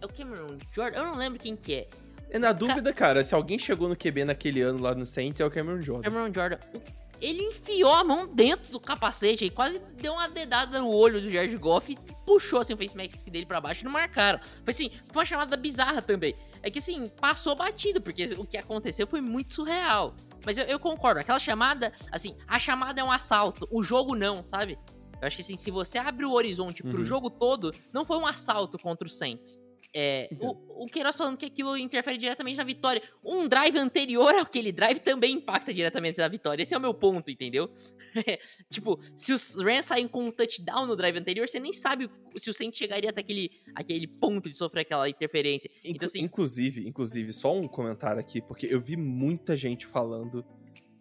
É 0.00 0.04
o 0.06 0.08
Cameron 0.08 0.58
Jordan? 0.74 0.98
Eu 0.98 1.04
não 1.06 1.14
lembro 1.16 1.38
quem 1.38 1.54
que 1.56 1.74
é. 1.74 1.88
É 2.30 2.38
na 2.38 2.52
dúvida, 2.52 2.92
cara, 2.94 3.22
se 3.22 3.34
alguém 3.34 3.58
chegou 3.58 3.88
no 3.88 3.94
QB 3.96 4.24
naquele 4.24 4.62
ano 4.62 4.80
lá 4.82 4.94
no 4.94 5.04
Saints, 5.06 5.38
é 5.40 5.44
o 5.44 5.50
Cameron 5.50 5.80
Jordan. 5.82 6.08
Cameron 6.10 6.32
Jordan. 6.34 6.58
o- 6.74 7.01
Ele 7.22 7.40
enfiou 7.44 7.92
a 7.92 8.02
mão 8.02 8.26
dentro 8.26 8.70
do 8.72 8.80
capacete 8.80 9.44
e 9.44 9.50
quase 9.50 9.78
deu 9.96 10.12
uma 10.14 10.28
dedada 10.28 10.80
no 10.80 10.88
olho 10.88 11.20
do 11.20 11.30
Jared 11.30 11.56
Goff 11.56 11.92
e 11.92 11.96
puxou 12.26 12.58
assim 12.60 12.74
o 12.74 12.76
face 12.76 12.96
mask 12.96 13.26
dele 13.28 13.46
pra 13.46 13.60
baixo 13.60 13.82
e 13.82 13.84
não 13.84 13.92
marcaram. 13.92 14.40
Foi 14.64 14.72
assim, 14.74 14.90
foi 15.12 15.20
uma 15.22 15.26
chamada 15.26 15.56
bizarra 15.56 16.02
também. 16.02 16.34
É 16.62 16.70
que 16.70 16.80
assim, 16.80 17.08
passou 17.20 17.54
batido, 17.54 18.00
porque 18.00 18.24
o 18.36 18.44
que 18.44 18.56
aconteceu 18.56 19.06
foi 19.06 19.20
muito 19.20 19.54
surreal. 19.54 20.14
Mas 20.44 20.58
eu, 20.58 20.64
eu 20.64 20.80
concordo, 20.80 21.20
aquela 21.20 21.38
chamada, 21.38 21.92
assim, 22.10 22.36
a 22.48 22.58
chamada 22.58 23.00
é 23.00 23.04
um 23.04 23.12
assalto, 23.12 23.68
o 23.70 23.82
jogo 23.84 24.16
não, 24.16 24.44
sabe? 24.44 24.76
Eu 25.20 25.26
acho 25.28 25.36
que 25.36 25.42
assim, 25.42 25.56
se 25.56 25.70
você 25.70 25.98
abre 25.98 26.24
o 26.24 26.32
horizonte 26.32 26.82
pro 26.82 26.98
Uhum. 26.98 27.04
jogo 27.04 27.30
todo, 27.30 27.72
não 27.92 28.04
foi 28.04 28.16
um 28.18 28.26
assalto 28.26 28.76
contra 28.78 29.06
o 29.06 29.10
Saints. 29.10 29.60
É, 29.94 30.24
Entendo. 30.32 30.52
o, 30.68 30.84
o 30.84 30.86
Queiroz 30.86 31.14
falando 31.16 31.36
que 31.36 31.44
aquilo 31.44 31.76
interfere 31.76 32.16
diretamente 32.16 32.56
na 32.56 32.64
vitória. 32.64 33.02
Um 33.22 33.46
drive 33.46 33.76
anterior 33.78 34.34
àquele 34.36 34.72
drive 34.72 35.00
também 35.00 35.34
impacta 35.34 35.72
diretamente 35.72 36.16
na 36.18 36.28
vitória. 36.28 36.62
Esse 36.62 36.72
é 36.74 36.78
o 36.78 36.80
meu 36.80 36.94
ponto, 36.94 37.30
entendeu? 37.30 37.70
tipo, 38.70 38.98
se 39.14 39.32
os 39.32 39.56
Rams 39.56 39.84
saem 39.86 40.08
com 40.08 40.24
um 40.24 40.30
touchdown 40.30 40.86
no 40.86 40.96
drive 40.96 41.18
anterior, 41.18 41.46
você 41.46 41.60
nem 41.60 41.72
sabe 41.74 42.10
se 42.38 42.48
o 42.48 42.54
Saints 42.54 42.78
chegaria 42.78 43.10
até 43.10 43.20
aquele, 43.20 43.50
aquele 43.74 44.06
ponto 44.06 44.50
de 44.50 44.56
sofrer 44.56 44.80
aquela 44.82 45.08
interferência. 45.08 45.68
Inclu- 45.84 45.90
Então, 45.94 46.06
assim, 46.08 46.20
Inclusive, 46.20 46.88
inclusive, 46.88 47.32
só 47.32 47.54
um 47.54 47.64
comentário 47.64 48.18
aqui, 48.20 48.40
porque 48.40 48.66
eu 48.66 48.80
vi 48.80 48.96
muita 48.96 49.56
gente 49.56 49.86
falando 49.86 50.42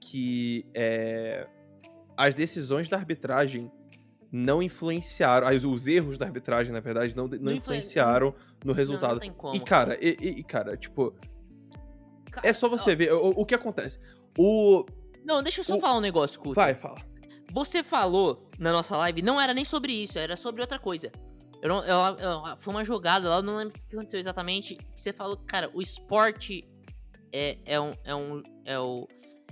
que 0.02 0.66
é, 0.74 1.48
as 2.18 2.34
decisões 2.36 2.90
da 2.90 2.98
arbitragem 2.98 3.72
não 4.34 4.64
influenciaram, 4.64 5.48
os 5.70 5.88
erros 5.88 6.18
da 6.18 6.26
arbitragem, 6.26 6.72
na 6.72 6.80
verdade, 6.80 7.16
não, 7.16 7.24
não, 7.24 7.30
Não 7.32 7.38
influen- 7.38 7.58
influenciaram 7.58 8.34
no 8.64 8.72
não, 8.72 8.74
resultado. 8.74 9.14
não 9.14 9.20
tem 9.20 9.32
como. 9.34 9.56
E, 9.56 9.60
cara, 9.60 9.98
e, 10.02 10.18
e- 10.20 10.44
cara, 10.44 10.76
tipo, 10.78 11.14
Cara, 12.32 12.48
é 12.48 12.54
só 12.54 12.70
você 12.70 12.94
ó, 12.94 12.96
ver 12.96 13.14
o, 13.14 13.30
o 13.30 13.46
que 13.46 13.56
acontece. 13.56 14.00
O. 14.38 14.86
Não, 15.26 15.42
deixa 15.44 15.60
eu 15.62 15.66
só 15.66 15.78
o- 15.78 15.80
falar 15.80 15.98
um 15.98 16.02
negócio, 16.02 16.40
Kuta. 16.40 16.56
Vai, 16.56 16.74
fala. 16.76 17.00
Você 17.52 17.84
falou 17.84 18.50
na 18.58 18.72
nossa 18.72 18.96
live, 18.98 19.22
não 19.22 19.40
era 19.40 19.54
nem 19.54 19.66
sobre 19.66 19.92
isso, 19.92 20.18
era 20.18 20.36
sobre 20.38 20.62
outra 20.62 20.80
coisa. 20.80 21.12
Eu 21.62 21.70
não, 21.70 21.84
eu- 21.84 22.18
eu- 22.18 22.58
foi 22.60 22.74
uma 22.74 22.86
jogada 22.86 23.30
lá, 23.30 23.36
eu 23.38 23.44
não 23.44 23.58
lembro 23.58 23.78
o 23.78 23.90
que 23.90 23.96
aconteceu 23.96 24.20
exatamente. 24.20 24.78
Você 24.96 25.12
falou, 25.12 25.38
cara, 25.46 25.70
o 25.74 25.82
esporte 25.82 26.64
é, 27.34 27.58
é 27.66 27.80
um. 27.80 27.92
É 28.04 28.16
um 28.16 28.42
é 28.66 28.80
o, 28.80 29.08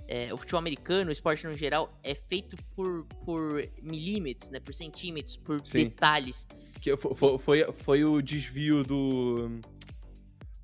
é, 0.08 0.32
o 0.34 0.36
futebol 0.36 0.58
americano, 0.58 1.10
o 1.10 1.12
esporte 1.12 1.46
no 1.46 1.52
geral, 1.52 1.92
é 2.02 2.14
feito 2.14 2.56
por, 2.74 3.04
por 3.24 3.62
milímetros, 3.82 4.50
né? 4.50 4.58
Por 4.58 4.74
centímetros, 4.74 5.36
por 5.36 5.64
Sim. 5.64 5.84
detalhes. 5.84 6.48
Que 6.80 6.96
fo- 6.96 7.14
fo- 7.14 7.38
foi, 7.38 7.70
foi, 7.72 8.04
o 8.04 8.20
desvio 8.22 8.82
do. 8.82 9.60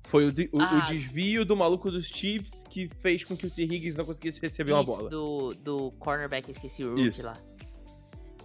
Foi 0.03 0.25
o, 0.25 0.31
de- 0.31 0.49
o- 0.53 0.57
o 0.57 0.61
Ah. 0.61 0.85
desvio 0.87 1.43
do 1.45 1.55
maluco 1.55 1.91
dos 1.91 2.07
Chiefs 2.07 2.63
que 2.63 2.87
fez 2.87 3.23
com 3.23 3.35
que 3.35 3.45
o 3.45 3.49
T. 3.51 3.63
Higgins 3.63 3.95
não 3.97 4.05
conseguisse 4.05 4.39
receber 4.41 4.71
uma 4.73 4.81
Isso, 4.81 4.91
bola. 4.95 5.09
Do, 5.09 5.53
do 5.55 5.91
cornerback, 5.99 6.49
esqueci 6.49 6.83
o 6.83 6.89
rookie 6.91 7.07
Isso. 7.07 7.25
lá. 7.25 7.33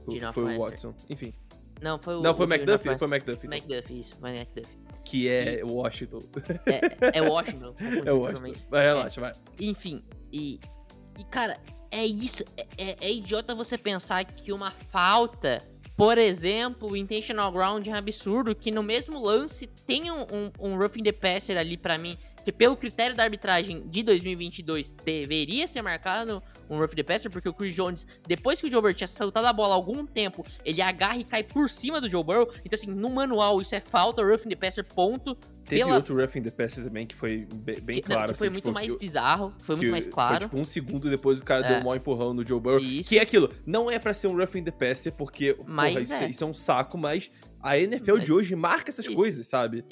Foi- 0.04 0.18
de 0.18 0.32
Foi 0.32 0.56
o. 0.56 0.58
Watson. 0.61 0.94
Enfim. 1.08 1.32
Não, 1.80 1.98
foi 1.98 2.16
o. 2.16 2.20
Não, 2.20 2.35
foi 2.37 2.46
o 2.46 2.48
McDuffie? 2.52 2.98
Foi 2.98 3.08
o 3.08 3.11
McDuffie. 3.14 3.46
então. 3.46 3.58
McDuffie, 3.58 4.00
isso, 4.00 4.16
foi 4.16 4.30
McDuffie. 4.37 4.76
Que 5.04 5.28
é 5.28 5.64
Washington. 5.64 6.18
É, 6.66 7.18
é 7.18 7.22
Washington. 7.22 7.74
É 8.06 8.12
Washington. 8.12 8.61
Vai, 8.70 8.82
relaxa, 8.85 9.20
vai. 9.20 9.32
Enfim, 9.61 10.02
e, 10.32 10.61
e 11.18 11.24
cara, 11.24 11.58
é 11.90 12.04
isso. 12.06 12.44
É, 12.56 12.66
é- 12.76 12.96
é 13.00 13.12
idiota 13.12 13.54
você 13.54 13.76
pensar 13.78 14.24
que 14.24 14.52
uma 14.52 14.70
falta, 14.70 15.58
por 16.03 16.19
exemplo, 16.19 16.91
o 16.91 16.97
intentional 16.97 17.53
ground 17.53 17.87
é 17.87 17.93
um 17.93 17.95
absurdo, 17.95 18.57
que 18.57 18.73
no 18.73 18.83
mesmo 18.83 19.23
lance 19.23 19.69
tem 19.87 20.11
um, 20.11 20.23
um, 20.23 20.51
um 20.59 20.77
roughing 20.77 21.05
the 21.05 21.12
passer 21.12 21.57
ali 21.57 21.77
pra 21.77 21.97
mim, 21.97 22.19
que 22.44 22.50
pelo 22.52 22.76
critério 22.76 23.16
da 23.16 23.22
arbitragem 23.24 23.83
de 23.88 24.02
2022 24.02 24.92
deveria 25.05 25.66
ser 25.66 25.83
marcado 25.83 26.42
um 26.68 26.78
roughing 26.78 26.96
the 26.96 27.02
passer, 27.02 27.31
porque 27.31 27.48
o 27.48 27.52
Chris 27.52 27.74
Jones, 27.74 28.07
depois 28.26 28.61
que 28.61 28.66
o 28.66 28.70
Joe 28.70 28.81
Burrow 28.81 28.94
tinha 28.94 29.07
saltado 29.07 29.46
a 29.46 29.52
bola 29.52 29.74
há 29.74 29.76
algum 29.76 30.07
tempo, 30.07 30.44
ele 30.64 30.81
agarra 30.81 31.18
e 31.18 31.24
cai 31.24 31.42
por 31.42 31.68
cima 31.68 32.00
do 32.00 32.09
Joe 32.09 32.24
Burrow. 32.24 32.48
Então 32.64 32.76
assim, 32.78 32.87
no 32.87 33.11
manual 33.11 33.61
isso 33.61 33.74
é 33.74 33.81
falta, 33.81 34.22
roughing 34.22 34.48
the 34.48 34.57
passer, 34.57 34.85
ponto. 34.85 35.37
Teve 35.64 35.83
Pela- 35.85 35.96
outro 35.96 36.16
roughing 36.16 36.42
the 36.42 36.50
passer 36.50 36.83
também 36.85 37.07
que 37.07 37.14
foi 37.14 37.46
bem, 37.55 37.81
bem 37.81 38.00
que, 38.00 38.09
não, 38.09 38.16
claro. 38.16 38.33
que 38.33 38.38
foi 38.38 38.48
assim, 38.48 38.52
muito 38.55 38.64
tipo, 38.64 38.74
mais 38.74 38.92
que- 38.92 38.98
bizarro, 38.98 39.55
foi 39.61 39.76
muito 39.76 39.90
mais 39.90 40.07
claro. 40.07 40.33
Foi 40.35 40.40
tipo 40.40 40.59
um 40.59 40.64
segundo 40.64 41.09
depois 41.11 41.40
o 41.40 41.44
cara 41.44 41.64
É. 41.64 41.68
deu 41.68 41.76
um 41.78 41.85
maior 41.85 41.96
empurrão 41.96 42.35
no 42.35 42.46
Joe 42.46 42.59
Burrow. 42.61 42.81
Isso. 42.81 43.09
Que 43.09 43.18
é 43.18 43.22
aquilo, 43.22 43.50
não 43.64 43.90
é 43.90 43.98
pra 43.98 44.12
ser 44.14 44.26
um 44.26 44.37
roughing 44.37 44.64
the 44.64 44.70
passer, 44.72 45.12
porque 45.12 45.57
Mas 45.66 45.92
porra, 45.92 46.02
isso, 46.02 46.14
é. 46.14 46.31
isso 46.31 46.44
é 46.44 46.46
um 46.46 46.52
saco, 46.52 46.98
mas 46.98 47.31
a 47.61 47.78
NFL 47.78 48.14
Mas- 48.16 48.24
de 48.24 48.33
hoje 48.33 48.57
marca 48.57 48.90
essas 48.90 49.05
Isso. 49.07 49.14
coisas, 49.14 49.46
sabe? 49.46 49.85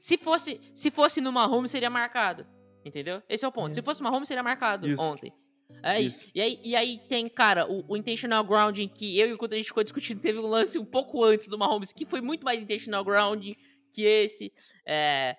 Se 0.00 0.16
fosse, 0.16 0.60
se 0.74 0.90
fosse 0.90 1.20
no 1.20 1.32
Mahomes, 1.32 1.70
seria 1.70 1.90
marcado. 1.90 2.46
Entendeu? 2.84 3.22
Esse 3.28 3.44
é 3.44 3.48
o 3.48 3.52
ponto. 3.52 3.70
É. 3.70 3.74
Se 3.74 3.82
fosse 3.82 4.02
Mahomes, 4.02 4.28
seria 4.28 4.42
marcado 4.42 4.88
Isso. 4.88 5.02
ontem. 5.02 5.32
É 5.82 6.00
isso. 6.00 6.24
Isso. 6.24 6.32
E 6.34 6.40
aí, 6.40 6.60
e 6.64 6.76
aí 6.76 6.98
tem, 7.08 7.28
cara, 7.28 7.70
o, 7.70 7.84
o 7.88 7.96
intentional 7.96 8.42
grounding 8.42 8.88
que 8.88 9.18
eu 9.18 9.28
e 9.28 9.32
o 9.32 9.38
Couto 9.38 9.54
a 9.54 9.58
gente 9.58 9.66
ficou 9.66 9.84
discutindo, 9.84 10.20
teve 10.20 10.38
um 10.38 10.46
lance 10.46 10.78
um 10.78 10.84
pouco 10.84 11.22
antes 11.22 11.46
do 11.48 11.58
Mahomes, 11.58 11.92
que 11.92 12.06
foi 12.06 12.20
muito 12.20 12.44
mais 12.44 12.62
intentional 12.62 13.04
grounding 13.04 13.54
que 13.92 14.02
esse. 14.02 14.52
É, 14.86 15.36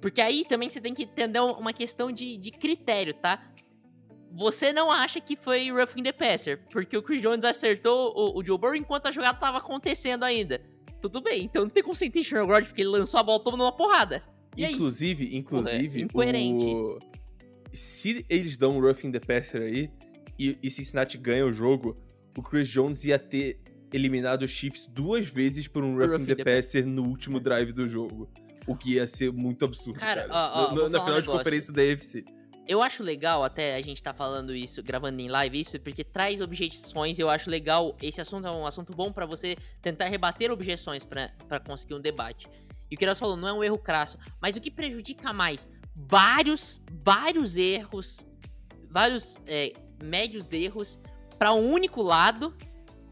porque 0.00 0.20
aí 0.20 0.44
também 0.44 0.70
você 0.70 0.80
tem 0.80 0.94
que 0.94 1.02
entender 1.02 1.40
uma 1.40 1.72
questão 1.72 2.10
de, 2.10 2.36
de 2.38 2.50
critério, 2.50 3.14
tá? 3.14 3.42
Você 4.34 4.72
não 4.72 4.90
acha 4.90 5.20
que 5.20 5.36
foi 5.36 5.70
roughing 5.70 6.02
the 6.02 6.12
passer, 6.12 6.64
porque 6.70 6.96
o 6.96 7.02
Chris 7.02 7.20
Jones 7.20 7.44
acertou 7.44 8.12
o, 8.16 8.38
o 8.38 8.44
Joe 8.44 8.56
Burrow 8.56 8.76
enquanto 8.76 9.06
a 9.06 9.10
jogada 9.10 9.38
tava 9.38 9.58
acontecendo 9.58 10.22
ainda. 10.22 10.62
Tudo 11.02 11.20
bem, 11.20 11.44
então 11.44 11.62
não 11.64 11.68
tem 11.70 11.82
como 11.82 11.94
ser 11.94 12.06
intentional 12.06 12.46
grounding, 12.46 12.66
porque 12.66 12.80
ele 12.80 12.90
lançou 12.90 13.18
a 13.20 13.22
bola 13.22 13.42
tomando 13.42 13.62
uma 13.64 13.76
porrada. 13.76 14.22
E 14.56 14.64
aí? 14.64 14.72
inclusive, 14.72 15.36
inclusive, 15.36 16.02
incoerente. 16.02 16.64
o... 16.64 16.98
se 17.72 18.24
eles 18.28 18.56
dão 18.56 18.76
um 18.76 18.80
roughing 18.80 19.10
the 19.10 19.18
passer 19.20 19.62
aí 19.62 19.90
e, 20.38 20.56
e 20.62 20.70
Cincinnati 20.70 21.18
ganha 21.18 21.44
o 21.44 21.52
jogo, 21.52 21.96
o 22.38 22.42
Chris 22.42 22.68
Jones 22.68 23.04
ia 23.04 23.18
ter 23.18 23.60
eliminado 23.92 24.42
os 24.42 24.50
Chiefs 24.50 24.86
duas 24.86 25.28
vezes 25.28 25.68
por 25.68 25.82
um 25.84 25.96
roughing 25.98 26.24
the 26.24 26.36
passer 26.44 26.86
no 26.86 27.02
último 27.04 27.40
drive 27.40 27.72
do 27.72 27.86
jogo. 27.88 28.30
O 28.66 28.76
que 28.76 28.94
ia 28.94 29.06
ser 29.06 29.32
muito 29.32 29.64
absurdo, 29.64 29.98
Cara, 29.98 30.28
cara. 30.28 30.32
ó, 30.32 30.70
ó, 30.70 30.74
No- 30.74 30.88
na 30.88 30.98
falar 30.98 31.02
um 31.02 31.06
final 31.06 31.20
de 31.20 31.28
conferência 31.28 31.72
da 31.72 31.82
AFC. 31.82 32.24
Eu 32.72 32.80
acho 32.82 33.02
legal 33.02 33.44
até 33.44 33.76
a 33.76 33.82
gente 33.82 34.02
tá 34.02 34.14
falando 34.14 34.54
isso, 34.54 34.82
gravando 34.82 35.20
em 35.20 35.28
live 35.28 35.60
isso, 35.60 35.78
porque 35.78 36.02
traz 36.02 36.40
objeções. 36.40 37.18
Eu 37.18 37.28
acho 37.28 37.50
legal. 37.50 37.94
Esse 38.00 38.22
assunto 38.22 38.46
é 38.46 38.50
um 38.50 38.64
assunto 38.64 38.94
bom 38.94 39.12
pra 39.12 39.26
você 39.26 39.58
tentar 39.82 40.06
rebater 40.06 40.50
objeções 40.50 41.04
pra 41.04 41.60
conseguir 41.66 41.92
um 41.92 42.00
debate. 42.00 42.46
E 42.90 42.94
o 42.94 42.98
que 42.98 43.04
nós 43.04 43.18
falou, 43.18 43.36
não 43.36 43.46
é 43.46 43.52
um 43.52 43.62
erro 43.62 43.76
crasso. 43.76 44.18
Mas 44.40 44.56
o 44.56 44.60
que 44.60 44.70
prejudica 44.70 45.34
mais? 45.34 45.68
Vários, 45.94 46.80
vários 47.04 47.58
erros, 47.58 48.26
vários 48.88 49.36
é, 49.46 49.74
médios 50.02 50.50
erros 50.50 50.98
pra 51.38 51.52
um 51.52 51.70
único 51.70 52.00
lado 52.00 52.56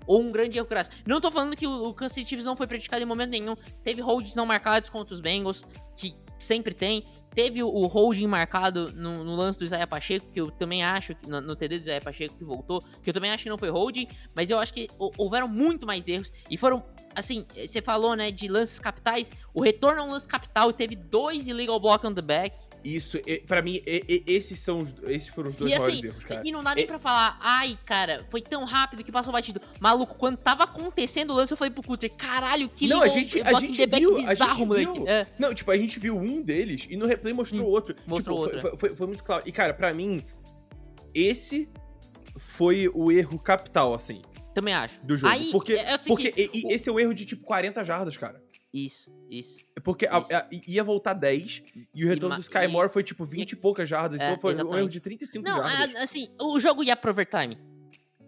ou 0.06 0.22
um 0.22 0.32
grande 0.32 0.56
erro 0.56 0.66
crasso. 0.66 0.88
Não 1.06 1.20
tô 1.20 1.30
falando 1.30 1.54
que 1.54 1.66
o, 1.66 1.82
o 1.82 1.92
Kansas 1.92 2.14
City 2.14 2.34
não 2.36 2.56
foi 2.56 2.66
prejudicado 2.66 3.02
em 3.02 3.06
momento 3.06 3.28
nenhum. 3.28 3.54
Teve 3.84 4.00
holds 4.00 4.34
não 4.34 4.46
marcados 4.46 4.88
contra 4.88 5.12
os 5.12 5.20
Bengals, 5.20 5.66
que 5.98 6.16
sempre 6.38 6.72
tem. 6.72 7.04
Teve 7.34 7.62
o, 7.62 7.86
holding 7.86 8.26
marcado 8.26 8.92
no, 8.92 9.24
no 9.24 9.36
lance 9.36 9.58
do 9.58 9.64
Isaiah 9.64 9.86
Pacheco, 9.86 10.26
que 10.32 10.40
eu 10.40 10.50
também 10.50 10.82
acho, 10.82 11.14
no, 11.28 11.40
no 11.40 11.54
TD 11.54 11.78
do 11.78 11.82
Isaiah 11.82 12.00
Pacheco 12.00 12.36
que 12.36 12.44
voltou, 12.44 12.82
que 13.02 13.10
eu 13.10 13.14
também 13.14 13.30
acho 13.30 13.44
que 13.44 13.50
não 13.50 13.58
foi 13.58 13.70
holding, 13.70 14.08
mas 14.34 14.50
eu 14.50 14.58
acho 14.58 14.72
que 14.74 14.88
hou- 14.98 15.12
houveram 15.16 15.46
muito 15.46 15.86
mais 15.86 16.08
erros 16.08 16.32
e 16.50 16.56
foram, 16.56 16.82
assim, 17.14 17.46
você 17.54 17.80
falou, 17.80 18.16
né, 18.16 18.30
de 18.32 18.48
lances 18.48 18.80
capitais, 18.80 19.30
o 19.54 19.62
retorno 19.62 20.02
a 20.02 20.04
um 20.04 20.10
lance 20.10 20.26
capital 20.26 20.72
teve 20.72 20.96
dois 20.96 21.46
illegal 21.46 21.78
block 21.78 22.04
on 22.06 22.14
the 22.14 22.22
back, 22.22 22.56
Isso, 22.84 23.18
pra 23.46 23.60
mim, 23.62 23.82
esses, 23.86 24.58
são 24.58 24.78
os, 24.78 24.94
esses 25.04 25.28
foram 25.28 25.50
os 25.50 25.56
dois 25.56 25.70
e 25.70 25.74
maiores 25.76 25.98
assim, 25.98 26.08
erros, 26.08 26.24
cara. 26.24 26.42
e 26.44 26.50
não 26.52 26.62
dá 26.62 26.74
nem 26.74 26.84
E- 26.84 26.86
pra 26.86 26.98
falar, 26.98 27.38
ai, 27.42 27.78
cara, 27.84 28.26
foi 28.30 28.40
tão 28.40 28.64
rápido 28.64 29.04
que 29.04 29.12
passou 29.12 29.32
batido. 29.32 29.60
Maluco, 29.78 30.14
quando 30.14 30.36
tava 30.38 30.64
acontecendo 30.64 31.30
o 31.32 31.36
lance, 31.36 31.52
eu 31.52 31.56
falei 31.56 31.72
pro 31.72 31.82
Cutter, 31.82 32.10
caralho, 32.14 32.68
que 32.68 32.88
Não, 32.88 33.02
a 33.02 33.08
gente- 33.08 33.40
a 33.42 33.52
gente 33.60 33.84
viu, 33.86 34.16
a 34.16 34.30
bizarro, 34.30 34.56
gente 34.56 34.66
moleque. 34.66 34.92
viu. 34.92 35.08
É. 35.08 35.26
Não, 35.38 35.52
tipo, 35.54 35.70
a 35.70 35.76
gente 35.76 35.98
viu 36.00 36.16
um 36.16 36.40
deles 36.42 36.86
e 36.88 36.96
no 36.96 37.06
replay 37.06 37.32
mostrou 37.34 37.66
outro. 37.68 37.94
mostrou 38.06 38.46
tipo, 38.46 38.56
outro, 38.56 38.60
foi, 38.60 38.78
foi, 38.78 38.96
foi 38.96 39.06
muito 39.06 39.22
claro. 39.22 39.42
E, 39.46 39.52
cara, 39.52 39.74
pra 39.74 39.92
mim, 39.92 40.22
esse 41.14 41.68
foi 42.36 42.88
o 42.94 43.10
erro 43.12 43.38
capital, 43.38 43.92
assim, 43.94 44.22
Também 44.54 44.72
acho. 44.74 44.98
do 45.04 45.16
jogo. 45.16 45.32
Aí, 45.32 45.50
porque 45.52 45.74
é- 45.74 45.92
é 45.94 45.98
porque 45.98 46.32
seguinte, 46.32 46.50
e- 46.54 46.60
e 46.62 46.66
o- 46.66 46.72
esse 46.72 46.88
é 46.88 46.92
o 46.92 46.98
erro 47.00 47.12
de, 47.14 47.24
tipo, 47.24 47.44
40 47.44 47.82
jardas, 47.84 48.16
cara. 48.16 48.40
Isso, 48.72 49.10
isso. 49.28 49.56
Porque 49.82 50.06
a- 50.06 50.18
Isso. 50.20 50.32
a- 50.34 50.48
ia 50.68 50.84
voltar 50.84 51.12
10 51.14 51.62
e 51.94 52.04
o 52.04 52.08
retorno 52.08 52.30
ma- 52.30 52.36
do 52.36 52.40
Sky 52.40 52.58
e- 52.64 52.68
Moore 52.68 52.88
foi, 52.88 53.02
tipo, 53.02 53.24
20 53.24 53.52
e 53.52 53.56
poucas 53.56 53.88
jardas. 53.88 54.20
É, 54.20 54.24
então 54.28 54.38
foi 54.38 54.52
um 54.52 54.54
exatamente. 54.54 54.78
erro 54.78 54.88
de 54.88 55.00
35 55.00 55.44
Não, 55.48 55.56
jardas. 55.62 55.94
a- 55.96 56.02
assim, 56.04 56.28
o 56.40 56.58
jogo 56.60 56.84
ia 56.84 56.94
pro 56.96 57.10
overtime. 57.10 57.58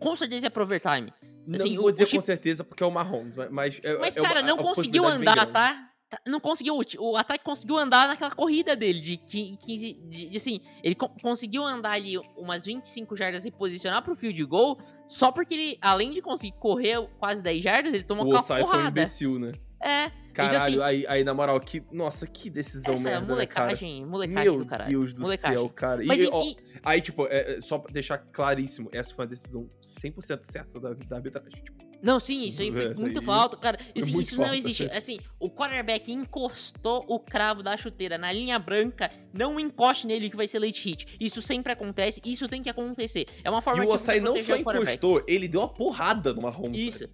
Com 0.00 0.16
certeza 0.16 0.46
ia 0.46 0.50
pro 0.50 0.64
overtime. 0.64 1.12
Não 1.46 1.54
assim, 1.54 1.76
vou 1.76 1.86
o- 1.86 1.92
dizer 1.92 2.04
o 2.04 2.10
com 2.10 2.20
certeza 2.20 2.64
porque 2.64 2.82
é 2.82 2.86
o 2.86 2.90
Mahomes, 2.90 3.34
mas... 3.50 3.80
é- 3.84 3.98
Mas, 3.98 4.16
é 4.16 4.20
uma- 4.20 4.28
cara, 4.28 4.42
não 4.42 4.56
a 4.58 4.62
conseguiu 4.62 5.06
andar, 5.06 5.46
tá? 5.46 5.88
tá- 6.10 6.20
não 6.26 6.40
conseguiu. 6.40 6.74
o 6.76 6.82
O 7.12 7.16
ataque 7.16 7.44
conseguiu 7.44 7.78
andar 7.78 8.08
naquela 8.08 8.30
corrida 8.32 8.74
dele 8.76 9.00
de 9.00 9.16
15. 9.16 9.94
De, 10.08 10.28
de, 10.28 10.36
assim, 10.36 10.60
ele 10.82 10.94
co- 10.96 11.08
conseguiu 11.22 11.64
andar 11.64 11.92
ali 11.92 12.18
umas 12.36 12.64
25 12.64 13.14
jardas 13.16 13.44
e 13.46 13.50
posicionar 13.52 14.02
pro 14.02 14.14
field 14.16 14.44
goal. 14.44 14.78
Só 15.06 15.30
porque 15.32 15.54
ele, 15.54 15.78
além 15.80 16.10
de 16.10 16.20
conseguir 16.20 16.56
correr 16.58 17.00
quase 17.18 17.40
10 17.42 17.62
jardas, 17.62 17.94
ele 17.94 18.02
tomou 18.04 18.24
O 18.24 18.28
aquela 18.28 18.40
Osai 18.40 18.60
foi 18.60 18.68
um 18.68 18.72
porrada. 18.72 18.90
imbecil, 18.90 19.38
né? 19.38 19.52
É. 19.82 20.10
Caralho, 20.32 20.74
então, 20.76 20.84
assim, 20.86 20.96
aí, 21.04 21.06
aí 21.08 21.24
na 21.24 21.34
moral, 21.34 21.60
que. 21.60 21.82
Nossa, 21.92 22.26
que 22.26 22.48
decisão 22.48 22.94
essa 22.94 23.04
merda, 23.04 23.36
né, 23.36 23.44
cara? 23.46 23.66
molecagem, 23.66 24.06
molecagem 24.06 24.50
Meu 24.50 24.58
do 24.60 24.66
caralho. 24.66 24.90
Deus 24.90 25.12
do 25.12 25.20
Molecagem. 25.22 25.58
céu, 25.58 25.68
cara. 25.68 26.02
Mas 26.06 26.20
e- 26.20 26.28
ó, 26.32 26.42
e- 26.44 26.56
aí, 26.82 27.00
tipo, 27.02 27.26
é, 27.26 27.56
é, 27.56 27.60
só 27.60 27.78
pra 27.78 27.92
deixar 27.92 28.16
claríssimo, 28.16 28.88
essa 28.92 29.14
foi 29.14 29.24
uma 29.26 29.28
decisão 29.28 29.68
100% 29.82 30.42
certa 30.44 30.80
da, 30.80 30.94
da 30.94 31.16
arbitragem. 31.16 31.50
Tipo, 31.62 31.82
Não, 32.02 32.18
sim, 32.18 32.44
isso 32.48 32.62
aí 32.62 32.72
foi 32.72 32.86
Essa 32.92 33.02
muito 33.02 33.20
aí 33.20 33.24
falta, 33.26 33.56
cara. 33.58 33.78
Isso, 33.94 34.20
isso 34.20 34.36
não 34.36 34.44
falta. 34.44 34.56
existe. 34.56 34.84
Assim, 34.84 35.18
o 35.38 35.50
quarterback 35.50 36.10
encostou 36.10 37.04
o 37.06 37.20
cravo 37.20 37.62
da 37.62 37.76
chuteira 37.76 38.16
na 38.16 38.32
linha 38.32 38.58
branca, 38.58 39.10
não 39.38 39.60
encoste 39.60 40.06
nele 40.06 40.30
que 40.30 40.36
vai 40.36 40.48
ser 40.48 40.58
late 40.60 40.82
hit. 40.82 41.06
Isso 41.20 41.42
sempre 41.42 41.72
acontece, 41.72 42.20
isso 42.24 42.48
tem 42.48 42.62
que 42.62 42.70
acontecer. 42.70 43.26
É 43.44 43.50
uma 43.50 43.60
forma 43.60 43.84
e 43.84 43.86
o 43.86 43.90
Osai 43.90 44.18
não 44.18 44.38
só 44.38 44.56
encostou, 44.56 45.22
ele 45.28 45.46
deu 45.46 45.60
uma 45.60 45.68
porrada 45.68 46.32
no 46.32 46.40
Mahomes. 46.42 46.80
Isso. 46.80 46.98
velho. 47.00 47.12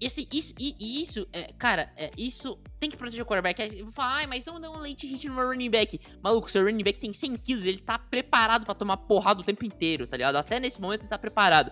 Esse, 0.00 0.28
isso, 0.32 0.54
e, 0.58 1.02
isso, 1.02 1.26
é, 1.32 1.52
cara, 1.58 1.92
é, 1.96 2.10
isso 2.16 2.58
tem 2.78 2.90
que 2.90 2.96
proteger 2.96 3.22
o 3.22 3.26
quarterback. 3.26 3.60
Aí 3.62 3.82
vou 3.82 3.92
falar, 3.92 4.16
ai, 4.16 4.26
mas 4.26 4.44
não 4.44 4.60
dá 4.60 4.70
um 4.70 4.78
late 4.78 5.06
hit 5.06 5.28
no 5.28 5.34
meu 5.34 5.48
running 5.48 5.70
back. 5.70 6.00
Maluco, 6.22 6.50
seu 6.50 6.64
running 6.64 6.84
back 6.84 6.98
tem 6.98 7.12
100 7.12 7.36
quilos, 7.36 7.66
ele 7.66 7.78
tá 7.78 7.98
preparado 7.98 8.64
pra 8.64 8.74
tomar 8.74 8.96
porrada 8.96 9.40
o 9.40 9.44
tempo 9.44 9.64
inteiro, 9.64 10.06
tá 10.06 10.16
ligado? 10.16 10.36
Até 10.36 10.60
nesse 10.60 10.80
momento 10.80 11.02
ele 11.02 11.08
tá 11.08 11.18
preparado. 11.18 11.70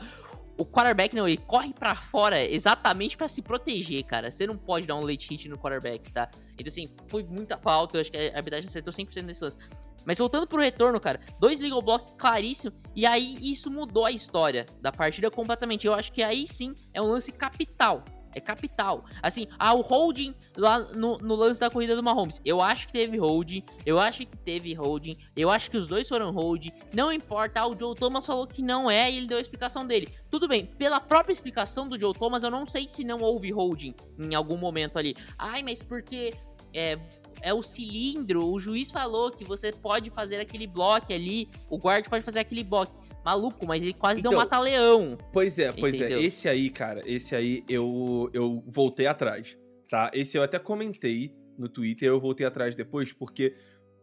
O 0.57 0.65
quarterback 0.65 1.17
não, 1.17 1.27
ele 1.27 1.37
corre 1.37 1.73
pra 1.73 1.97
fora 1.97 2.45
exatamente 2.45 3.17
pra 3.17 3.27
se 3.27 3.43
proteger, 3.43 4.05
cara. 4.05 4.31
Você 4.31 4.47
não 4.47 4.57
pode 4.57 4.87
dar 4.87 4.95
um 4.95 5.05
late 5.05 5.29
hit 5.29 5.49
no 5.49 5.59
quarterback, 5.59 6.13
tá? 6.13 6.31
Então, 6.55 6.69
assim, 6.69 6.89
foi 7.09 7.25
muita 7.25 7.59
falta. 7.59 7.97
Eu 7.97 8.01
acho 8.03 8.13
que 8.13 8.17
a 8.17 8.37
arbitragem 8.37 8.69
acertou 8.69 8.93
100% 8.93 9.23
nesse 9.23 9.43
lance. 9.43 9.59
Mas 10.05 10.19
voltando 10.19 10.47
pro 10.47 10.61
retorno, 10.61 11.01
cara, 11.01 11.21
dois 11.39 11.59
legal 11.61 11.83
block 11.83 12.15
claríssimo. 12.17 12.73
E 12.95 13.07
aí 13.07 13.37
isso 13.41 13.71
mudou 13.71 14.05
a 14.05 14.13
história 14.13 14.67
da 14.81 14.93
partida 14.93 15.31
completamente. 15.31 15.87
Eu 15.87 15.95
acho 15.95 16.13
que 16.13 16.23
aí 16.23 16.47
sim 16.47 16.75
é 16.93 17.01
um 17.01 17.07
lance 17.07 17.33
capital. 17.33 18.05
É 18.35 18.41
capital. 18.41 19.05
Assim, 19.23 19.47
ah, 19.59 19.73
o 19.75 19.81
holding 19.81 20.35
lá 20.57 20.81
no, 20.81 21.19
no 21.19 21.37
lance 21.37 21.61
da 21.61 21.71
corrida 21.71 21.95
do 21.95 22.03
Mahomes. 22.03 22.41
Eu 22.45 22.61
acho 22.61 22.89
que 22.89 22.93
teve 22.93 23.17
holding. 23.17 23.65
Eu 23.87 24.01
acho 24.01 24.27
que 24.27 24.37
teve 24.37 24.75
holding. 24.75 25.17
Eu 25.37 25.51
acho 25.51 25.71
que 25.71 25.77
os 25.77 25.87
dois 25.87 26.09
foram 26.09 26.33
holding. 26.33 26.73
Não 26.93 27.13
importa. 27.13 27.61
Ah, 27.61 27.69
o 27.69 27.79
Joe 27.79 27.95
Thomas 27.95 28.27
falou 28.27 28.47
que 28.47 28.61
não 28.61 28.91
é 28.91 29.11
e 29.11 29.19
ele 29.19 29.29
deu 29.29 29.39
a 29.39 29.41
explicação 29.41 29.87
dele. 29.87 30.09
Tudo 30.31 30.49
bem, 30.49 30.67
pela 30.67 30.99
própria 30.99 31.33
explicação 31.33 31.87
do 31.87 31.99
Joe 31.99 32.13
Thomas, 32.13 32.43
eu 32.43 32.51
não 32.51 32.67
sei 32.67 32.89
se 32.89 33.05
não 33.05 33.21
houve 33.21 33.53
holding 33.53 33.95
em 34.19 34.35
algum 34.35 34.57
momento 34.57 34.99
ali. 34.99 35.17
Ai, 35.39 35.63
mas 35.63 35.81
porque 35.81 36.33
é, 36.75 36.99
é 37.45 37.53
o 37.55 37.63
cilindro, 37.63 38.45
o 38.47 38.59
juiz 38.59 38.91
falou 38.91 39.31
que 39.31 39.45
você 39.45 39.71
pode 39.71 40.11
fazer 40.11 40.41
aquele 40.41 40.67
bloco 40.67 41.13
ali, 41.13 41.49
o 41.71 41.77
guard 41.79 42.09
pode 42.09 42.25
fazer 42.25 42.41
aquele 42.41 42.65
bloco. 42.65 43.05
Maluco, 43.25 43.67
mas 43.67 43.83
ele 43.83 43.95
quase 43.95 44.21
deu 44.21 44.31
um 44.31 44.35
Então, 44.35 44.45
mata-leão. 44.45 45.17
Pois 45.33 45.59
é, 45.59 45.73
pois 45.73 45.95
Entendeu? 45.95 46.19
é. 46.19 46.23
Esse 46.23 46.47
aí, 46.47 46.69
cara, 46.69 47.01
esse 47.07 47.35
aí 47.35 47.65
eu, 47.69 48.29
eu 48.35 48.63
voltei 48.67 49.07
atrás, 49.07 49.57
tá? 49.89 50.11
Esse 50.13 50.37
eu 50.37 50.43
até 50.43 50.59
comentei 50.59 51.35
no 51.57 51.67
Twitter, 51.67 52.07
eu 52.07 52.21
voltei 52.21 52.45
atrás 52.45 52.77
depois, 52.77 53.15
porque 53.15 53.55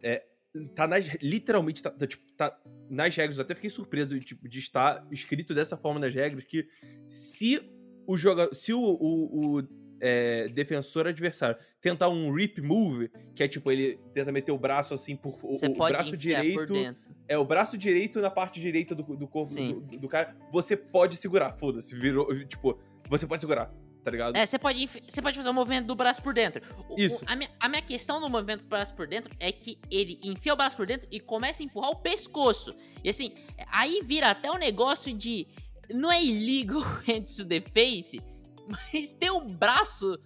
é, 0.03 0.23
tá 0.73 0.87
nas, 0.87 1.05
literalmente, 1.21 1.83
tá, 1.83 1.91
tá, 1.91 2.07
tipo, 2.07 2.23
tá 2.35 2.51
nas 2.89 3.15
regras, 3.15 3.37
eu 3.37 3.43
até 3.43 3.53
fiquei 3.53 3.69
surpreso 3.69 4.19
tipo, 4.19 4.49
de 4.49 4.57
estar 4.57 5.05
escrito 5.11 5.53
dessa 5.53 5.77
forma 5.77 5.99
nas 5.99 6.15
regras, 6.15 6.43
que 6.43 6.65
se 7.07 7.61
o 8.07 8.17
jogador, 8.17 8.55
se 8.55 8.73
o, 8.73 8.79
o- 8.81 9.59
o, 9.59 9.63
é, 10.01 10.47
defensor 10.47 11.05
adversário 11.07 11.55
tentar 11.79 12.09
um 12.09 12.33
rip 12.33 12.59
move, 12.61 13.09
que 13.35 13.43
é 13.43 13.47
tipo, 13.47 13.71
ele 13.71 13.99
tenta 14.13 14.31
meter 14.31 14.51
o 14.51 14.57
braço 14.57 14.93
assim 14.93 15.15
por 15.15 15.33
o, 15.43 15.55
o 15.55 15.73
braço 15.87 16.17
direito 16.17 16.73
é 17.27 17.37
o 17.37 17.45
braço 17.45 17.77
direito 17.77 18.19
na 18.19 18.29
parte 18.29 18.59
direita 18.59 18.93
do, 18.95 19.03
do 19.15 19.27
corpo 19.27 19.53
do, 19.53 19.79
do 19.99 20.07
cara, 20.09 20.35
você 20.51 20.75
pode 20.75 21.15
segurar, 21.15 21.53
foda-se, 21.53 21.95
virou, 21.95 22.27
tipo, 22.45 22.77
você 23.07 23.25
pode 23.25 23.39
segurar, 23.41 23.71
tá 24.03 24.11
ligado? 24.11 24.35
É, 24.35 24.45
você 24.45 24.59
pode, 24.59 24.89
você 25.07 25.21
pode 25.21 25.37
fazer 25.37 25.49
o 25.49 25.53
movimento 25.53 25.85
do 25.85 25.95
braço 25.95 26.21
por 26.21 26.33
dentro. 26.33 26.61
O- 26.89 26.95
o- 26.95 26.99
Isso. 26.99 27.23
a, 27.27 27.35
minha, 27.35 27.49
a 27.59 27.69
minha 27.69 27.81
questão 27.81 28.19
do 28.19 28.27
movimento 28.27 28.63
do 28.63 28.67
braço 28.67 28.93
por 28.95 29.07
dentro 29.07 29.31
é 29.39 29.49
que 29.51 29.77
ele 29.89 30.19
enfia 30.23 30.53
o 30.53 30.57
braço 30.57 30.75
por 30.75 30.85
dentro 30.85 31.07
e 31.11 31.19
começa 31.21 31.63
a 31.63 31.65
empurrar 31.65 31.91
o 31.91 31.95
pescoço. 31.97 32.75
E 33.03 33.09
assim, 33.09 33.33
aí 33.71 34.01
vira 34.03 34.31
até 34.31 34.51
um 34.51 34.57
negócio 34.57 35.15
de. 35.15 35.47
Não 35.89 36.11
é 36.11 36.21
illegal 36.23 36.81
hands 37.07 37.35
to 37.35 37.45
the 37.45 37.61
face, 37.61 38.19
mas 38.67 39.11
ter 39.13 39.31
o 39.31 39.41
braço 39.45 40.17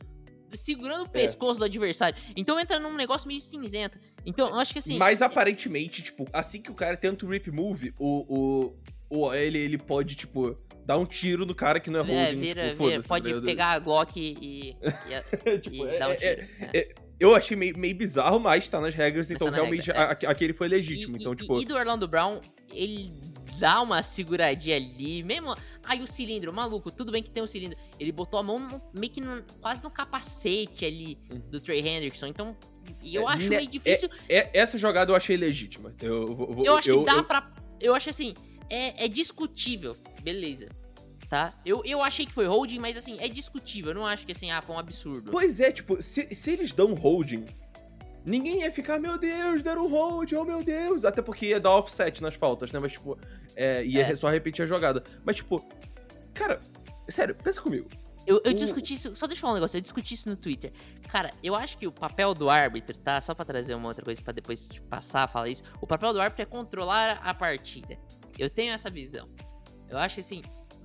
segurando 0.53 1.01
o 1.01 1.05
É. 1.07 1.09
pescoço 1.09 1.59
do 1.59 1.65
adversário. 1.65 2.17
Então 2.35 2.59
entra 2.59 2.79
num 2.79 2.95
negócio 2.95 3.27
meio 3.27 3.41
cinzento. 3.41 3.97
Então, 4.25 4.47
eu 4.49 4.55
acho 4.55 4.71
que 4.73 4.79
assim. 4.79 4.97
Mas 4.97 5.21
aparentemente, 5.21 6.01
tipo, 6.01 6.25
assim 6.31 6.61
que 6.61 6.71
o 6.71 6.75
cara 6.75 6.95
tenta 6.95 7.25
o 7.25 7.29
rip 7.29 7.51
move, 7.51 7.93
o, 7.99 8.73
o, 9.09 9.17
o 9.17 9.33
ele, 9.33 9.57
ele 9.57 9.77
pode, 9.77 10.15
tipo, 10.15 10.57
dar 10.85 10.97
um 10.97 11.05
tiro 11.05 11.45
no 11.45 11.53
cara 11.53 11.79
que 11.79 11.89
não 11.89 11.99
é 11.99 12.03
é, 12.03 12.23
holding, 12.25 12.39
vira, 12.39 12.69
tipo, 12.69 12.85
vira, 12.87 13.01
pode 13.03 13.23
tá 13.23 13.27
ligado? 13.29 13.45
pegar 13.45 13.67
a 13.71 13.79
Glock 13.79 14.17
e, 14.19 14.33
e, 14.71 14.77
Tipo, 15.59 15.87
e 15.87 15.99
dar 15.99 16.07
um 16.09 16.11
é- 16.11 16.15
tiro. 16.35 16.47
É. 16.73 16.95
Eu 17.19 17.33
achei 17.33 17.55
meio, 17.55 17.77
meio 17.77 17.95
bizarro, 17.95 18.39
mas 18.39 18.67
tá 18.67 18.79
nas 18.81 18.93
regras, 18.93 19.29
Mas 19.29 19.35
então 19.35 19.47
tá 19.49 19.55
realmente 19.55 19.87
regra, 19.87 20.17
é. 20.21 20.25
a- 20.27 20.31
aquele 20.31 20.53
foi 20.53 20.67
legítimo. 20.67 21.15
E- 21.17 21.21
então, 21.21 21.33
tipo, 21.35 21.59
e 21.61 21.65
do 21.65 21.73
Orlando 21.73 22.07
Brown, 22.07 22.39
ele 22.73 23.09
dá 23.59 23.81
uma 23.81 24.01
seguradinha 24.03 24.75
ali, 24.75 25.23
mesmo. 25.23 25.55
Aí 25.83 26.01
o 26.01 26.07
cilindro, 26.07 26.51
maluco, 26.53 26.91
tudo 26.91 27.11
bem 27.11 27.21
que 27.23 27.29
tem 27.29 27.43
o 27.43 27.47
cilindro. 27.47 27.77
Ele 27.99 28.11
botou 28.11 28.39
a 28.39 28.43
mão 28.43 28.59
no- 28.59 28.81
meio 28.93 29.11
que 29.11 29.21
no- 29.21 29.43
quase 29.61 29.83
no 29.83 29.89
capacete 29.91 30.85
ali 30.85 31.15
do 31.49 31.59
Trey 31.59 31.79
Hendrickson. 31.87 32.27
Então, 32.27 32.55
eu 33.03 33.23
Uhum. 33.23 33.29
É, 33.29 33.33
acho 33.33 33.49
né, 33.49 33.57
meio 33.57 33.69
difícil. 33.69 34.09
é- 34.29 34.49
essa 34.53 34.77
jogada 34.77 35.11
eu 35.11 35.15
achei 35.15 35.37
legítima. 35.37 35.93
Eu, 36.01 36.25
vou- 36.35 36.53
vou- 36.53 36.65
eu 36.65 36.75
acho 36.77 36.89
que 36.99 37.05
dá 37.05 37.13
eu- 37.13 37.23
pra. 37.23 37.51
Eu 37.81 37.93
acho 37.95 38.09
assim, 38.09 38.33
é, 38.69 39.05
é 39.05 39.07
discutível, 39.07 39.95
beleza. 40.21 40.69
Tá? 41.29 41.51
Eu, 41.65 41.81
eu 41.83 42.03
achei 42.03 42.23
que 42.25 42.31
foi 42.31 42.45
holding, 42.45 42.77
mas 42.77 42.95
assim, 42.95 43.17
é 43.19 43.27
discutível. 43.27 43.91
Eu 43.91 43.95
não 43.95 44.05
acho 44.05 44.25
que 44.25 44.31
assim, 44.31 44.51
ah, 44.51 44.61
foi 44.61 44.75
um 44.75 44.79
absurdo. 44.79 45.31
Pois 45.31 45.59
é, 45.59 45.71
tipo, 45.71 45.99
se, 46.01 46.33
se 46.35 46.51
eles 46.51 46.71
dão 46.71 46.93
holding, 46.93 47.45
ninguém 48.23 48.61
ia 48.61 48.71
ficar, 48.71 48.99
meu 48.99 49.17
Deus, 49.17 49.63
deram 49.63 49.89
hold, 49.89 50.31
oh 50.33 50.43
meu 50.45 50.63
Deus. 50.63 51.03
Até 51.03 51.23
porque 51.23 51.47
ia 51.47 51.59
dar 51.59 51.71
offset 51.71 52.21
nas 52.21 52.35
faltas, 52.35 52.71
né? 52.71 52.79
Mas, 52.79 52.91
tipo, 52.93 53.17
é, 53.55 53.83
ia 53.85 54.07
É. 54.07 54.15
só 54.15 54.29
repetir 54.29 54.63
a 54.63 54.65
jogada. 54.65 55.03
Mas, 55.23 55.37
tipo, 55.37 55.65
cara, 56.33 56.59
sério, 57.07 57.35
pensa 57.35 57.61
comigo. 57.61 57.87
Eu, 58.27 58.41
eu 58.43 58.51
O- 58.51 58.55
discuti 58.55 58.95
isso, 58.95 59.15
só 59.15 59.27
deixa 59.27 59.39
eu 59.39 59.41
falar 59.41 59.53
um 59.53 59.55
negócio, 59.57 59.77
eu 59.77 59.81
discuti 59.81 60.15
isso 60.15 60.27
no 60.27 60.35
Twitter. 60.35 60.71
Cara, 61.09 61.29
eu 61.43 61.53
acho 61.55 61.77
que 61.77 61.85
o 61.85 61.91
papel 61.91 62.33
do 62.33 62.49
árbitro, 62.49 62.97
tá? 62.97 63.21
Só 63.21 63.35
pra 63.35 63.45
trazer 63.45 63.75
uma 63.75 63.87
outra 63.87 64.03
coisa 64.03 64.19
pra 64.21 64.33
depois 64.33 64.67
te 64.67 64.81
passar 64.81 65.23
a 65.23 65.27
falar 65.27 65.49
isso. 65.49 65.61
O 65.79 65.85
papel 65.85 66.11
do 66.11 66.19
árbitro 66.19 66.41
é 66.41 66.45
controlar 66.45 67.19
a 67.23 67.33
partida. 67.35 67.97
Eu 68.39 68.49
tenho 68.49 68.73
essa 68.73 68.89
visão. 68.89 69.29
Eu 69.87 69.97
acho 69.99 70.15
que 70.15 70.21
assim, 70.21 70.41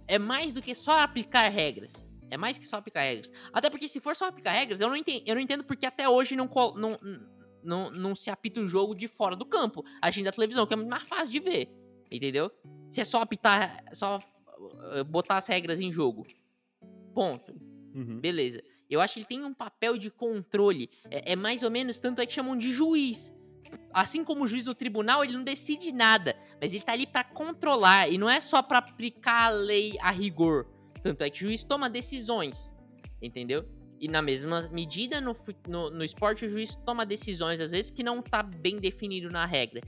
é 0.06 0.18
mais 0.18 0.52
do 0.52 0.60
que 0.60 0.74
só 0.74 0.98
aplicar 1.00 1.48
regras. 1.48 1.92
É 2.30 2.36
mais 2.36 2.58
que 2.58 2.66
só 2.66 2.76
aplicar 2.76 3.00
regras. 3.00 3.32
Até 3.52 3.70
porque 3.70 3.88
se 3.88 4.00
for 4.00 4.14
só 4.14 4.26
aplicar 4.28 4.52
regras, 4.52 4.78
eu 4.80 4.88
não 4.88 4.94
entendo, 4.96 5.22
eu 5.26 5.34
não 5.34 5.40
entendo 5.42 5.64
porque 5.64 5.86
até 5.86 6.06
hoje 6.08 6.36
não, 6.36 6.48
não, 6.76 6.98
não, 7.64 7.90
não 7.90 8.14
se 8.14 8.28
apita 8.30 8.60
um 8.60 8.68
jogo 8.68 8.94
de 8.94 9.08
fora 9.08 9.34
do 9.34 9.46
campo, 9.46 9.82
agindo 10.02 10.26
da 10.26 10.32
televisão, 10.32 10.66
que 10.66 10.74
é 10.74 10.76
muito 10.76 10.90
mais 10.90 11.02
fácil 11.04 11.30
de 11.32 11.40
ver. 11.40 11.68
Entendeu? 12.10 12.50
Se 12.90 13.00
é 13.00 13.04
só 13.04 13.22
apitar, 13.22 13.84
só 13.92 14.18
uh, 14.58 15.04
botar 15.04 15.36
as 15.36 15.46
regras 15.46 15.80
em 15.80 15.92
jogo. 15.92 16.26
Ponto. 17.14 17.54
Uhum. 17.94 18.20
Beleza. 18.20 18.62
Eu 18.88 19.00
acho 19.00 19.14
que 19.14 19.20
ele 19.20 19.26
tem 19.26 19.44
um 19.44 19.54
papel 19.54 19.96
de 19.96 20.10
controle. 20.10 20.90
É, 21.08 21.32
é 21.32 21.36
mais 21.36 21.62
ou 21.62 21.70
menos 21.70 22.00
tanto 22.00 22.20
é 22.20 22.26
que 22.26 22.32
chamam 22.32 22.56
de 22.56 22.72
juiz. 22.72 23.32
Assim 23.92 24.24
como 24.24 24.44
o 24.44 24.46
juiz 24.46 24.64
do 24.64 24.74
tribunal, 24.74 25.22
ele 25.22 25.34
não 25.34 25.44
decide 25.44 25.92
nada, 25.92 26.36
mas 26.60 26.72
ele 26.72 26.82
tá 26.82 26.92
ali 26.92 27.06
pra 27.06 27.22
controlar 27.22 28.08
e 28.08 28.18
não 28.18 28.28
é 28.28 28.40
só 28.40 28.62
pra 28.62 28.78
aplicar 28.78 29.46
a 29.46 29.48
lei 29.50 29.96
a 30.00 30.10
rigor. 30.10 30.66
Tanto 31.02 31.22
é 31.22 31.30
que 31.30 31.38
o 31.38 31.46
juiz 31.46 31.62
toma 31.62 31.88
decisões, 31.88 32.74
entendeu? 33.22 33.64
E 34.00 34.08
na 34.08 34.22
mesma 34.22 34.68
medida, 34.72 35.20
no, 35.20 35.36
no, 35.68 35.90
no 35.90 36.04
esporte, 36.04 36.46
o 36.46 36.48
juiz 36.48 36.74
toma 36.86 37.04
decisões, 37.04 37.60
às 37.60 37.70
vezes, 37.70 37.90
que 37.90 38.02
não 38.02 38.22
tá 38.22 38.42
bem 38.42 38.76
definido 38.76 39.28
na 39.28 39.44
regra. 39.44 39.82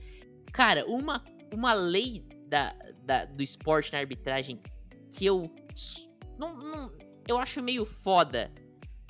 Cara, 0.51 0.85
uma, 0.85 1.23
uma 1.53 1.73
lei 1.73 2.25
da, 2.47 2.73
da- 3.03 3.25
do 3.25 3.41
esporte 3.43 3.91
na 3.91 3.99
arbitragem 3.99 4.59
que 5.11 5.25
eu. 5.25 5.41
Não, 6.37 6.55
não- 6.55 6.91
eu 7.27 7.37
acho 7.37 7.61
meio 7.61 7.85
foda, 7.85 8.51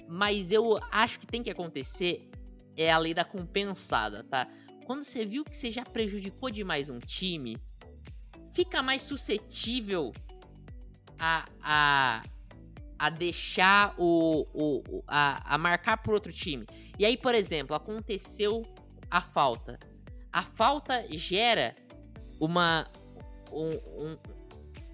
mas 0.08 0.52
eu 0.52 0.80
acho 0.92 1.20
que 1.20 1.26
tem 1.28 1.42
que 1.42 1.50
acontecer 1.50 2.30
é 2.76 2.92
a 2.92 2.98
lei 2.98 3.14
da 3.14 3.24
compensada, 3.24 4.24
tá? 4.24 4.48
Quando 4.86 5.04
você 5.04 5.26
viu 5.26 5.44
que 5.46 5.56
você 5.56 5.72
já 5.72 5.84
prejudicou 5.84 6.50
demais 6.50 6.90
um 6.90 7.00
time, 7.00 7.58
fica 8.52 8.82
mais 8.84 9.02
suscetível 9.04 10.12
a, 11.20 11.46
a, 11.62 12.22
a 13.00 13.10
deixar 13.10 13.94
o, 13.98 14.48
o, 14.54 14.84
o- 14.90 15.04
a, 15.08 15.54
a 15.54 15.58
marcar 15.58 15.98
por 15.98 16.14
outro 16.14 16.34
time. 16.34 16.66
E 16.98 17.06
aí, 17.06 17.16
por 17.18 17.34
exemplo, 17.36 17.76
aconteceu 17.76 18.64
a 19.10 19.22
falta. 19.22 19.80
A 20.32 20.44
falta 20.44 21.06
gera 21.16 21.76
uma 22.40 22.88
um, 23.52 23.70
um, 24.04 24.18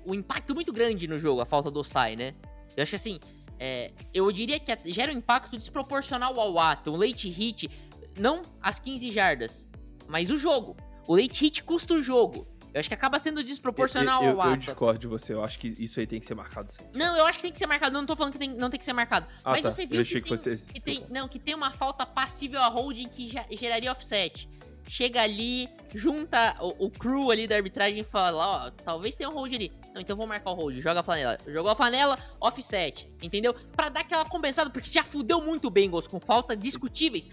um 0.07 0.13
impacto 0.13 0.53
muito 0.53 0.71
grande 0.71 1.07
no 1.07 1.19
jogo, 1.19 1.41
a 1.41 1.45
falta 1.45 1.71
do 1.71 1.83
Sai, 1.83 2.15
né? 2.15 2.33
Eu 2.75 2.83
acho 2.83 2.91
que 2.91 2.95
assim, 2.95 3.19
é, 3.59 3.91
eu 4.13 4.31
diria 4.31 4.59
que 4.59 4.75
gera 4.91 5.11
um 5.11 5.17
impacto 5.17 5.57
desproporcional 5.57 6.39
ao 6.39 6.57
ato. 6.59 6.93
Um 6.93 6.97
late 6.97 7.29
hit, 7.29 7.69
não 8.17 8.41
as 8.61 8.79
15 8.79 9.11
jardas, 9.11 9.67
mas 10.07 10.29
o 10.31 10.37
jogo. 10.37 10.75
O 11.07 11.15
late 11.15 11.41
hit 11.41 11.63
custa 11.63 11.93
o 11.93 12.01
jogo. 12.01 12.45
Eu 12.71 12.79
acho 12.79 12.87
que 12.87 12.93
acaba 12.93 13.17
sendo 13.17 13.43
desproporcional 13.43 14.23
eu, 14.23 14.29
eu, 14.29 14.35
ao 14.35 14.41
ato. 14.41 14.51
Eu 14.51 14.57
discordo 14.57 14.99
de 14.99 15.07
você, 15.07 15.33
eu 15.33 15.43
acho 15.43 15.57
que 15.57 15.69
isso 15.79 15.99
aí 15.99 16.05
tem 16.05 16.19
que 16.19 16.25
ser 16.25 16.35
marcado 16.35 16.71
sempre. 16.71 16.97
Não, 16.97 17.17
eu 17.17 17.25
acho 17.25 17.39
que 17.39 17.43
tem 17.43 17.51
que 17.51 17.57
ser 17.57 17.65
marcado. 17.65 17.91
Não 17.93 18.05
tô 18.05 18.15
falando 18.15 18.33
que 18.33 18.37
tem, 18.39 18.49
não 18.55 18.69
tem 18.69 18.79
que 18.79 18.85
ser 18.85 18.93
marcado. 18.93 19.25
Ah, 19.43 19.51
mas 19.51 19.63
tá. 19.63 19.71
você 19.71 19.87
viu 19.87 20.03
que, 20.03 20.21
que 20.21 20.21
tem, 20.21 20.37
você- 20.37 20.71
que 20.71 20.79
tem- 20.79 21.05
não, 21.09 21.27
que 21.27 21.39
tem 21.39 21.55
uma 21.55 21.71
falta 21.71 22.05
passível 22.05 22.61
a 22.61 22.67
holding 22.67 23.09
que 23.09 23.33
geraria 23.57 23.91
offset. 23.91 24.47
Chega 24.91 25.21
ali, 25.21 25.69
junta 25.93 26.57
o, 26.59 26.85
o 26.85 26.89
crew 26.89 27.29
ali 27.29 27.47
da 27.47 27.55
arbitragem 27.55 27.99
e 27.99 28.03
fala, 28.03 28.65
ó, 28.65 28.71
talvez 28.71 29.15
tenha 29.15 29.29
um 29.29 29.33
hold 29.33 29.53
ali. 29.53 29.71
Não, 29.93 30.01
então 30.01 30.17
vou 30.17 30.25
marcar 30.25 30.49
o 30.49 30.55
hold, 30.55 30.81
joga 30.81 31.01
a 31.01 31.03
flanela. 31.03 31.37
Jogou 31.45 31.69
a 31.69 31.75
flanela, 31.75 32.17
offset, 32.41 33.07
entendeu? 33.21 33.53
Pra 33.53 33.89
dar 33.89 33.99
aquela 33.99 34.25
compensada, 34.25 34.71
porque 34.71 34.89
já 34.89 35.03
fudeu 35.03 35.41
muito 35.41 35.67
o 35.67 35.69
Bengals 35.69 36.07
com 36.07 36.19
faltas 36.19 36.57
discutíveis. 36.57 37.29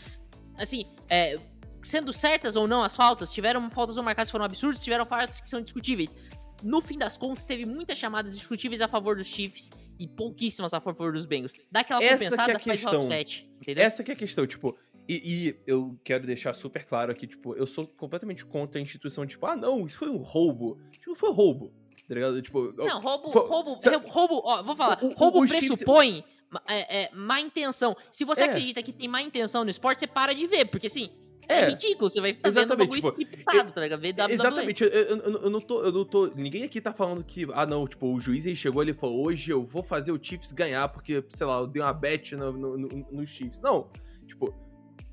Assim, 0.59 0.85
é, 1.09 1.39
sendo 1.83 2.13
certas 2.13 2.57
ou 2.57 2.69
não 2.69 2.83
as 2.83 2.95
faltas, 2.95 3.33
tiveram 3.33 3.71
faltas 3.71 3.97
ou 3.97 4.03
marcadas 4.03 4.29
que 4.29 4.33
foram 4.33 4.45
absurdas, 4.45 4.85
tiveram 4.85 5.07
faltas 5.07 5.41
que 5.41 5.49
são 5.49 5.63
discutíveis. 5.63 6.15
No 6.63 6.83
fim 6.83 6.99
das 6.99 7.17
contas, 7.17 7.47
teve 7.47 7.65
muitas 7.65 7.97
chamadas 7.97 8.37
discutíveis 8.37 8.83
a 8.83 8.89
favor 8.89 9.17
dos 9.17 9.27
Chiefs 9.27 9.71
e 9.99 10.07
pouquíssimas 10.07 10.75
a 10.75 10.81
favor 10.81 11.13
dos 11.15 11.25
Bengals. 11.25 11.53
Dá 11.73 11.81
aquela 11.81 12.05
Essa 12.05 12.19
que 12.19 12.25
é 12.25 12.27
a 12.27 12.59
compensada, 12.59 12.59
faz 12.59 12.85
o 12.85 12.99
offset, 12.99 13.51
entendeu? 13.63 13.83
Essa 13.83 14.05
que 14.05 14.11
é 14.11 14.15
a 14.15 14.17
questão, 14.17 14.47
tipo, 14.47 14.77
e, 15.09 15.47
e 15.49 15.57
eu 15.67 15.99
quero 16.05 16.27
deixar 16.27 16.53
super 16.55 16.85
claro 16.85 17.13
aqui, 17.13 17.27
tipo, 17.27 17.55
eu 17.55 17.67
sou 17.67 17.87
completamente 17.87 18.45
contra 18.45 18.79
a 18.79 18.83
instituição, 18.83 19.27
tipo, 19.27 19.45
ah, 19.47 19.57
não, 19.57 19.87
isso 19.87 19.99
foi 19.99 20.09
um 20.09 20.17
roubo. 20.17 20.79
Tipo, 20.93 21.09
não 21.11 21.17
foi 21.17 21.33
roubo, 21.33 21.73
tá 22.09 22.15
ligado? 22.15 22.41
Tipo, 22.43 22.73
Não, 22.77 23.01
roubo, 23.01 23.31
Foi- 23.31 23.47
roubo, 23.49 23.77
roubo, 24.09 24.41
ó, 24.45 24.63
vou 24.63 24.77
falar, 24.77 24.99
O- 25.03 25.09
o- 25.09 25.15
roubo 25.15 25.45
o 25.45 25.49
pressupõe 25.49 26.25
é, 26.69 27.05
é, 27.05 27.11
má 27.15 27.41
intenção. 27.41 27.97
Se 28.11 28.25
você 28.25 28.43
É. 28.43 28.45
acredita 28.47 28.83
que 28.83 28.93
tem 28.93 29.09
má 29.09 29.21
intenção 29.23 29.65
no 29.65 29.71
esporte, 29.71 30.01
você 30.01 30.07
para 30.07 30.33
de 30.35 30.47
ver, 30.47 30.65
porque 30.67 30.87
assim, 30.87 31.11
é, 31.49 31.61
É. 31.61 31.69
ridículo, 31.71 32.11
você 32.11 32.21
vai 32.21 32.31
estar 32.31 32.49
vendo 32.51 32.59
um 32.59 32.61
Exatamente, 32.63 32.89
bagulho 33.01 33.03
tipo, 33.03 33.23
scriptado, 33.23 33.73
tá 33.73 33.81
ligado? 33.81 34.01
WWE. 34.01 34.33
Exatamente, 34.35 34.83
eu, 34.85 34.89
eu- 34.91 35.17
eu- 35.19 35.51
não 35.51 35.61
tô, 35.61 35.83
eu 35.85 35.93
não 35.93 36.05
tô. 36.05 36.27
Ninguém 36.35 36.65
aqui 36.65 36.81
tá 36.81 36.93
falando 36.93 37.23
que, 37.23 37.47
ah, 37.53 37.65
não, 37.67 37.87
tipo, 37.87 38.13
o 38.13 38.19
juiz 38.19 38.47
ele 38.47 38.57
chegou 38.57 38.81
ali 38.83 38.91
e 38.91 38.95
falou, 38.95 39.25
hoje 39.25 39.51
eu 39.53 39.65
vou 39.65 39.83
fazer 39.83 40.11
o 40.11 40.19
Chiefs 40.21 40.51
ganhar, 40.51 40.89
porque, 40.89 41.23
sei 41.29 41.47
lá, 41.47 41.59
eu 41.59 41.67
dei 41.69 41.81
uma 41.83 41.93
bet 41.93 42.35
no, 42.35 42.51
no, 42.53 42.77
no- 42.77 43.07
no 43.13 43.27
Chiefs. 43.27 43.61
Não. 43.61 43.89
Tipo, 44.27 44.53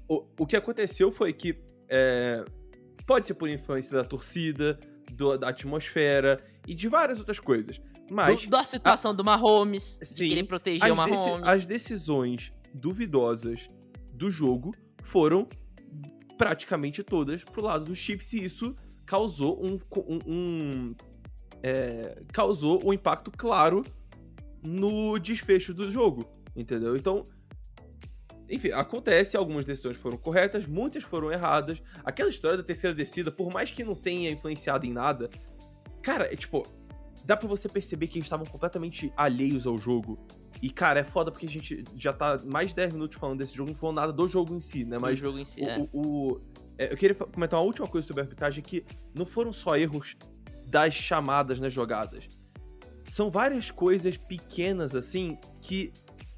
o, 0.07 0.25
o 0.39 0.45
que 0.47 0.55
aconteceu 0.55 1.11
foi 1.11 1.31
que. 1.33 1.57
é, 1.89 2.43
pode 3.05 3.27
ser 3.27 3.33
por 3.33 3.49
influência 3.49 3.95
da 3.97 4.03
torcida, 4.05 4.79
do- 5.11 5.37
da 5.37 5.49
atmosfera 5.49 6.39
e 6.67 6.73
de 6.73 6.87
várias 6.87 7.19
outras 7.19 7.39
coisas. 7.39 7.79
Mas. 8.09 8.45
Do- 8.45 8.51
da 8.51 8.63
situação 8.63 9.13
do 9.15 9.23
Mahomes, 9.23 9.97
Sim, 10.01 10.23
de 10.23 10.29
querer 10.29 10.43
proteger 10.45 10.89
o 10.91 10.93
as, 11.01 11.09
deci- 11.09 11.27
Mahomes. 11.29 11.47
as 11.49 11.67
decisões 11.67 12.53
duvidosas 12.73 13.67
do 14.13 14.29
jogo 14.31 14.73
foram 15.03 15.47
praticamente 16.37 17.03
todas 17.03 17.43
pro 17.43 17.61
lado 17.61 17.85
dos 17.85 17.97
Chiefs 17.97 18.33
e 18.33 18.43
isso 18.43 18.75
causou 19.05 19.63
um, 19.63 19.77
um- 20.07 20.19
um, 20.25 20.95
é, 21.61 22.21
causou 22.31 22.81
um 22.85 22.93
impacto 22.93 23.31
claro 23.31 23.83
no 24.63 25.19
desfecho 25.19 25.73
do 25.73 25.89
jogo, 25.91 26.25
entendeu? 26.55 26.95
Então, 26.95 27.23
enfim, 28.49 28.71
acontece, 28.71 29.35
algumas 29.37 29.65
decisões 29.65 29.97
foram 29.97 30.17
corretas, 30.17 30.67
muitas 30.67 31.03
foram 31.03 31.31
erradas. 31.31 31.81
Aquela 32.03 32.29
história 32.29 32.57
da 32.57 32.63
terceira 32.63 32.95
descida, 32.95 33.31
por 33.31 33.51
mais 33.51 33.71
que 33.71 33.83
não 33.83 33.95
tenha 33.95 34.29
influenciado 34.29 34.85
em 34.85 34.91
nada, 34.93 35.29
cara, 36.01 36.25
é 36.31 36.35
tipo, 36.35 36.63
dá 37.25 37.35
pra 37.37 37.47
você 37.47 37.67
perceber 37.69 38.07
que 38.07 38.17
eles 38.17 38.25
estavam 38.25 38.45
completamente 38.45 39.11
alheios 39.15 39.65
ao 39.65 39.77
jogo. 39.77 40.19
E, 40.61 40.69
cara, 40.69 40.99
é 40.99 41.03
foda 41.03 41.31
porque 41.31 41.45
a 41.45 41.49
gente 41.49 41.83
já 41.95 42.13
tá 42.13 42.37
mais 42.45 42.69
de 42.69 42.75
10 42.75 42.93
minutos 42.93 43.17
falando 43.17 43.39
desse 43.39 43.55
jogo, 43.55 43.71
não 43.71 43.77
falou 43.77 43.95
nada 43.95 44.13
do 44.13 44.27
jogo 44.27 44.53
em 44.53 44.59
si, 44.61 44.85
né? 44.85 44.97
do 44.97 45.01
Mas 45.01 45.17
jogo 45.19 45.37
em 45.39 45.45
si, 45.45 45.61
o, 45.61 45.65
é. 45.69 45.77
o- 45.79 45.89
o- 45.93 46.41
é, 46.77 46.91
eu 46.93 46.97
queria 46.97 47.15
comentar 47.15 47.59
uma 47.59 47.65
última 47.65 47.87
coisa 47.87 48.05
sobre 48.07 48.21
a 48.21 48.23
arbitragem, 48.25 48.63
que 48.63 48.85
não 49.15 49.25
foram 49.25 49.51
só 49.51 49.75
erros 49.77 50.15
das 50.67 50.93
chamadas 50.93 51.59
nas 51.59 51.71
jogadas. 51.73 52.27
São 53.05 53.29
várias 53.29 53.69
coisas 53.71 54.15
pequenas, 54.15 54.95
assim, 54.95 55.37
que 55.61 55.91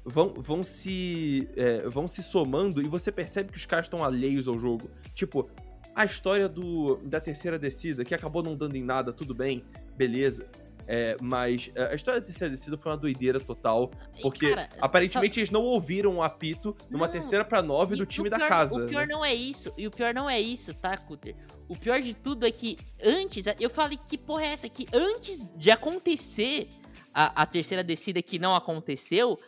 vão, 0.06 0.32
vão, 0.34 0.62
se, 0.62 1.48
é, 1.56 1.82
vão 1.88 2.06
se 2.06 2.22
somando 2.22 2.80
e 2.80 2.86
você 2.86 3.10
percebe 3.10 3.50
que 3.50 3.58
os 3.58 3.66
caras 3.66 3.86
estão 3.86 4.04
alheios 4.04 4.46
ao 4.46 4.56
jogo. 4.58 4.88
Tipo, 5.14 5.50
a 5.94 6.04
história 6.04 6.48
do, 6.48 6.96
da 7.04 7.20
terceira 7.20 7.58
descida, 7.58 8.04
que 8.04 8.14
acabou 8.14 8.42
não 8.42 8.54
dando 8.54 8.76
em 8.76 8.82
nada, 8.84 9.12
tudo 9.12 9.34
bem, 9.34 9.64
beleza. 9.96 10.46
É, 10.88 11.16
mas 11.20 11.68
é, 11.74 11.86
a 11.90 11.94
história 11.96 12.20
da 12.20 12.26
terceira 12.26 12.48
descida 12.48 12.78
foi 12.78 12.92
uma 12.92 12.96
doideira 12.98 13.40
total, 13.40 13.90
porque 14.22 14.50
cara, 14.50 14.68
aparentemente 14.80 15.40
eles 15.40 15.50
não 15.50 15.64
ouviram 15.64 16.18
o 16.18 16.22
apito 16.22 16.76
numa 16.88 17.06
Não, 17.06 17.12
terceira 17.12 17.44
pra 17.44 17.60
nove 17.60 17.96
E 17.96 17.98
do 17.98 18.06
time 18.06 18.28
o 18.28 18.30
da 18.30 18.36
pior- 18.36 18.48
casa. 18.48 18.84
O 18.84 18.86
pior 18.86 19.04
né? 19.04 19.12
não 19.12 19.24
é 19.24 19.34
isso. 19.34 19.72
E 19.76 19.84
o 19.88 19.90
pior 19.90 20.14
não 20.14 20.30
é 20.30 20.40
isso, 20.40 20.72
tá, 20.74 20.96
Cutter? 20.96 21.34
O 21.68 21.76
pior 21.76 22.00
de 22.00 22.14
tudo 22.14 22.46
é 22.46 22.52
que 22.52 22.78
antes, 23.02 23.46
eu 23.58 23.68
falei 23.68 23.98
que 24.06 24.16
porra 24.16 24.44
é 24.44 24.52
essa? 24.52 24.68
Que 24.68 24.86
antes 24.92 25.50
de 25.56 25.72
acontecer 25.72 26.68
a, 27.12 27.42
a 27.42 27.46
terceira 27.46 27.82
descida 27.82 28.22
que 28.22 28.38
não 28.38 28.54
aconteceu, 28.54 29.40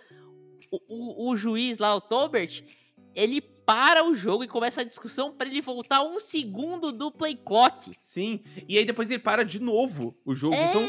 o, 0.71 0.81
o- 0.89 1.31
o 1.31 1.37
juiz 1.37 1.79
lá, 1.79 1.95
o 1.95 2.01
Tobert, 2.01 2.62
ele 3.14 3.41
para 3.41 4.03
o 4.07 4.14
jogo 4.14 4.45
e 4.45 4.49
começa 4.49 4.81
a 4.81 4.85
discussão 4.85 5.33
pra 5.33 5.47
ele 5.47 5.61
voltar 5.61 6.03
um 6.03 6.19
segundo 6.19 6.91
do 6.91 7.11
play 7.12 7.37
clock. 7.37 7.93
Sim, 8.01 8.41
e 8.69 8.79
aí 8.79 8.85
depois 8.85 9.11
ele 9.11 9.23
para 9.23 9.45
de 9.45 9.61
novo 9.61 10.16
o 10.25 10.35
jogo. 10.35 10.55
É, 10.55 10.69
Então, 10.71 10.83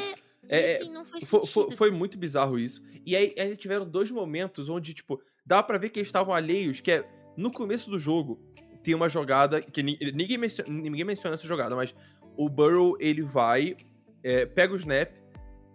é- 0.48 0.76
assim, 0.76 1.26
foi, 1.26 1.46
foi- 1.48 1.72
foi 1.72 1.92
muito 1.92 2.18
bizarro 2.18 2.58
isso. 2.58 2.82
E 3.06 3.16
aí 3.16 3.34
ainda 3.38 3.56
tiveram 3.56 3.86
dois 3.86 4.10
momentos 4.12 4.70
onde, 4.70 4.94
tipo, 4.94 5.20
dá 5.46 5.62
pra 5.62 5.78
ver 5.78 5.90
que 5.90 6.00
eles 6.00 6.08
estavam 6.08 6.34
alheios, 6.34 6.80
que 6.80 6.92
é 6.92 7.06
no 7.36 7.52
começo 7.52 7.90
do 7.90 8.00
jogo, 8.00 8.40
tem 8.84 8.96
uma 8.96 9.10
jogada 9.10 9.62
que 9.62 9.84
ni- 9.84 9.98
ninguém 10.14 10.38
menciona, 10.38 10.70
ninguém 10.72 11.04
menciona 11.04 11.34
essa 11.34 11.48
jogada, 11.48 11.76
mas 11.76 11.94
o 12.38 12.48
Burrow, 12.48 12.96
ele 13.00 13.22
vai, 13.22 13.76
é, 14.24 14.46
pega 14.46 14.74
o 14.74 14.78
snap, 14.78 15.12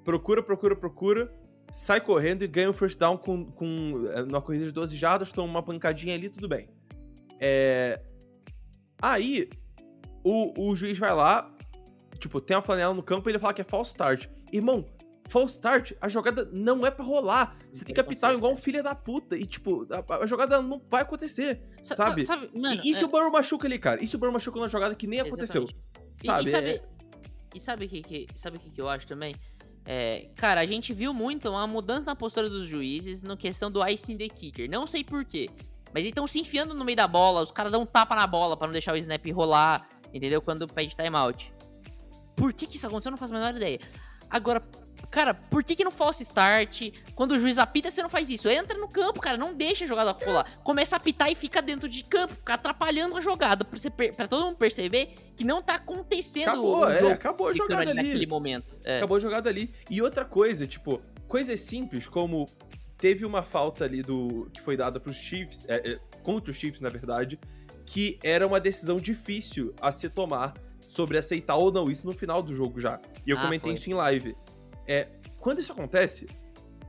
procura, 0.03 0.43
procura, 0.43 0.75
procura, 0.75 1.31
sai 1.75 2.01
correndo 2.01 2.43
e 2.43 2.47
ganha 2.47 2.71
o 2.71 2.73
first 2.73 2.99
down 2.99 3.19
com, 3.19 3.45
com 3.51 4.07
é, 4.15 4.23
numa 4.23 4.41
corrida 4.41 4.65
de 4.67 4.73
12 4.73 4.97
jardas, 4.97 5.33
toma 5.33 5.49
uma 5.49 5.63
pancadinha 5.63 6.15
ali, 6.15 6.29
tudo 6.31 6.49
bem. 6.49 6.69
É, 7.41 8.01
aí, 9.03 9.49
o, 10.23 10.69
o 10.71 10.77
juiz 10.77 10.97
vai 10.99 11.13
lá, 11.13 11.53
tipo, 12.19 12.41
tem 12.41 12.57
uma 12.57 12.63
flanela 12.63 12.95
no 12.95 13.03
campo 13.03 13.29
e 13.29 13.33
ele 13.33 13.39
fala 13.41 13.53
que 13.53 13.61
é 13.61 13.65
false 13.65 13.91
start. 13.91 14.29
Irmão, 14.53 14.87
false 15.29 15.55
start, 15.55 15.93
a 16.01 16.09
jogada 16.09 16.49
não 16.53 16.87
é 16.87 16.91
pra 16.93 17.05
rolar. 17.05 17.57
Você 17.73 17.85
tem 17.85 17.93
que 17.93 18.01
apitar 18.01 18.33
igual 18.33 18.53
um 18.53 18.57
filho 18.57 18.81
da 18.83 18.95
puta. 18.95 19.37
E, 19.37 19.45
tipo, 19.45 19.85
a, 20.09 20.15
a 20.23 20.27
jogada 20.27 20.63
não 20.63 20.81
vai 20.89 21.03
acontecer, 21.03 21.61
Sa- 21.83 21.97
sabe? 21.97 22.23
sa- 22.25 22.37
mano, 22.37 22.81
e, 22.85 22.91
e 22.93 22.95
se 22.95 23.03
é- 23.03 23.05
o 23.05 23.09
Burrow 23.09 23.33
machuca 23.33 23.67
ali, 23.67 23.81
cara? 23.81 24.03
E 24.03 24.07
se 24.07 24.15
o 24.15 24.19
Burrow 24.19 24.33
machuca 24.33 24.57
numa 24.59 24.69
jogada 24.69 24.95
que 24.95 25.09
nem 25.09 25.19
aconteceu? 25.21 25.63
Exatamente. 25.65 25.85
E- 26.23 26.25
Sabe? 26.25 26.49
E, 26.49 26.51
sabe, 26.53 26.67
É- 26.69 26.83
e 27.57 27.61
sabe 27.61 27.85
o 27.87 27.89
que, 27.89 28.03
que, 28.03 28.27
sabe 28.37 28.59
que, 28.61 28.71
que 28.71 28.81
eu 28.81 28.89
acho 28.89 29.07
também? 29.09 29.35
É, 29.87 30.29
cara, 30.35 30.61
a 30.61 30.67
gente 30.67 30.95
viu 30.95 31.13
muito 31.13 31.49
uma 31.49 31.67
mudança 31.67 32.07
na 32.07 32.17
postura 32.17 32.49
dos 32.49 32.67
juízes 32.67 33.21
na 33.21 33.37
questão 33.37 33.71
do 33.71 33.87
ice 33.87 34.13
in 34.13 34.17
the 34.17 34.29
kicker. 34.29 34.69
Não 34.69 34.87
sei 34.87 35.05
porquê. 35.05 35.51
Mas 35.93 36.03
eles 36.03 36.09
estão 36.09 36.27
se 36.27 36.41
enfiando 36.41 36.75
no 36.75 36.85
meio 36.85 36.97
da 36.97 37.07
bola, 37.07 37.43
os 37.43 37.53
caras 37.53 37.71
dão 37.71 37.83
um 37.83 37.87
tapa 37.87 38.15
na 38.15 38.27
bola 38.27 38.57
pra 38.57 38.67
não 38.67 38.73
deixar 38.73 38.95
o 38.95 38.97
snap 38.97 39.25
rolar, 39.31 39.87
entendeu? 40.13 40.43
Quando 40.43 40.67
pede 40.67 40.97
timeout. 40.97 41.53
Por 42.35 42.53
que, 42.53 42.67
que 42.67 42.77
isso 42.77 42.87
aconteceu? 42.87 43.11
Eu 43.11 43.13
não 43.13 43.19
faço 43.19 43.33
a 43.33 43.39
menor 43.39 43.55
ideia. 43.55 43.79
Agora, 44.29 44.61
cara, 45.15 45.33
por 45.33 45.63
que, 45.63 45.77
que 45.77 45.85
no 45.85 45.93
false 45.93 46.25
start, 46.25 46.91
quando 47.15 47.33
o 47.33 47.39
juiz 47.39 47.57
apita, 47.57 47.89
você 47.89 48.03
não 48.03 48.09
faz 48.09 48.29
isso? 48.29 48.49
Entra 48.49 48.77
no 48.77 48.89
campo, 48.89 49.21
cara, 49.21 49.37
não 49.37 49.55
deixa 49.55 49.85
a 49.85 49.87
jogada 49.87 50.11
rolar. 50.11 50.59
Começa 50.65 50.97
a 50.97 50.99
apitar 50.99 51.31
e 51.31 51.37
fica 51.37 51.63
dentro 51.63 51.89
de 51.89 52.03
campo, 52.03 52.35
fica 52.35 52.55
atrapalhando 52.55 53.17
a 53.17 53.21
jogada, 53.21 53.65
pra, 53.65 53.79
você 53.79 53.89
pra 53.91 54.27
todo 54.27 54.45
mundo 54.45 54.57
perceber 54.57 55.15
que 55.37 55.45
não 55.45 55.63
tá 55.63 55.77
acontecendo 55.77 56.49
Acabou, 56.49 56.81
o 56.81 56.91
é, 56.91 56.99
jogo 56.99 57.13
acabou 57.13 57.49
a 57.49 57.53
jogada 57.53 57.83
ali 57.83 57.95
naquele 57.95 58.27
momento. 58.27 58.77
É. 58.85 58.97
Acabou 58.97 59.17
a 59.17 59.21
jogada 59.21 59.49
ali. 59.49 59.73
E 59.89 60.03
outra 60.03 60.25
coisa, 60.25 60.67
tipo, 60.67 61.01
coisas 61.29 61.61
simples 61.61 62.09
como 62.09 62.47
teve 62.99 63.25
uma 63.25 63.43
falta 63.43 63.85
ali 63.85 64.03
do 64.03 64.51
que 64.53 64.61
foi 64.61 64.77
dada 64.77 64.99
pros 64.99 65.15
Chiefs, 65.15 65.65
é, 65.69 65.93
é, 65.93 65.99
contra 66.25 66.51
os 66.51 66.57
Chiefs, 66.57 66.81
na 66.81 66.89
verdade, 66.89 67.39
que 67.87 68.19
era 68.21 68.45
uma 68.45 68.59
decisão 68.59 68.99
difícil 68.99 69.73
a 69.81 69.93
se 69.93 70.11
tomar 70.11 70.55
sobre 70.89 71.19
aceitar 71.19 71.57
ou 71.57 71.71
não 71.71 71.89
isso 71.91 72.05
no 72.05 72.13
final 72.13 72.43
do 72.43 72.53
jogo 72.53 72.81
já. 72.81 73.01
E 73.25 73.31
eu 73.31 73.39
Ah, 73.39 73.43
comentei 73.43 73.73
foi. 73.73 73.75
isso 73.75 73.91
em 73.91 73.95
live. 73.95 74.35
É, 74.87 75.09
quando 75.41 75.59
isso 75.61 75.73
acontece, 75.73 76.27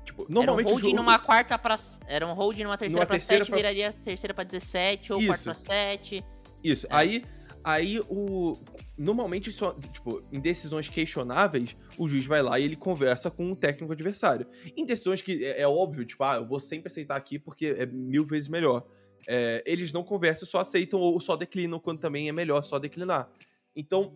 tipo, 0.04 0.24
Era 0.24 0.32
um 0.32 0.34
normalmente 0.34 0.70
hold 0.70 0.82
jogo 0.82 0.96
numa 0.96 1.20
quarta 1.20 1.58
pra. 1.58 1.78
Era 2.08 2.26
um 2.28 2.34
hold 2.34 2.58
numa 2.60 2.78
terceira 2.78 3.00
Numa 3.00 3.06
pra 3.06 3.16
terceira 3.16 3.44
7, 3.44 3.50
pra- 3.50 3.58
viraria 3.58 3.94
terceira 4.04 4.34
pra 4.34 4.44
17, 4.44 5.14
ou 5.14 5.20
Isso. 5.20 5.28
quarta 5.28 5.44
pra 5.44 5.54
7. 5.54 6.24
Isso. 6.64 6.88
É. 6.88 6.90
Aí, 6.92 7.26
aí 7.64 8.00
o. 8.10 8.58
Normalmente, 8.98 9.52
só, 9.52 9.74
tipo, 9.74 10.24
em 10.32 10.40
decisões 10.40 10.88
questionáveis, 10.88 11.76
o 11.98 12.08
juiz 12.08 12.26
vai 12.26 12.42
lá 12.42 12.58
e 12.58 12.64
ele 12.64 12.78
conversa 12.78 13.30
com 13.30 13.52
o 13.52 13.56
técnico 13.56 13.92
adversário. 13.92 14.48
Em 14.76 14.86
decisões 14.86 15.22
que 15.22 15.44
é, 15.44 15.62
é 15.62 15.68
óbvio, 15.68 16.06
tipo, 16.06 16.24
ah, 16.24 16.36
eu 16.36 16.46
vou 16.48 16.62
sempre 16.62 16.88
aceitar 16.88 17.18
aqui 17.18 17.38
porque 17.38 17.76
é 17.78 17.86
mil 17.86 18.26
vezes 18.26 18.48
melhor. 18.48 18.86
É, 19.28 19.62
eles 19.66 19.92
não 19.92 20.04
conversam, 20.04 20.48
só 20.48 20.60
aceitam 20.60 21.00
ou 21.02 21.20
só 21.20 21.36
declinam 21.36 21.78
quando 21.80 22.00
também 22.00 22.30
é 22.30 22.32
melhor 22.32 22.64
só 22.64 22.80
declinar. 22.80 23.28
Então, 23.76 24.14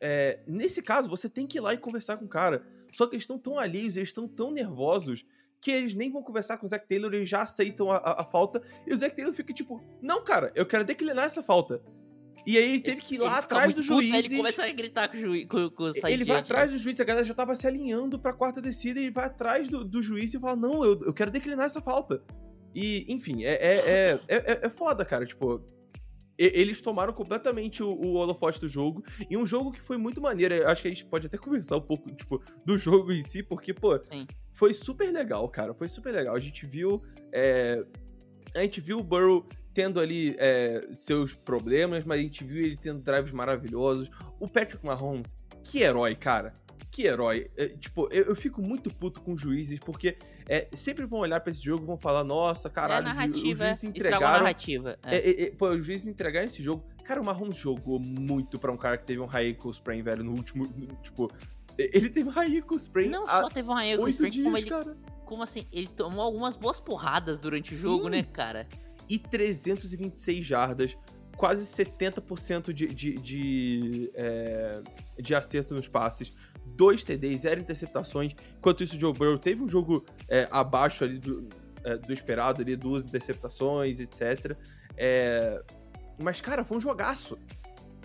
é, 0.00 0.38
nesse 0.46 0.80
caso, 0.80 1.08
você 1.08 1.28
tem 1.28 1.44
que 1.46 1.58
ir 1.58 1.60
lá 1.60 1.74
e 1.74 1.78
conversar 1.78 2.18
com 2.18 2.26
o 2.26 2.28
cara. 2.28 2.64
Só 2.92 3.06
que 3.06 3.14
eles 3.14 3.24
estão 3.24 3.38
tão 3.38 3.58
alheios, 3.58 3.96
eles 3.96 4.08
estão 4.08 4.28
tão 4.28 4.50
nervosos 4.50 5.24
que 5.60 5.70
eles 5.70 5.94
nem 5.94 6.10
vão 6.10 6.22
conversar 6.22 6.56
com 6.56 6.64
o 6.64 6.68
Zac 6.68 6.88
Taylor, 6.88 7.12
eles 7.12 7.28
já 7.28 7.42
aceitam 7.42 7.90
a, 7.90 7.96
a, 7.96 8.22
a 8.22 8.24
falta. 8.24 8.62
E 8.86 8.92
o 8.92 8.96
Zac 8.96 9.14
Taylor 9.14 9.32
fica 9.32 9.52
tipo, 9.52 9.82
não, 10.00 10.24
cara, 10.24 10.50
eu 10.54 10.64
quero 10.64 10.84
declinar 10.84 11.24
essa 11.24 11.42
falta. 11.42 11.82
E 12.46 12.56
aí 12.56 12.70
ele 12.70 12.80
teve 12.80 13.02
que 13.02 13.16
ir 13.16 13.18
lá 13.18 13.38
atrás 13.38 13.74
puto, 13.74 13.80
aí 13.80 13.86
juízes. 13.86 14.24
Ele 14.24 14.36
começa 14.38 14.64
a 14.64 14.72
gritar 14.72 15.08
com 15.08 15.16
o 15.16 15.20
juiz. 15.20 15.46
Com, 15.46 15.70
com 15.70 15.84
o 15.84 15.88
Ele 15.88 16.24
vai 16.24 16.38
jet, 16.38 16.44
atrás 16.44 16.70
né? 16.70 16.76
do 16.76 16.82
juiz, 16.82 16.98
a 16.98 17.04
galera 17.04 17.24
já 17.24 17.34
tava 17.34 17.54
se 17.54 17.66
alinhando 17.66 18.18
pra 18.18 18.32
quarta 18.32 18.62
descida, 18.62 18.98
e 18.98 19.04
ele 19.04 19.12
vai 19.12 19.26
atrás 19.26 19.68
do, 19.68 19.84
do 19.84 20.00
juiz 20.00 20.32
e 20.32 20.38
fala: 20.38 20.56
Não, 20.56 20.82
eu, 20.82 20.98
eu 21.04 21.12
quero 21.12 21.30
declinar 21.30 21.66
essa 21.66 21.82
falta. 21.82 22.22
E, 22.74 23.04
enfim, 23.12 23.44
é, 23.44 23.52
é, 23.52 23.74
é, 23.76 24.20
é, 24.28 24.60
é 24.62 24.70
foda, 24.70 25.04
cara. 25.04 25.26
Tipo, 25.26 25.64
eles 26.40 26.80
tomaram 26.80 27.12
completamente 27.12 27.82
o, 27.82 27.90
o 27.90 28.14
holofote 28.14 28.60
do 28.60 28.68
jogo. 28.68 29.04
E 29.28 29.36
um 29.36 29.44
jogo 29.44 29.70
que 29.70 29.80
foi 29.80 29.96
muito 29.96 30.20
maneiro. 30.20 30.66
Acho 30.66 30.82
que 30.82 30.88
a 30.88 30.90
gente 30.90 31.04
pode 31.04 31.26
até 31.26 31.36
conversar 31.36 31.76
um 31.76 31.82
pouco, 31.82 32.10
tipo, 32.12 32.42
do 32.64 32.78
jogo 32.78 33.12
em 33.12 33.22
si, 33.22 33.42
porque, 33.42 33.74
pô, 33.74 33.98
Sim. 34.02 34.26
foi 34.50 34.72
super 34.72 35.12
legal, 35.12 35.48
cara. 35.48 35.74
Foi 35.74 35.88
super 35.88 36.12
legal. 36.12 36.34
A 36.34 36.40
gente 36.40 36.64
viu. 36.66 37.02
é, 37.32 37.84
a 38.54 38.60
gente 38.60 38.80
viu 38.80 38.98
o 38.98 39.02
Burrow 39.02 39.46
tendo 39.72 40.00
ali 40.00 40.34
é, 40.38 40.88
seus 40.90 41.32
problemas, 41.32 42.04
mas 42.04 42.18
a 42.18 42.22
gente 42.22 42.42
viu 42.42 42.64
ele 42.64 42.76
tendo 42.76 43.00
drives 43.00 43.30
maravilhosos. 43.30 44.10
O 44.38 44.48
Patrick 44.48 44.84
Mahomes, 44.84 45.36
que 45.62 45.82
herói, 45.82 46.14
cara. 46.14 46.52
Que 46.90 47.06
herói. 47.06 47.48
É, 47.56 47.68
tipo, 47.68 48.08
eu, 48.10 48.24
eu 48.24 48.34
fico 48.36 48.60
muito 48.60 48.92
puto 48.92 49.20
com 49.20 49.32
os 49.34 49.40
juízes, 49.40 49.78
porque 49.78 50.16
é, 50.48 50.66
sempre 50.72 51.06
vão 51.06 51.20
olhar 51.20 51.40
pra 51.40 51.50
esse 51.52 51.62
jogo 51.62 51.84
e 51.84 51.86
vão 51.86 51.96
falar: 51.96 52.24
nossa, 52.24 52.68
É 52.68 52.70
caralho, 52.70 53.06
os 53.08 53.12
ju- 53.14 53.20
os 53.20 53.28
narrativa, 53.28 53.64
juízes 53.66 53.84
entregaram. 53.84 54.20
narrativa. 54.38 54.98
é. 55.04 55.16
É, 55.16 55.30
é, 55.30 55.42
é, 55.44 55.50
pô, 55.52 55.68
os 55.70 55.84
juízes 55.86 56.08
entregaram 56.08 56.46
esse 56.46 56.62
jogo. 56.62 56.84
Cara, 57.04 57.20
o 57.20 57.24
Mahomes 57.24 57.56
jogou 57.56 57.98
muito 58.00 58.58
pra 58.58 58.72
um 58.72 58.76
cara 58.76 58.96
que 58.98 59.04
teve 59.04 59.20
um 59.20 59.26
high 59.26 59.50
ankle 59.50 59.70
sprain, 59.70 60.02
velho, 60.02 60.24
no 60.24 60.32
último. 60.32 60.64
no- 60.76 60.86
Tipo, 60.96 61.30
ele 61.78 62.08
teve 62.10 62.28
um 62.28 62.32
high 62.32 62.58
ankle 62.58 62.76
sprain 62.76 63.08
Não 63.08 63.24
só 63.24 63.48
teve 63.48 63.68
um 63.68 63.74
Ryan 63.74 63.98
oito 64.00 64.10
Sprain, 64.16 64.30
dias, 64.32 64.44
como 64.44 64.56
ele, 64.58 64.68
cara. 64.68 64.96
como 65.24 65.42
assim, 65.44 65.66
ele 65.72 65.86
tomou 65.86 66.20
algumas 66.22 66.56
boas 66.56 66.78
porradas 66.80 67.38
durante 67.38 67.72
o 67.72 67.76
Sim. 67.76 67.82
jogo, 67.82 68.08
né, 68.08 68.22
cara? 68.24 68.66
e 69.08 69.18
326 69.18 70.44
jardas, 70.44 70.96
quase 71.36 71.64
70% 71.64 72.72
de, 72.72 72.86
de, 72.86 73.14
de, 73.14 74.10
é, 74.14 74.80
de 75.18 75.34
acerto 75.34 75.74
nos 75.74 75.88
passes, 75.88 76.36
2 76.76 77.04
TDs, 77.04 77.40
0 77.42 77.60
interceptações. 77.60 78.34
Enquanto 78.58 78.82
isso, 78.82 78.96
o 78.96 79.00
Joe 79.00 79.12
Burrow 79.12 79.38
teve 79.38 79.62
um 79.62 79.68
jogo 79.68 80.04
é, 80.28 80.48
abaixo 80.50 81.04
ali 81.04 81.18
do, 81.18 81.48
é, 81.84 81.96
do 81.96 82.12
esperado, 82.12 82.62
ali, 82.62 82.76
duas 82.76 83.04
interceptações, 83.04 84.00
etc. 84.00 84.56
É, 84.96 85.62
mas, 86.18 86.40
cara, 86.40 86.64
foi 86.64 86.76
um 86.76 86.80
jogaço. 86.80 87.38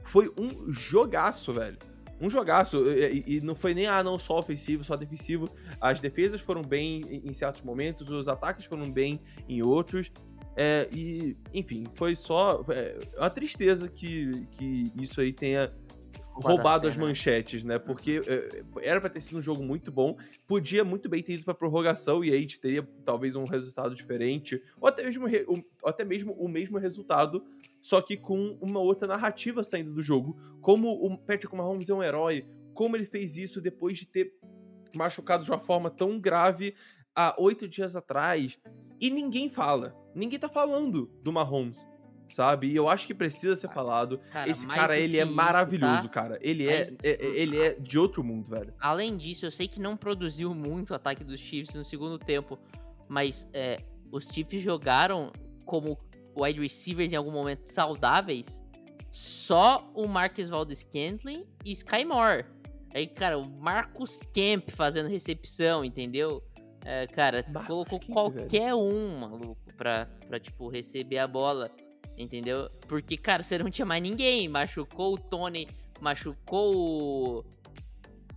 Foi 0.03 0.31
um 0.37 0.71
jogaço, 0.71 1.51
velho. 1.51 1.77
Um 2.19 2.29
jogaço. 2.29 2.89
E, 2.89 3.37
e- 3.37 3.41
não 3.41 3.55
foi 3.55 3.73
nem, 3.73 3.87
ah, 3.87 4.03
não, 4.03 4.17
só 4.17 4.39
ofensivo, 4.39 4.83
só 4.83 4.95
defensivo. 4.95 5.49
As 5.81 5.99
defesas 5.99 6.39
foram 6.39 6.61
bem 6.61 7.21
em 7.23 7.33
certos 7.33 7.61
momentos, 7.61 8.09
os 8.09 8.27
ataques 8.27 8.65
foram 8.65 8.89
bem 8.89 9.19
em 9.49 9.61
outros. 9.61 10.11
É, 10.55 10.87
e, 10.91 11.35
enfim, 11.53 11.85
foi 11.93 12.15
só. 12.15 12.63
É 12.69 13.29
tristeza 13.29 13.89
que, 13.89 14.47
que 14.51 14.91
isso 14.95 15.19
aí 15.19 15.33
tenha 15.33 15.73
roubado 16.35 16.87
as 16.87 16.97
manchetes, 16.97 17.63
né? 17.63 17.79
Porque 17.79 18.21
é, 18.27 18.63
era 18.87 18.99
pra 18.99 19.09
ter 19.09 19.21
sido 19.21 19.39
um 19.39 19.41
jogo 19.41 19.63
muito 19.63 19.91
bom, 19.91 20.17
podia 20.45 20.83
muito 20.83 21.07
bem 21.07 21.23
ter 21.23 21.33
ido 21.33 21.43
pra 21.43 21.53
prorrogação 21.53 22.23
e 22.23 22.31
aí 22.31 22.37
a 22.37 22.41
gente 22.41 22.59
teria 22.59 22.87
talvez 23.03 23.35
um 23.35 23.45
resultado 23.45 23.95
diferente, 23.95 24.61
ou 24.79 24.87
até 24.87 25.03
mesmo, 25.03 25.25
ou 25.47 25.89
até 25.89 26.03
mesmo 26.03 26.33
o 26.33 26.47
mesmo 26.47 26.77
resultado, 26.77 27.43
só 27.81 28.01
que 28.01 28.17
com 28.17 28.57
uma 28.61 28.79
outra 28.79 29.07
narrativa 29.07 29.63
saindo 29.63 29.93
do 29.93 30.03
jogo. 30.03 30.37
Como 30.61 30.89
o 30.89 31.17
Patrick 31.17 31.55
Mahomes 31.55 31.89
é 31.89 31.93
um 31.93 32.03
herói, 32.03 32.45
como 32.73 32.95
ele 32.95 33.05
fez 33.05 33.37
isso 33.37 33.61
depois 33.61 33.97
de 33.97 34.07
ter 34.07 34.33
machucado 34.95 35.43
de 35.43 35.51
uma 35.51 35.59
forma 35.59 35.89
tão 35.89 36.19
grave 36.19 36.75
há 37.15 37.35
oito 37.39 37.67
dias 37.67 37.95
atrás. 37.95 38.59
E 38.99 39.09
ninguém 39.09 39.49
fala. 39.49 39.95
Ninguém 40.13 40.39
tá 40.39 40.47
falando 40.47 41.07
do 41.21 41.31
Mahomes, 41.31 41.85
sabe? 42.35 42.67
E 42.67 42.75
eu 42.75 42.87
acho 42.89 43.07
que 43.07 43.13
precisa 43.13 43.55
ser 43.55 43.69
falado. 43.69 44.19
Cara, 44.31 44.49
Esse 44.49 44.65
mais 44.67 44.79
cara, 44.79 44.93
do 44.95 44.99
ele 44.99 45.17
é 45.19 45.23
isso, 45.23 45.33
maravilhoso, 45.33 46.03
tá? 46.03 46.09
cara. 46.09 46.39
Ele 46.41 46.67
é, 46.67 46.93
é- 47.01 47.09
é- 47.09 47.25
ele 47.25 47.59
é 47.61 47.73
de 47.73 47.97
outro 47.97 48.23
mundo, 48.23 48.49
velho. 48.49 48.73
Além 48.79 49.15
disso, 49.17 49.45
eu 49.45 49.51
sei 49.51 49.67
que 49.67 49.79
não 49.79 49.95
produziu 49.97 50.53
muito 50.53 50.91
o 50.91 50.93
ataque 50.95 51.23
dos 51.23 51.39
Chiefs 51.39 51.73
no 51.75 51.83
segundo 51.83 52.19
tempo, 52.19 52.59
mas 53.07 53.47
é, 53.53 53.77
os 54.11 54.27
Chiefs 54.27 54.61
jogaram 54.61 55.31
como 55.65 55.97
wide 56.37 56.59
receivers 56.59 57.13
em 57.13 57.15
algum 57.15 57.31
momento 57.31 57.65
saudáveis, 57.67 58.61
só 59.11 59.89
o 59.93 60.07
Marcus 60.07 60.49
Valdez 60.49 60.79
Scantling 60.79 61.45
e 61.63 61.71
Sky 61.71 62.03
Moore. 62.03 62.45
Aí, 62.93 63.07
cara, 63.07 63.37
o 63.37 63.45
Marcus 63.49 64.19
Kemp 64.33 64.69
fazendo 64.71 65.07
recepção, 65.09 65.83
entendeu? 65.83 66.43
É, 66.83 67.07
cara, 67.07 67.43
Marcus 67.47 67.67
colocou 67.67 67.99
qualquer 67.99 68.73
um, 68.75 69.19
maluco, 69.19 69.57
pra, 69.75 70.07
pra, 70.27 70.39
tipo, 70.39 70.69
receber 70.69 71.17
a 71.17 71.27
bola, 71.27 71.71
entendeu? 72.17 72.69
Porque, 72.87 73.17
cara, 73.17 73.43
você 73.43 73.57
não 73.57 73.69
tinha 73.69 73.85
mais 73.85 74.01
ninguém. 74.01 74.47
Machucou 74.47 75.13
o 75.15 75.17
Tony, 75.17 75.67
machucou 76.01 76.75
o, 76.75 77.45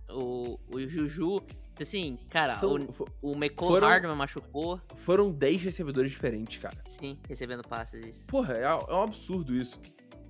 o, 0.09 0.59
o 0.73 0.87
Juju. 0.87 1.41
Assim, 1.79 2.17
cara, 2.29 2.51
São- 2.51 2.75
o, 3.21 3.31
o 3.31 3.35
foram- 3.55 3.87
Hardman 3.87 4.15
machucou. 4.15 4.81
foram 4.95 5.31
10 5.31 5.63
recebedores 5.63 6.11
diferentes, 6.11 6.57
cara. 6.57 6.77
Sim, 6.85 7.17
recebendo 7.27 7.63
passes, 7.65 8.05
isso. 8.05 8.27
Porra, 8.27 8.53
é, 8.57 8.63
é 8.63 8.93
um 8.93 9.01
absurdo 9.03 9.55
isso. 9.55 9.79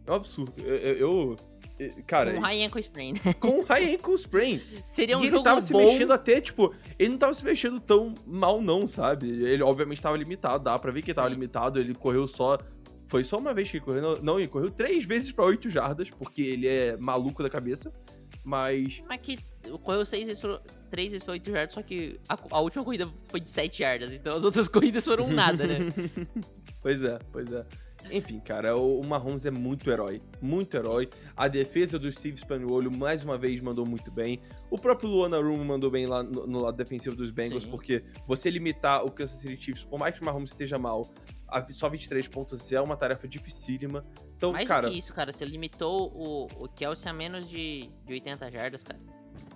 É 0.06 0.12
um 0.12 0.16
absurdo. 0.16 0.54
Eu. 0.62 0.76
eu- 0.76 0.98
eu- 1.80 2.04
cara, 2.06 2.34
Com 2.34 2.42
high 2.42 2.62
ankle 2.66 2.82
sprain. 2.82 3.14
com 3.40 3.64
high 3.64 3.96
ankle 3.96 4.14
sprain. 4.16 4.62
Seria 4.94 5.18
um 5.18 5.24
e 5.24 5.28
ele 5.28 5.42
tava 5.42 5.60
se 5.62 5.72
bom. 5.74 5.80
mexendo 5.80 6.12
até, 6.14 6.40
tipo, 6.40 6.72
ele 7.00 7.10
não 7.10 7.18
tava 7.18 7.34
se 7.34 7.44
mexendo 7.44 7.80
tão 7.80 8.14
mal, 8.28 8.62
não, 8.62 8.86
sabe? 8.86 9.28
Ele, 9.30 9.64
obviamente, 9.64 10.02
tava 10.02 10.18
limitado, 10.18 10.64
dá 10.64 10.78
pra 10.78 10.92
ver 10.92 11.02
que 11.02 11.10
ele 11.12 11.16
tava 11.16 11.30
Sim. 11.30 11.36
limitado, 11.36 11.80
ele 11.80 11.96
correu 11.96 12.28
só. 12.28 12.60
Foi 13.10 13.24
só 13.24 13.38
uma 13.38 13.54
vez 13.56 13.70
que 13.70 13.78
ele 13.78 13.86
correu. 13.86 14.22
Não, 14.22 14.40
ele 14.40 14.48
correu 14.48 14.70
três 14.70 15.04
vezes 15.04 15.32
pra 15.32 15.44
8 15.44 15.68
jardas, 15.70 16.12
porque 16.12 16.44
ele 16.44 16.68
é 16.68 16.96
maluco 16.96 17.42
da 17.42 17.50
cabeça. 17.50 17.92
Mas. 18.46 19.04
Mas 19.08 19.20
que 19.20 19.38
correu 19.84 20.06
seis 20.06 20.28
vezes 20.28 20.40
por, 20.40 20.62
três 20.92 21.12
vezes 21.12 21.26
foi 21.26 21.34
8 21.34 21.52
jardas, 21.52 21.74
só 21.74 21.82
que 21.82 22.20
a, 22.30 22.38
a 22.52 22.62
última 22.62 22.84
corrida 22.84 23.12
foi 23.28 23.40
de 23.40 23.50
7 23.50 23.80
jardas. 23.80 24.14
Então 24.14 24.36
as 24.36 24.44
outras 24.44 24.68
corridas 24.70 25.04
foram 25.04 25.28
nada, 25.28 25.66
né? 25.66 25.80
Pois 26.82 27.04
é, 27.04 27.20
pois 27.34 27.52
é. 27.52 27.66
Enfim, 28.10 28.40
cara, 28.40 28.78
o, 28.78 29.02
o 29.02 29.06
Mahomes 29.06 29.46
é 29.46 29.52
muito 29.52 29.92
herói. 29.92 30.22
Muito 30.42 30.78
herói. 30.78 31.10
A 31.36 31.50
defesa 31.50 32.00
do 32.00 32.10
Steve 32.10 32.38
Spaniolo, 32.38 32.90
mais 32.90 33.26
uma 33.26 33.38
vez, 33.38 33.60
mandou 33.60 33.86
muito 33.86 34.10
bem. 34.10 34.40
O 34.70 34.78
próprio 34.78 35.10
Luana 35.10 35.38
Room 35.40 35.62
mandou 35.66 35.92
bem 35.92 36.06
lá 36.06 36.24
no, 36.24 36.48
no 36.48 36.62
lado 36.62 36.78
defensivo 36.78 37.18
dos 37.18 37.32
Bengals, 37.32 37.64
Sim. 37.64 37.70
porque 37.70 38.02
você 38.26 38.50
limitar 38.50 39.04
o 39.04 39.12
Kansas 39.12 39.42
City 39.42 39.62
Chiefs, 39.62 39.84
por 39.84 40.00
mais 40.00 40.16
que 40.16 40.22
o 40.22 40.26
Mahomes 40.26 40.52
esteja 40.52 40.80
mal, 40.80 41.12
a, 41.52 41.66
só 41.68 41.90
23 41.90 42.28
pontos 42.28 42.72
é 42.72 42.80
uma 42.82 42.96
tarefa 42.98 43.28
dificílima. 43.28 44.06
Então, 44.38 44.52
Mais 44.52 44.68
cara, 44.68 44.88
do 44.88 44.94
que 44.94 45.00
isso, 45.00 45.14
cara. 45.14 45.32
Você 45.32 45.46
limitou 45.46 46.12
o, 46.14 46.48
o 46.64 46.68
Kelsey 46.70 47.10
a 47.10 47.14
menos 47.14 47.48
de, 47.50 47.90
de 48.06 48.14
80 48.14 48.52
jardas, 48.52 48.84
cara. 48.84 49.00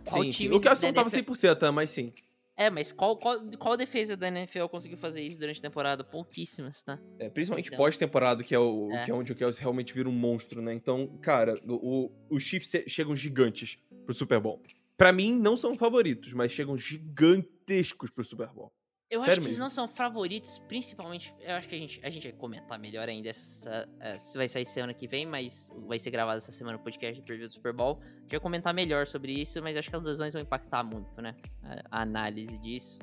Qual 0.07 0.23
sim, 0.23 0.31
sim. 0.33 0.49
O 0.51 0.59
Kelsey 0.59 0.89
não 0.89 0.93
tava 0.93 1.09
NFL 1.09 1.31
100%, 1.33 1.55
tá? 1.57 1.71
mas 1.71 1.89
sim. 1.91 2.11
É, 2.55 2.69
mas 2.69 2.91
qual, 2.91 3.17
qual, 3.17 3.39
qual 3.57 3.75
defesa 3.75 4.15
da 4.15 4.27
NFL 4.27 4.67
conseguiu 4.67 4.97
fazer 4.97 5.23
isso 5.23 5.39
durante 5.39 5.57
a 5.57 5.61
temporada? 5.63 6.03
Pouquíssimas, 6.03 6.83
tá? 6.83 6.99
É, 7.17 7.27
principalmente 7.27 7.67
Então. 7.67 7.77
pós-temporada, 7.77 8.43
que, 8.43 8.53
é 8.53 8.59
o, 8.59 8.91
É. 8.91 9.05
que 9.05 9.09
é 9.11 9.13
onde 9.13 9.31
o 9.31 9.35
Kelsey 9.35 9.61
realmente 9.61 9.91
vira 9.91 10.07
um 10.07 10.11
monstro, 10.11 10.61
né? 10.61 10.71
Então, 10.71 11.07
cara, 11.19 11.55
o, 11.67 12.05
o- 12.05 12.11
os 12.29 12.43
Chiefs 12.43 12.69
che- 12.69 12.87
chegam 12.87 13.15
gigantes 13.15 13.79
pro 14.05 14.13
Super 14.13 14.39
Bowl. 14.39 14.61
Pra 14.95 15.11
mim, 15.11 15.35
não 15.35 15.55
são 15.57 15.73
favoritos, 15.73 16.31
mas 16.33 16.51
chegam 16.51 16.77
gigantescos 16.77 18.11
pro 18.11 18.23
Super 18.23 18.49
Bowl. 18.49 18.71
Eu 19.13 19.19
Sério 19.19 19.33
acho 19.33 19.41
que 19.41 19.47
eles 19.47 19.57
mesmo? 19.59 19.63
não 19.63 19.69
são 19.69 19.87
favoritos, 19.87 20.57
principalmente. 20.67 21.31
Eu 21.39 21.53
acho 21.53 21.69
que 21.69 21.75
a 21.75 21.77
gente, 21.77 22.01
a 22.03 22.09
gente 22.09 22.23
vai 22.23 22.31
comentar 22.31 22.79
melhor 22.79 23.07
ainda 23.07 23.29
essa. 23.29 23.87
se 24.17 24.35
vai 24.35 24.47
sair 24.47 24.65
semana 24.65 24.91
que 24.91 25.07
vem, 25.07 25.23
mas 25.23 25.71
vai 25.85 25.99
ser 25.99 26.09
gravado 26.09 26.39
essa 26.39 26.51
semana 26.51 26.79
o 26.79 26.81
podcast 26.81 27.21
do 27.21 27.23
preview 27.23 27.47
do 27.47 27.53
Super 27.53 27.73
Bowl. 27.73 28.01
A 28.01 28.21
gente 28.21 28.31
vai 28.31 28.39
comentar 28.39 28.73
melhor 28.73 29.05
sobre 29.05 29.31
isso, 29.31 29.61
mas 29.61 29.77
acho 29.77 29.87
que 29.87 29.95
as 29.95 30.01
lesões 30.01 30.33
vão 30.33 30.41
impactar 30.41 30.83
muito, 30.83 31.21
né? 31.21 31.35
A, 31.61 31.99
a 31.99 32.01
análise 32.01 32.57
disso. 32.57 32.97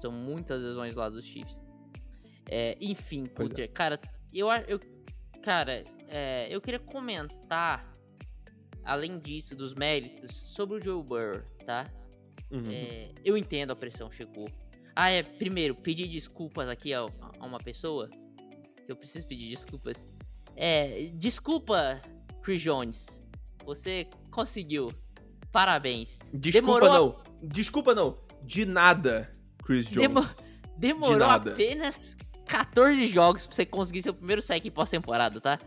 São 0.00 0.10
muitas 0.10 0.60
lesões 0.60 0.96
lá 0.96 1.08
dos 1.08 1.24
Chiefs. 1.24 1.62
É, 2.50 2.76
enfim, 2.80 3.22
Pois 3.32 3.52
é. 3.52 3.68
Cara, 3.68 4.00
eu, 4.34 4.48
eu. 4.66 4.80
Cara, 5.44 5.84
é, 6.08 6.48
eu 6.50 6.60
queria 6.60 6.80
comentar, 6.80 7.88
além 8.84 9.20
disso, 9.20 9.54
dos 9.54 9.74
méritos, 9.74 10.34
sobre 10.34 10.78
o 10.78 10.82
Joe 10.82 11.04
Burrow, 11.04 11.40
tá? 11.64 11.88
Uhum. 12.50 12.68
É, 12.68 13.10
eu 13.24 13.36
entendo 13.36 13.70
a 13.70 13.76
pressão 13.76 14.10
chegou. 14.10 14.48
Ah, 14.96 15.10
é, 15.10 15.22
primeiro, 15.22 15.74
pedir 15.74 16.08
desculpas 16.08 16.68
aqui 16.68 16.94
a, 16.94 17.00
a 17.38 17.44
uma 17.46 17.58
pessoa. 17.58 18.08
Eu 18.88 18.96
preciso 18.96 19.28
pedir 19.28 19.50
desculpas. 19.50 19.96
É, 20.56 21.10
desculpa, 21.14 22.00
Chris 22.42 22.62
Jones. 22.62 23.06
Você 23.64 24.08
conseguiu. 24.30 24.88
Parabéns. 25.52 26.18
Desculpa 26.32 26.80
demorou 26.80 26.90
a- 26.90 26.98
não. 27.42 27.48
Desculpa 27.48 27.94
não. 27.94 28.18
De 28.42 28.64
nada, 28.64 29.30
Chris 29.64 29.90
Jones. 29.90 30.08
Demo- 30.08 30.28
Demorou 30.78 31.18
nada. 31.18 31.52
apenas 31.52 32.16
14 32.46 33.06
jogos 33.08 33.46
pra 33.46 33.54
você 33.56 33.66
conseguir 33.66 34.02
seu 34.02 34.14
primeiro 34.14 34.40
sec 34.40 34.64
em 34.64 34.70
pós-temporada, 34.70 35.40
tá? 35.40 35.58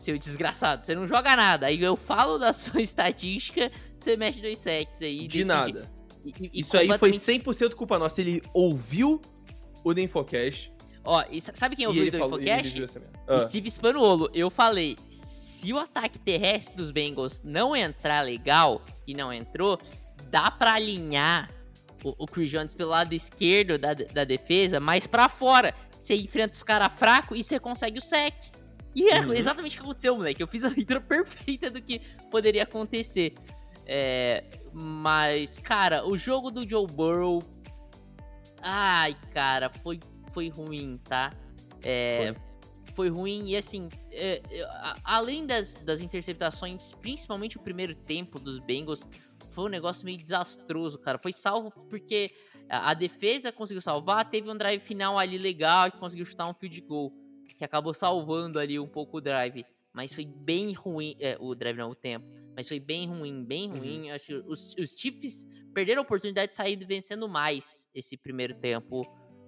Seu 0.00 0.16
desgraçado, 0.18 0.84
você 0.84 0.94
não 0.94 1.06
joga 1.06 1.34
nada. 1.36 1.66
Aí 1.66 1.82
eu 1.82 1.96
falo 1.96 2.38
da 2.38 2.52
sua 2.54 2.80
estatística, 2.82 3.70
você 3.98 4.16
mexe 4.16 4.40
dois 4.40 4.58
secs 4.58 5.00
aí. 5.02 5.18
De 5.20 5.26
decide- 5.28 5.44
nada. 5.44 5.90
E- 6.24 6.28
e- 6.40 6.50
e 6.54 6.60
Isso 6.60 6.76
aí 6.76 6.86
foi 6.86 7.10
completamente- 7.10 7.44
100% 7.44 7.74
culpa 7.76 7.98
nossa. 7.98 8.20
Ele 8.20 8.42
ouviu 8.54 9.20
o 9.84 9.94
The 9.94 10.02
Infocast. 10.02 10.72
Ó, 11.04 11.24
e 11.30 11.40
sa- 11.40 11.52
sabe 11.54 11.76
quem 11.76 11.86
ouviu 11.86 12.02
ele 12.02 12.10
do 12.10 12.18
falou, 12.18 12.40
Infocast? 12.40 12.82
Ah, 13.26 13.40
Steve 13.40 13.70
Spanuolo, 13.70 14.28
eu 14.34 14.50
falei, 14.50 14.96
se 15.24 15.72
o 15.72 15.78
ataque 15.78 16.18
terrestre 16.18 16.76
dos 16.76 16.90
Bengals 16.90 17.42
não 17.42 17.74
entrar 17.74 18.20
legal 18.22 18.82
e 19.06 19.14
não 19.14 19.32
entrou, 19.32 19.78
dá 20.30 20.50
pra 20.50 20.74
alinhar 20.74 21.50
o, 22.04 22.14
o 22.18 22.26
Chris 22.26 22.50
Jones 22.50 22.74
pelo 22.74 22.90
lado 22.90 23.12
esquerdo 23.14 23.78
da, 23.78 23.94
da 23.94 24.24
defesa, 24.24 24.78
mais 24.78 25.06
pra 25.06 25.28
fora. 25.28 25.74
Você 26.02 26.14
enfrenta 26.14 26.54
os 26.54 26.62
caras 26.62 26.92
fracos 26.98 27.38
e 27.38 27.42
você 27.44 27.58
consegue 27.58 27.98
o 27.98 28.02
sec. 28.02 28.34
E 28.94 29.08
é 29.10 29.20
Uhum. 29.20 29.32
exatamente 29.32 29.76
o 29.76 29.80
que 29.80 29.84
aconteceu, 29.84 30.16
moleque. 30.16 30.42
Eu 30.42 30.46
fiz 30.46 30.62
a 30.64 30.68
leitura 30.68 31.00
perfeita 31.02 31.70
do 31.70 31.80
que 31.80 32.00
poderia 32.30 32.62
acontecer. 32.64 33.34
É, 33.86 34.44
mas, 34.78 35.58
cara, 35.58 36.06
o 36.06 36.16
jogo 36.16 36.50
do 36.50 36.68
Joe 36.68 36.86
Burrow. 36.86 37.42
Ai, 38.60 39.16
cara, 39.32 39.70
foi, 39.70 40.00
foi 40.32 40.48
ruim, 40.48 40.98
tá? 41.04 41.32
É, 41.82 42.34
foi 42.94 43.08
ruim 43.08 43.48
e 43.50 43.56
assim, 43.56 43.88
é, 44.10 44.42
é, 44.50 44.62
a- 44.64 44.96
além 45.04 45.46
das, 45.46 45.74
das 45.76 46.00
interceptações, 46.00 46.92
principalmente 46.94 47.56
o 47.56 47.60
primeiro 47.60 47.94
tempo 47.94 48.38
dos 48.40 48.58
Bengals, 48.58 49.06
foi 49.50 49.64
um 49.64 49.68
negócio 49.68 50.04
meio 50.04 50.18
desastroso, 50.18 50.98
cara. 50.98 51.18
Foi 51.18 51.32
salvo 51.32 51.70
porque 51.88 52.28
a, 52.68 52.90
a 52.90 52.94
defesa 52.94 53.52
conseguiu 53.52 53.80
salvar, 53.80 54.28
teve 54.28 54.50
um 54.50 54.56
drive 54.56 54.80
final 54.80 55.18
ali 55.18 55.38
legal 55.38 55.90
que 55.90 55.98
conseguiu 55.98 56.24
chutar 56.24 56.48
um 56.48 56.54
field 56.54 56.80
goal, 56.82 57.12
que 57.56 57.64
acabou 57.64 57.94
salvando 57.94 58.58
ali 58.58 58.78
um 58.78 58.88
pouco 58.88 59.18
o 59.18 59.20
drive. 59.20 59.64
Mas 59.92 60.12
foi 60.12 60.24
bem 60.26 60.72
ruim, 60.72 61.16
é, 61.18 61.36
o 61.40 61.54
drive 61.54 61.76
não, 61.76 61.90
o 61.90 61.94
tempo. 61.94 62.26
Mas 62.58 62.66
foi 62.66 62.80
bem 62.80 63.06
ruim, 63.06 63.44
bem 63.44 63.70
ruim. 63.70 64.10
Acho 64.10 64.26
que 64.26 64.34
os, 64.34 64.74
os 64.74 64.98
Chiefs 64.98 65.46
perderam 65.72 66.02
a 66.02 66.04
oportunidade 66.04 66.50
de 66.50 66.56
sair 66.56 66.74
vencendo 66.84 67.28
mais 67.28 67.88
esse 67.94 68.16
primeiro 68.16 68.52
tempo 68.56 69.02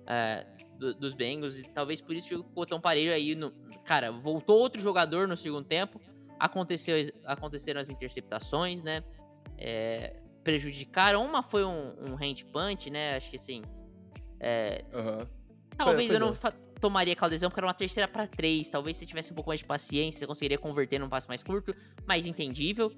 é, 0.06 0.46
do- 0.78 0.94
dos 0.94 1.12
Bengals. 1.12 1.58
E 1.58 1.64
talvez 1.64 2.00
por 2.00 2.14
isso 2.14 2.28
o 2.28 2.30
jogo 2.30 2.48
ficou 2.48 2.64
tão 2.64 2.80
parelho 2.80 3.12
aí. 3.12 3.34
No, 3.34 3.50
cara, 3.84 4.12
voltou 4.12 4.56
outro 4.60 4.80
jogador 4.80 5.26
no 5.26 5.36
segundo 5.36 5.64
tempo. 5.66 6.00
Aconteceu, 6.38 6.94
aconteceram 7.24 7.80
as 7.80 7.90
interceptações, 7.90 8.80
né? 8.80 9.02
É, 9.58 10.14
prejudicaram. 10.44 11.24
Uma 11.26 11.42
foi 11.42 11.64
um, 11.64 11.92
um 12.08 12.14
hand 12.14 12.44
punch, 12.52 12.90
né? 12.90 13.16
Acho 13.16 13.28
que 13.28 13.36
assim. 13.38 13.62
é, 14.38 14.84
aham. 14.94 15.18
Talvez 15.76 16.06
pois 16.10 16.20
eu 16.20 16.26
não 16.28 16.32
é. 16.32 16.69
Tomaria 16.80 17.12
aquela 17.12 17.28
decisão, 17.28 17.50
porque 17.50 17.60
era 17.60 17.66
uma 17.66 17.74
terceira 17.74 18.08
pra 18.08 18.26
três. 18.26 18.68
Talvez 18.68 18.96
se 18.96 19.06
tivesse 19.06 19.32
um 19.32 19.34
pouco 19.34 19.50
mais 19.50 19.60
de 19.60 19.66
paciência, 19.66 20.20
você 20.20 20.26
conseguiria 20.26 20.58
converter 20.58 20.98
num 20.98 21.08
passe 21.08 21.28
mais 21.28 21.42
curto, 21.42 21.74
mais 22.06 22.26
entendível. 22.26 22.92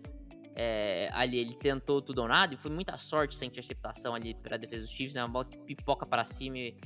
É, 0.55 1.09
ali 1.12 1.39
ele 1.39 1.55
tentou 1.55 2.03
tudo 2.03 2.20
ou 2.20 2.28
nada, 2.28 2.55
e 2.55 2.57
foi 2.59 2.70
muita 2.70 2.97
sorte 2.99 3.35
essa 3.35 3.45
interceptação 3.45 4.14
ali 4.14 4.35
pra 4.35 4.57
defesa 4.57 4.83
dos 4.83 4.91
Chiefs, 4.91 5.14
né? 5.14 5.22
Uma 5.22 5.30
bola 5.30 5.45
que 5.47 5.59
pipoca 5.59 6.07
para 6.07 6.24
cima 6.24 6.59
e, 6.59 6.76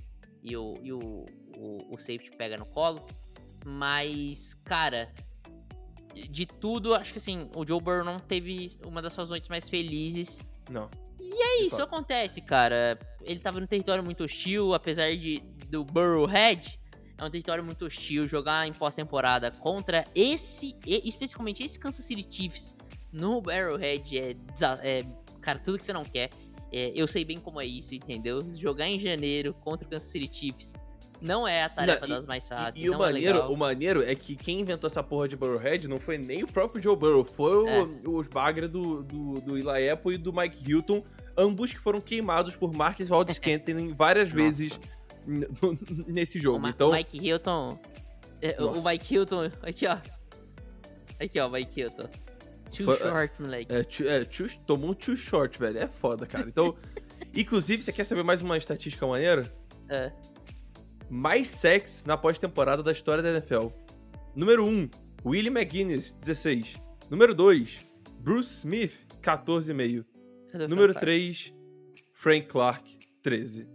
e 0.43 0.57
o, 0.57 0.75
e 0.83 0.93
o, 0.93 1.27
o, 1.57 1.95
o 1.95 1.99
safety 1.99 2.31
pega 2.37 2.57
no 2.57 2.67
colo. 2.67 3.05
Mas, 3.65 4.55
cara, 4.65 5.13
de 6.15 6.47
tudo, 6.47 6.95
acho 6.95 7.13
que 7.13 7.19
assim, 7.19 7.51
o 7.57 7.67
Joe 7.67 7.81
Burrow 7.81 8.05
não 8.05 8.19
teve 8.19 8.77
uma 8.85 9.03
das 9.03 9.13
suas 9.13 9.29
noites 9.29 9.49
mais 9.49 9.69
felizes 9.69 10.41
Não. 10.71 10.89
é 11.21 11.63
isso, 11.63 11.83
acontece, 11.83 12.41
cara. 12.41 12.99
Ele 13.23 13.41
tava 13.41 13.61
num 13.61 13.67
território 13.67 14.05
muito 14.05 14.23
hostil, 14.23 14.73
apesar 14.73 15.15
de 15.17 15.41
do 15.69 15.85
Burrowhead. 15.85 16.79
É 17.19 17.25
um 17.25 17.31
território 17.31 17.65
muito 17.65 17.85
hostil. 17.87 18.27
Jogar 18.27 18.67
em 18.69 18.73
pós-temporada 18.73 19.51
contra 19.51 20.05
esse, 20.15 20.75
e- 20.87 21.09
especificamente 21.09 21.63
esse 21.65 21.79
Kansas 21.79 22.05
City 22.05 22.27
Chiefs 22.29 22.75
no 23.13 23.43
Arrowhead 23.51 24.19
é, 24.19 24.37
é, 24.83 25.05
cara, 25.41 25.59
tudo 25.59 25.79
que 25.79 25.87
você 25.87 25.93
não 25.93 26.05
quer. 26.05 26.29
É, 26.73 26.93
eu 26.95 27.07
sei 27.07 27.25
bem 27.25 27.39
como 27.39 27.61
é 27.61 27.65
isso, 27.65 27.95
entendeu? 27.95 28.41
Jogar 28.59 28.89
em 28.89 28.99
janeiro 28.99 29.55
contra 29.55 29.87
o 29.87 29.91
Kansas 29.91 30.11
City 30.11 30.29
Chiefs 30.31 30.73
não 31.19 31.49
é 31.49 31.63
a 31.65 31.69
tarefa 31.71 32.07
Não, 32.07 32.17
e- 32.17 32.19
das 32.19 32.27
mais 32.27 32.47
fáceis. 32.47 32.77
E, 32.77 32.85
e 32.85 32.91
o, 32.91 32.95
é 32.95 32.99
maneiro, 32.99 33.35
legal. 33.39 33.53
o 33.53 33.57
maneiro 33.57 34.03
é 34.03 34.15
que 34.15 34.37
quem 34.37 34.61
inventou 34.61 34.87
essa 34.87 35.03
porra 35.03 35.27
de 35.27 35.37
Burrowhead 35.37 35.89
não 35.89 35.99
foi 35.99 36.19
nem 36.19 36.43
o 36.43 36.47
próprio 36.47 36.83
Joe 36.83 36.95
Burrow, 36.95 37.25
foi 37.25 37.57
o- 37.57 37.67
É. 37.69 37.89
os 38.05 38.27
bagre 38.29 38.69
do, 38.69 39.03
do, 39.03 39.41
do 39.41 39.57
Eli 39.57 39.89
Apple 39.89 40.17
e 40.17 40.19
do 40.19 40.31
Mike 40.35 40.59
Hilton, 40.71 41.03
ambos 41.35 41.73
que 41.73 41.79
foram 41.79 42.01
queimados 42.03 42.55
por 42.57 42.75
Marcus 42.75 43.11
Aldis 43.11 43.37
Scantling 43.41 43.95
várias 43.95 44.31
vezes 44.31 44.79
nesse 46.07 46.39
O, 46.39 46.41
jogo. 46.43 46.59
Ma- 46.61 46.71
então, 46.71 46.91
o 46.91 46.93
Mike 46.93 47.19
Hilton. 47.19 47.79
é, 48.41 48.57
o- 48.61 48.65
o 48.65 48.73
Nossa. 48.75 48.91
Mike 48.91 49.15
Hilton. 49.15 49.51
Aqui, 49.63 49.87
ó. 49.87 49.99
Aqui, 51.21 51.41
ó, 51.41 51.49
o 51.49 51.53
Mike 51.53 51.81
Hilton. 51.81 52.09
Too 52.77 52.85
Foi- 52.85 52.97
short, 52.99 53.43
moleque. 53.43 53.73
é, 53.73 53.83
too- 53.85 54.09
é, 54.09 54.25
too- 54.25 54.59
tomou 54.67 54.91
um 54.91 54.95
too 54.95 55.17
short, 55.17 55.59
velho. 55.59 55.79
É 55.79 55.87
foda, 55.89 56.27
cara. 56.27 56.49
Então, 56.49 56.77
inclusive, 57.35 57.83
você 57.83 57.93
quer 57.93 58.05
saber 58.05 58.23
mais 58.23 58.43
uma 58.43 58.57
estatística 58.59 59.07
maneira? 59.07 59.51
É. 59.89 60.13
Mais 61.09 61.49
sacks 61.49 62.05
na 62.05 62.17
pós-temporada 62.17 62.83
da 62.83 62.91
história 62.93 63.23
da 63.23 63.31
NFL. 63.31 63.69
Número 64.35 64.67
1, 64.67 64.91
Willie 65.25 65.51
McGuinness, 65.51 66.13
16. 66.15 66.77
Número 67.09 67.35
2, 67.35 67.85
Bruce 68.19 68.59
Smith, 68.59 69.07
14,5. 69.23 70.05
Cadê 70.51 70.65
o 70.65 70.69
Número 70.69 70.93
Frank 70.93 70.93
Clark? 70.93 71.01
3, 71.01 71.55
Frank 72.13 72.47
Clark, 72.49 72.99
13. 73.23 73.69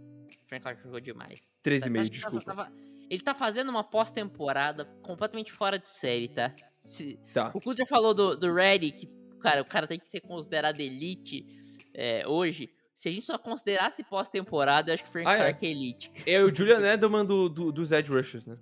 Frank 0.52 0.62
Clark 0.62 0.82
jogou 0.82 1.00
demais. 1.00 1.40
13,5, 1.62 1.92
Tava- 1.94 2.08
desculpa. 2.10 2.44
tava- 2.44 2.72
ele 3.08 3.22
tá 3.22 3.34
fazendo 3.34 3.68
uma 3.70 3.82
pós-temporada 3.84 4.84
completamente 5.02 5.52
fora 5.52 5.78
de 5.78 5.88
série, 5.88 6.28
tá? 6.28 6.54
Se- 6.82 7.18
Tá. 7.32 7.50
o 7.54 7.60
Kuder 7.60 7.86
falou 7.86 8.12
do, 8.12 8.36
do 8.36 8.52
Reddy, 8.52 8.92
que, 8.92 9.06
cara, 9.40 9.62
o 9.62 9.64
cara 9.64 9.86
tem 9.86 9.98
que 9.98 10.08
ser 10.08 10.20
considerado 10.20 10.80
elite 10.80 11.46
é, 11.94 12.26
hoje. 12.26 12.70
Se 12.94 13.08
a 13.08 13.12
gente 13.12 13.24
só 13.26 13.36
considerasse 13.38 14.02
pós-temporada, 14.04 14.90
eu 14.90 14.94
acho 14.94 15.02
que 15.04 15.08
o 15.08 15.12
Frank 15.12 15.28
Ah, 15.28 15.34
é? 15.34 15.36
Clark 15.38 15.66
é 15.66 15.70
elite. 15.70 16.12
É 16.26 16.40
o 16.42 16.54
Julian 16.54 16.80
Edelman 16.80 17.24
do, 17.24 17.48
do, 17.48 17.72
dos 17.72 17.92
Edge 17.92 18.10
Rushers, 18.12 18.46
né? 18.46 18.56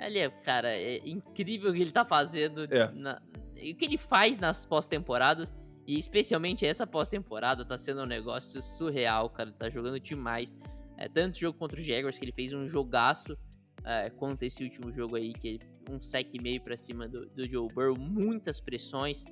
Ele 0.00 0.18
é, 0.18 0.28
cara, 0.28 0.76
é 0.76 0.98
incrível 1.08 1.70
o 1.70 1.74
que 1.74 1.80
ele 1.82 1.92
tá 1.92 2.04
fazendo. 2.04 2.64
É. 2.72 2.90
na- 2.92 3.20
e 3.56 3.72
o 3.72 3.76
que 3.76 3.84
ele 3.84 3.96
faz 3.98 4.38
nas 4.38 4.66
pós-temporadas. 4.66 5.52
E 5.86 5.98
especialmente 5.98 6.66
essa 6.66 6.84
pós-temporada 6.86 7.64
tá 7.64 7.78
sendo 7.78 8.02
um 8.02 8.06
negócio 8.06 8.60
surreal, 8.60 9.30
cara. 9.30 9.52
Tá 9.52 9.70
jogando 9.70 9.98
demais. 10.00 10.52
É, 10.98 11.08
tanto 11.08 11.38
jogo 11.38 11.58
contra 11.58 11.80
o 11.80 11.82
Jaguars, 11.82 12.18
que 12.18 12.24
ele 12.24 12.32
fez 12.32 12.52
um 12.52 12.68
jogaço. 12.68 13.36
É, 13.84 14.10
quanto 14.10 14.42
esse 14.42 14.62
último 14.64 14.92
jogo 14.92 15.16
aí, 15.16 15.32
que 15.32 15.58
um 15.90 16.00
sec 16.00 16.28
e 16.32 16.42
meio 16.42 16.60
pra 16.60 16.76
cima 16.76 17.08
do, 17.08 17.26
do 17.26 17.48
Joe 17.48 17.68
Burrow. 17.72 17.96
Muitas 17.98 18.60
pressões. 18.60 19.24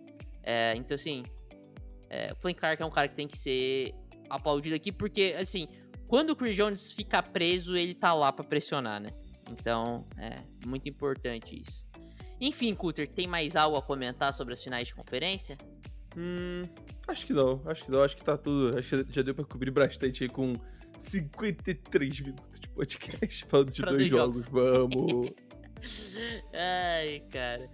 É, 0.43 0.75
então, 0.77 0.95
assim, 0.95 1.23
é, 2.09 2.33
o 2.33 2.37
Frank 2.37 2.59
Clark 2.59 2.83
é 2.83 2.87
um 2.87 2.91
cara 2.91 3.09
que 3.09 3.17
tem 3.17 3.27
que 3.27 3.39
ser 3.39 3.95
aplaudido 4.31 4.75
aqui, 4.75 4.93
porque, 4.93 5.35
assim, 5.39 5.67
quando 6.07 6.31
o 6.31 6.37
Chris 6.37 6.55
Jones 6.55 6.93
fica 6.93 7.23
preso, 7.23 7.77
ele 7.77 7.95
tá 7.95 8.13
lá 8.15 8.33
pra 8.33 8.45
pressionar, 8.45 9.01
né? 9.01 9.11
Então, 9.51 10.07
é 10.17 10.37
muito 10.67 10.89
importante 10.89 11.61
isso. 11.61 11.85
Enfim, 12.41 12.75
Cutter, 12.75 13.09
tem 13.09 13.27
mais 13.27 13.57
algo 13.57 13.77
a 13.77 13.83
comentar 13.83 14.33
sobre 14.33 14.55
as 14.55 14.63
finais 14.63 14.89
de 14.89 14.95
conferência? 14.95 15.57
Hum, 16.17 16.63
acho 17.09 17.27
que 17.27 17.33
não, 17.33 17.63
acho 17.67 17.85
que 17.85 17.91
não, 17.91 18.03
acho 18.03 18.17
que 18.17 18.25
tá 18.25 18.37
tudo. 18.37 18.79
Acho 18.79 19.05
que 19.05 19.13
já 19.13 19.23
deu 19.23 19.35
pra 19.35 19.45
cobrir 19.45 19.71
bastante 19.71 20.25
aí 20.25 20.31
com 20.31 20.55
53 20.99 22.21
minutos 22.21 22.61
de 22.61 22.69
podcast 22.69 23.45
falando 23.49 23.73
de 23.73 23.81
Pra 23.81 23.91
dois 23.91 24.11
dois 24.11 24.11
jogos. 24.11 24.43
Vamos! 24.51 25.31
Ai, 26.55 27.23
cara. 27.31 27.69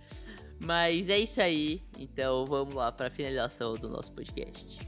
Mas 0.65 1.09
é 1.09 1.19
isso 1.19 1.41
aí. 1.41 1.83
Então 1.99 2.45
vamos 2.45 2.75
lá 2.75 2.93
para 2.93 3.07
a 3.07 3.11
finalização 3.11 3.75
do 3.75 3.89
nosso 3.89 4.13
podcast. 4.13 4.79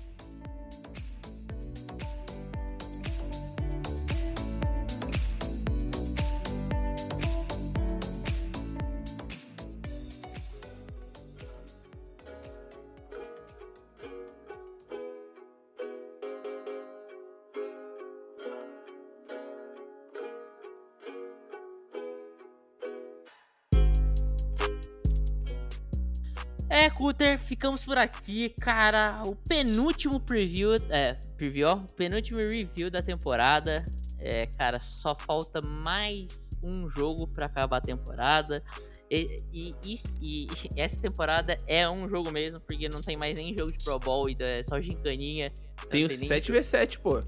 Ficamos 27.62 27.84
por 27.84 27.96
aqui, 27.96 28.48
cara. 28.60 29.22
O 29.24 29.36
penúltimo 29.36 30.18
preview, 30.18 30.74
é, 30.90 31.14
preview, 31.36 31.68
ó, 31.68 31.74
o 31.76 31.92
penúltimo 31.94 32.38
review 32.38 32.90
da 32.90 33.00
temporada. 33.00 33.84
É, 34.18 34.46
cara, 34.46 34.80
só 34.80 35.16
falta 35.16 35.60
mais 35.60 36.50
um 36.60 36.90
jogo 36.90 37.28
pra 37.28 37.46
acabar 37.46 37.76
a 37.76 37.80
temporada. 37.80 38.64
E, 39.08 39.40
e- 39.52 39.74
e- 39.84 39.98
e 40.20 40.46
essa 40.76 41.00
temporada 41.00 41.56
é 41.68 41.88
um 41.88 42.08
jogo 42.08 42.32
mesmo, 42.32 42.58
porque 42.60 42.88
não 42.88 43.00
tem 43.00 43.16
mais 43.16 43.36
nem 43.38 43.56
jogo 43.56 43.70
de 43.70 43.84
Pro 43.84 43.98
Bowl, 43.98 44.28
então 44.28 44.46
é 44.46 44.62
só 44.64 44.80
gincaninha. 44.80 45.52
Tem 45.88 46.04
o 46.04 46.08
nem- 46.08 46.16
7v7, 46.18 46.98
pô. 47.00 47.22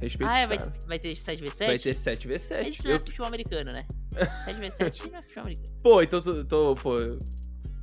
Respeito 0.00 0.30
Ah, 0.30 0.38
é, 0.40 0.46
vai, 0.46 0.58
vai 0.86 0.98
ter 0.98 1.14
7v7? 1.14 1.66
Vai 1.66 1.78
ter 1.78 1.90
Mas 1.90 1.98
7v7. 1.98 2.68
Isso 2.68 2.82
não 2.84 2.90
é 2.90 2.94
Eu- 2.94 3.00
futebol 3.00 3.26
americano, 3.26 3.72
né? 3.72 3.86
7v7 4.46 5.10
não 5.10 5.18
é 5.18 5.22
futebol 5.22 5.42
americano. 5.44 5.78
Pô, 5.82 6.02
então, 6.02 6.20
tu- 6.22 6.44
tô, 6.44 6.74
pô, 6.76 6.96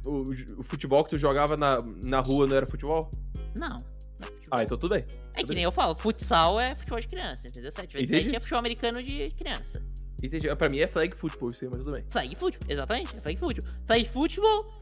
o, 0.05 0.23
o 0.59 0.63
futebol 0.63 1.03
que 1.03 1.09
tu 1.11 1.17
jogava 1.17 1.55
na, 1.57 1.79
na 2.03 2.19
rua 2.19 2.45
não 2.47 2.55
era 2.55 2.65
futebol? 2.67 3.09
Não. 3.57 3.69
Não 3.69 3.77
é 4.21 4.25
futebol. 4.25 4.49
Ah, 4.59 4.63
então 4.63 4.77
tudo 4.77 4.93
bem. 4.95 5.05
É 5.33 5.39
tudo 5.41 5.47
que 5.49 5.55
nem 5.55 5.63
eu 5.63 5.71
falo, 5.71 5.95
futsal 5.95 6.59
é 6.59 6.75
futebol 6.75 6.99
de 7.01 7.07
criança, 7.07 7.47
entendeu? 7.47 7.71
7 7.71 7.91
vezes 7.93 8.07
Entendi. 8.09 8.23
7 8.25 8.35
é 8.35 8.39
futebol 8.39 8.59
americano 8.59 9.03
de 9.03 9.29
criança. 9.37 9.81
Entendi. 10.23 10.55
Pra 10.55 10.69
mim 10.69 10.79
é 10.79 10.87
flag 10.87 11.15
football 11.15 11.49
isso 11.49 11.63
aí, 11.65 11.69
mas 11.71 11.81
tudo 11.81 11.93
bem. 11.93 12.05
Flag 12.09 12.35
football, 12.35 12.69
exatamente, 12.71 13.15
é 13.17 13.21
flag 13.21 13.37
football. 13.39 13.73
Flag 13.85 14.09
football, 14.09 14.79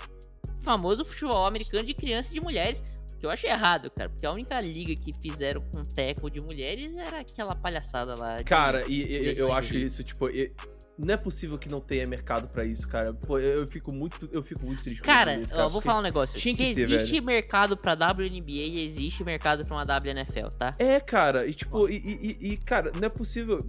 famoso 0.63 1.03
futebol 1.05 1.45
americano 1.45 1.83
de 1.85 1.93
criança 1.93 2.29
e 2.29 2.33
de 2.33 2.39
mulheres. 2.41 2.81
Que 3.19 3.25
eu 3.25 3.31
achei 3.31 3.49
errado, 3.49 3.89
cara, 3.89 4.09
porque 4.09 4.25
a 4.25 4.31
única 4.33 4.59
liga 4.59 4.93
que 5.01 5.13
fizeram 5.13 5.61
com 5.71 5.81
teco 5.81 6.29
de 6.29 6.41
mulheres 6.41 6.93
era 6.97 7.21
aquela 7.21 7.55
palhaçada 7.55 8.15
lá. 8.19 8.35
de- 8.37 8.43
Cara, 8.43 8.83
e, 8.85 9.01
e- 9.01 9.37
eu 9.39 9.53
acho 9.53 9.77
isso, 9.77 10.03
tipo, 10.03 10.29
e- 10.29 10.51
não 10.97 11.13
é 11.13 11.17
possível 11.17 11.57
que 11.57 11.67
não 11.69 11.81
tenha 11.81 12.05
mercado 12.05 12.47
pra 12.47 12.63
isso, 12.65 12.87
cara. 12.87 13.13
Pô, 13.13 13.39
eu, 13.39 13.67
fico 13.67 13.93
muito, 13.93 14.29
eu 14.31 14.43
fico 14.43 14.63
muito 14.65 14.83
triste 14.83 14.99
com 15.01 15.05
Cara, 15.05 15.35
isso, 15.37 15.55
ó, 15.59 15.63
eu 15.63 15.69
vou 15.69 15.81
falar 15.81 15.99
um 15.99 16.03
negócio. 16.03 16.37
tinha 16.39 16.53
Se 16.55 16.57
que 16.63 16.75
ter, 16.75 16.81
existe 16.91 17.19
mercado 17.21 17.75
pra 17.75 17.93
WNBA, 17.93 18.79
existe 18.79 19.23
mercado 19.23 19.65
pra 19.65 19.75
uma 19.75 19.83
WNFL, 19.83 20.49
tá? 20.57 20.71
É, 20.77 20.99
cara, 20.99 21.45
e 21.47 21.53
tipo, 21.53 21.89
e, 21.89 21.97
e- 21.97 22.37
e, 22.53 22.57
cara, 22.57 22.91
não 22.95 23.05
é 23.05 23.09
possível. 23.09 23.59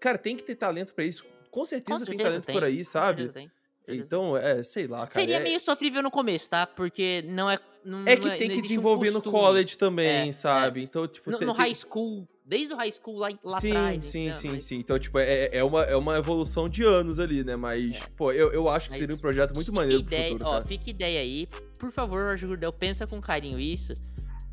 Cara, 0.00 0.18
tem 0.18 0.36
que 0.36 0.42
ter 0.44 0.54
talento 0.56 0.94
pra 0.94 1.04
isso. 1.04 1.24
Com 1.50 1.64
certeza, 1.64 1.98
Com 2.00 2.04
tem 2.04 2.12
certeza 2.14 2.28
talento 2.30 2.44
tem, 2.46 2.54
por 2.54 2.64
aí, 2.64 2.78
Com 2.78 2.84
sabe? 2.84 3.22
certeza 3.22 3.32
tem. 3.32 3.50
Então, 3.90 4.36
é, 4.36 4.62
sei 4.62 4.86
lá, 4.86 4.98
cara. 5.06 5.12
Seria 5.12 5.36
é, 5.36 5.42
meio 5.42 5.58
sofrível 5.58 6.02
no 6.02 6.10
começo, 6.10 6.50
tá? 6.50 6.66
Porque 6.66 7.22
não 7.26 7.48
é. 7.50 7.58
Não, 7.82 8.02
é 8.06 8.16
que 8.16 8.26
não 8.28 8.36
tem 8.36 8.38
que 8.38 8.44
existe 8.44 8.58
um 8.58 8.62
desenvolver 8.62 9.10
no 9.10 9.22
college 9.22 9.78
também, 9.78 10.28
É, 10.28 10.32
sabe? 10.32 10.82
Então, 10.82 11.08
tipo, 11.08 11.30
No, 11.30 11.38
tem- 11.38 11.46
no 11.46 11.54
tem- 11.54 11.62
high 11.62 11.74
school, 11.74 12.28
desde 12.48 12.72
o 12.72 12.76
high 12.76 12.90
school 12.90 13.18
lá, 13.18 13.28
lá 13.44 13.60
sim, 13.60 13.70
atrás. 13.70 14.04
sim, 14.04 14.22
então, 14.28 14.34
sim, 14.40 14.48
mas- 14.50 14.64
sim. 14.64 14.76
Então, 14.78 14.98
tipo, 14.98 15.18
é, 15.18 15.50
é, 15.52 15.62
uma, 15.62 15.82
é 15.82 15.94
uma 15.94 16.16
evolução 16.16 16.66
de 16.68 16.82
anos 16.82 17.20
ali, 17.20 17.44
né? 17.44 17.54
Mas, 17.56 18.02
pô, 18.16 18.32
eu, 18.32 18.50
eu 18.52 18.68
acho 18.70 18.86
que 18.86 18.92
Mas 18.92 19.00
seria 19.00 19.14
um 19.14 19.18
projeto 19.18 19.54
muito 19.54 19.72
maneiro 19.72 20.02
pro 20.02 20.14
ideia, 20.14 20.32
futuro, 20.32 20.48
ó, 20.50 20.64
fica 20.64 20.90
ideia 20.90 21.20
aí. 21.20 21.46
Por 21.78 21.92
favor, 21.92 22.20
Jorge 22.20 22.46
Gurdel, 22.46 22.72
pensa 22.72 23.06
com 23.06 23.20
carinho 23.20 23.60
isso. 23.60 23.92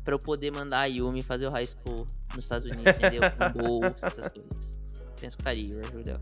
Pra 0.04 0.14
eu 0.14 0.18
poder 0.20 0.54
mandar 0.54 0.82
a 0.82 0.84
Yumi 0.84 1.20
fazer 1.22 1.48
o 1.48 1.50
high 1.50 1.64
school 1.66 2.06
nos 2.34 2.44
Estados 2.44 2.64
Unidos, 2.70 2.86
entendeu? 2.94 3.20
Com 3.32 3.58
bolsa, 3.80 4.06
essas 4.06 4.32
coisas. 4.32 4.78
Pensa 5.20 5.36
com 5.36 5.42
carinho, 5.42 5.74
Jorge 5.74 5.90
Gurdel. 5.90 6.20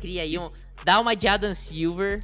Cria 0.00 0.22
aí 0.22 0.38
um. 0.38 0.50
Dá 0.84 1.00
uma 1.00 1.14
de 1.14 1.26
Adam 1.26 1.54
Silver. 1.54 2.22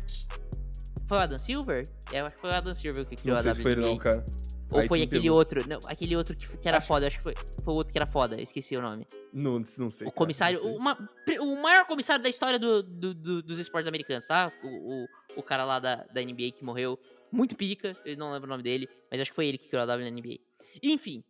Foi 1.07 1.17
o 1.17 1.21
Adam 1.21 1.39
Silver? 1.39 1.89
É, 2.13 2.21
acho 2.21 2.35
que 2.35 2.41
foi 2.43 2.51
o 2.51 2.55
Adam 2.55 2.75
Silver 2.75 3.07
que 3.07 3.17
criou 3.17 3.37
Não 3.37 3.43
sei 3.43 3.53
a 3.53 3.55
se 3.55 3.63
foi 3.63 3.73
WNBA. 3.75 3.89
não, 3.89 3.97
cara. 3.97 4.25
Ou 4.73 4.81
Aí 4.81 4.89
foi 4.89 5.03
aquele 5.03 5.29
outro. 5.31 5.67
Não, 5.69 5.81
aquele 5.87 6.15
outro 6.17 6.37
que, 6.37 6.57
que 6.59 6.69
era 6.69 6.79
Acho- 6.79 6.87
foda. 6.87 7.07
Acho 7.07 7.17
que 7.19 7.23
foi, 7.23 7.35
foi 7.65 7.75
o 7.75 7.77
outro 7.77 7.93
que 7.93 7.99
era 7.99 8.07
foda. 8.07 8.37
eu 8.37 8.41
Esqueci 8.43 8.77
o 8.77 8.83
nome. 8.83 9.07
Não, 9.33 9.61
não 9.79 9.91
sei. 9.91 10.07
o 10.07 10.13
comissário. 10.13 10.65
o, 10.65 10.77
uma- 10.77 10.97
o 11.41 11.57
maior 11.57 11.87
comissário 11.87 12.23
da 12.23 12.29
história 12.29 12.59
do- 12.59 12.83
do- 12.83 13.15
do- 13.15 13.43
dos 13.43 13.59
esportes 13.59 13.89
americanos, 13.89 14.27
tá? 14.27 14.53
O, 14.63 14.67
o, 14.67 15.09
o 15.37 15.43
cara 15.43 15.65
lá 15.65 15.79
da, 15.81 15.97
da 16.05 16.21
NBA 16.23 16.53
que 16.53 16.65
morreu. 16.65 16.99
Muito 17.33 17.55
pica. 17.57 17.97
Eu 18.05 18.17
não 18.17 18.33
lembro 18.33 18.47
o 18.47 18.51
nome 18.51 18.63
dele. 18.63 18.89
Mas 19.11 19.21
acho 19.21 19.31
que 19.31 19.35
foi 19.37 19.47
ele 19.47 19.59
que 19.59 19.69
criou 19.69 19.83
a 19.83 19.87
WNBA. 19.97 20.39
Enfim. 20.83 21.25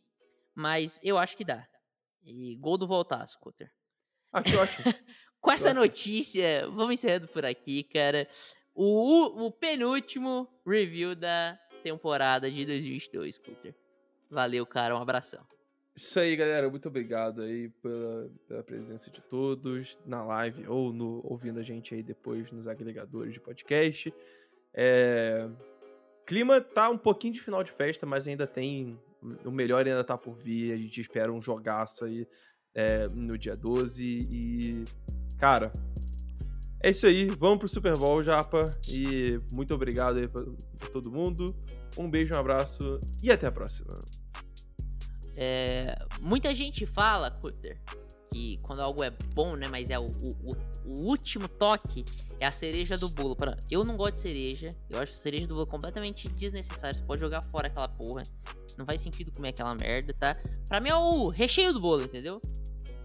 Mas 0.55 0.99
eu 1.03 1.17
acho 1.19 1.37
que 1.37 1.45
dá. 1.45 1.67
E 2.23 2.57
gol 2.59 2.77
do 2.77 2.87
Voltaço, 2.87 3.39
Cutter. 3.41 3.71
Ah, 4.33 4.43
que 4.43 4.55
ótimo. 4.57 4.85
Com 5.41 5.51
essa 5.51 5.73
notícia, 5.73 6.69
vamos 6.69 6.93
encerrando 6.95 7.27
por 7.29 7.47
aqui, 7.47 7.85
cara. 7.85 8.29
O, 8.75 9.47
o 9.47 9.51
penúltimo 9.51 10.47
review 10.67 11.15
da 11.15 11.59
temporada 11.81 12.51
de 12.51 12.65
2022, 12.65 13.39
Cutter. 13.39 13.75
Valeu, 14.31 14.65
cara. 14.67 14.97
Um 14.97 15.03
abração. 15.03 15.45
Isso 15.97 16.19
aí, 16.21 16.37
galera. 16.37 16.71
Muito 16.71 16.89
obrigado 16.89 17.43
aí 17.43 17.69
pela, 17.83 18.31
pela 18.47 18.63
presença 18.63 19.11
de 19.11 19.21
todos 19.21 19.99
na 20.07 20.23
live 20.25 20.67
ou 20.69 20.93
no, 20.93 21.21
ouvindo 21.25 21.59
a 21.59 21.63
gente 21.63 21.95
aí 21.95 22.03
depois 22.03 22.51
nos 22.51 22.69
agregadores 22.69 23.35
de 23.35 23.41
podcast. 23.41 24.15
É, 24.73 25.49
Clima 26.31 26.61
tá 26.61 26.89
um 26.89 26.97
pouquinho 26.97 27.35
de 27.35 27.41
final 27.41 27.65
de 27.65 27.73
festa, 27.73 28.07
mas 28.07 28.29
ainda 28.29 28.47
tem. 28.47 28.97
O 29.45 29.51
melhor 29.51 29.85
ainda 29.85 30.05
tá 30.05 30.17
por 30.17 30.37
vir. 30.37 30.73
A 30.73 30.77
gente 30.77 31.01
espera 31.01 31.33
um 31.33 31.41
jogaço 31.41 32.05
aí 32.05 32.25
é, 32.73 33.09
no 33.09 33.37
dia 33.37 33.57
12. 33.57 34.05
E. 34.31 34.85
Cara. 35.41 35.73
É 36.81 36.91
isso 36.91 37.05
aí. 37.05 37.27
Vamos 37.27 37.59
pro 37.59 37.67
Super 37.69 37.97
Bowl, 37.97 38.23
Japa. 38.23 38.61
E 38.89 39.41
muito 39.53 39.75
obrigado 39.75 40.19
aí 40.19 40.29
todo 40.91 41.11
mundo. 41.11 41.55
Um 41.97 42.09
beijo, 42.11 42.35
um 42.35 42.39
abraço 42.39 43.01
e 43.23 43.31
até 43.31 43.47
a 43.47 43.53
próxima. 43.53 43.95
É, 45.37 45.97
muita 46.23 46.55
gente 46.55 46.85
fala, 46.87 47.31
Cutter, 47.31 47.81
que 48.33 48.59
quando 48.59 48.81
algo 48.81 49.03
é 49.03 49.11
bom, 49.35 49.57
né? 49.57 49.67
Mas 49.69 49.91
é 49.91 49.99
o, 49.99 50.05
o, 50.07 50.51
o- 50.53 51.01
último 51.09 51.47
toque 51.49 52.05
é 52.39 52.47
a 52.47 52.51
cereja 52.51 52.97
do 52.97 53.09
bolo. 53.09 53.35
Pra- 53.37 53.57
Eu 53.71 53.85
não 53.85 53.97
gosto 53.97 54.17
de 54.17 54.21
cereja. 54.23 54.71
Eu 54.89 54.99
acho 55.01 55.13
a 55.13 55.17
cereja 55.17 55.47
do 55.47 55.55
bolo 55.55 55.67
completamente 55.67 56.29
desnecessária. 56.29 56.95
Você 56.97 57.03
pode 57.03 57.21
jogar 57.21 57.43
fora 57.51 57.69
aquela 57.69 57.89
porra. 57.89 58.23
Não 58.77 58.85
faz 58.85 59.01
sentido 59.01 59.33
comer 59.33 59.51
aquela 59.51 59.75
merda, 59.75 60.15
tá? 60.15 60.33
Pra 60.69 60.81
mim 60.81 60.89
é 60.91 60.95
o 60.95 61.29
recheio 61.29 61.73
do 61.73 61.81
bolo, 61.81 62.03
entendeu? 62.03 62.41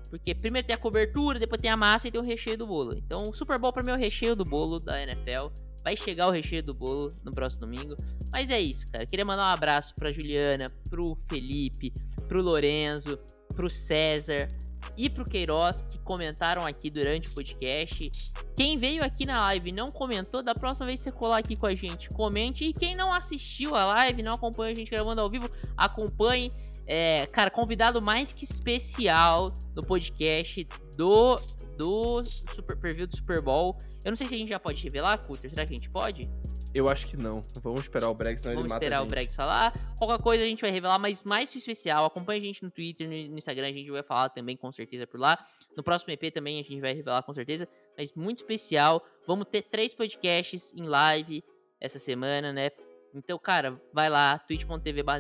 Porque 0.10 0.34
primeiro 0.36 0.66
tem 0.68 0.76
a 0.76 0.80
cobertura, 0.80 1.40
depois 1.40 1.62
tem 1.62 1.70
a 1.70 1.76
massa 1.76 2.08
e 2.08 2.12
tem 2.12 2.22
o 2.22 2.24
recheio 2.24 2.58
do 2.58 2.66
bolo. 2.68 2.96
Então 2.96 3.30
o 3.30 3.34
Super 3.36 3.60
Bowl 3.60 3.74
pra 3.74 3.84
mim 3.84 3.92
é 3.92 3.96
o 3.96 3.98
recheio 3.98 4.36
do 4.36 4.44
bolo 4.44 4.80
da 4.80 5.02
NFL. 5.02 5.48
Vai 5.86 5.96
chegar 5.96 6.28
o 6.28 6.32
recheio 6.32 6.64
do 6.64 6.74
bolo 6.74 7.10
no 7.24 7.32
próximo 7.32 7.68
domingo. 7.68 7.96
Mas 8.34 8.50
é 8.50 8.60
isso, 8.60 8.92
cara. 8.92 9.06
Queria 9.06 9.24
mandar 9.24 9.44
um 9.44 9.54
abraço 9.54 9.94
pra 9.94 10.12
Juliana, 10.12 10.72
pro 10.90 11.16
Felipe, 11.30 11.94
pro 12.28 12.44
Lorenzo, 12.44 13.20
pro 13.54 13.70
César 13.70 14.50
e 14.98 15.08
pro 15.10 15.24
Queiroz 15.24 15.84
que 15.92 16.00
comentaram 16.00 16.66
aqui 16.66 16.90
durante 16.90 17.30
o 17.30 17.34
podcast. 17.36 18.12
Quem 18.56 18.80
veio 18.80 19.04
aqui 19.04 19.28
na 19.28 19.42
live 19.44 19.70
e 19.70 19.74
não 19.74 19.90
comentou, 19.90 20.42
da 20.42 20.56
próxima 20.56 20.88
vez 20.88 21.02
você 21.02 21.12
colar 21.12 21.38
aqui 21.38 21.56
com 21.56 21.68
a 21.68 21.76
gente, 21.76 22.10
comente. 22.10 22.66
E 22.66 22.74
quem 22.74 22.96
não 22.96 23.14
assistiu 23.14 23.76
a 23.76 23.86
live, 23.86 24.24
não 24.24 24.34
acompanha 24.34 24.72
a 24.72 24.76
gente 24.76 24.90
gravando 24.90 25.22
ao 25.22 25.30
vivo, 25.30 25.48
acompanhe. 25.78 26.50
É, 26.88 27.26
cara, 27.28 27.50
convidado 27.50 28.02
mais 28.02 28.32
que 28.32 28.44
especial 28.46 29.52
no 29.76 29.86
podcast 29.86 30.68
do 30.96 31.36
do 31.78 32.24
Super 32.54 32.78
Preview 32.78 33.08
do 33.08 33.16
Super 33.16 33.42
Bowl. 33.42 33.78
Eu 34.04 34.12
não 34.12 34.16
sei 34.16 34.28
se 34.28 34.36
a 34.36 34.38
gente 34.38 34.50
já 34.50 34.60
pode 34.60 34.82
revelar, 34.82 35.18
Cutter. 35.18 35.50
Será 35.50 35.66
que 35.66 35.74
a 35.74 35.78
gente 35.78 35.90
pode? 35.90 36.30
Eu 36.74 36.90
acho 36.90 37.08
que 37.08 37.16
não. 37.16 37.42
Vamos 37.62 37.82
esperar 37.82 38.10
o 38.10 38.14
Brex, 38.14 38.42
senão 38.42 38.56
Vamos 38.56 38.68
ele 38.68 38.74
mata 38.74 38.86
esperar 38.86 39.00
a 39.00 39.04
o. 39.04 39.06
Brex 39.06 39.34
falar. 39.34 39.74
Qualquer 39.98 40.22
coisa 40.22 40.44
a 40.44 40.48
gente 40.48 40.62
vai 40.62 40.72
revelar, 40.72 41.00
mas 41.00 41.24
mais 41.24 41.50
que 41.50 41.58
especial. 41.58 42.06
Acompanhe 42.06 42.42
a 42.42 42.44
gente 42.44 42.64
no 42.64 42.70
Twitter, 42.70 43.08
no 43.08 43.38
Instagram, 43.38 43.68
a 43.68 43.72
gente 43.72 43.90
vai 43.90 44.04
falar 44.04 44.30
também 44.30 44.58
com 44.58 44.72
certeza 44.72 45.08
por 45.08 45.20
lá. 45.20 45.40
No 45.76 45.84
próximo 45.84 46.12
EP 46.12 46.34
também 46.34 46.60
a 46.60 46.64
gente 46.64 46.82
vai 46.82 46.94
revelar 46.94 47.24
com 47.24 47.34
certeza, 47.34 47.68
mas 47.98 48.14
muito 48.14 48.38
especial. 48.40 49.02
Vamos 49.26 49.48
ter 49.48 49.64
três 49.64 49.94
podcasts 49.94 50.74
em 50.74 50.84
live 50.84 51.44
essa 51.80 51.98
semana, 51.98 52.52
né? 52.52 52.72
Então, 53.14 53.40
cara, 53.40 53.82
vai 53.94 54.10
lá, 54.10 54.38
twitch.tv 54.40 55.02
barra. 55.02 55.20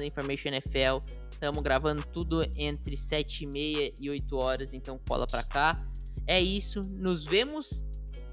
Estamos 1.35 1.61
gravando 1.61 2.01
tudo 2.13 2.41
entre 2.57 2.95
7 2.95 3.43
e 3.43 3.47
meia 3.47 3.93
e 3.99 4.09
8 4.09 4.37
horas, 4.37 4.73
então 4.73 4.97
cola 5.05 5.27
pra 5.27 5.43
cá. 5.43 5.85
É 6.25 6.39
isso, 6.39 6.79
nos 6.97 7.25
vemos 7.25 7.83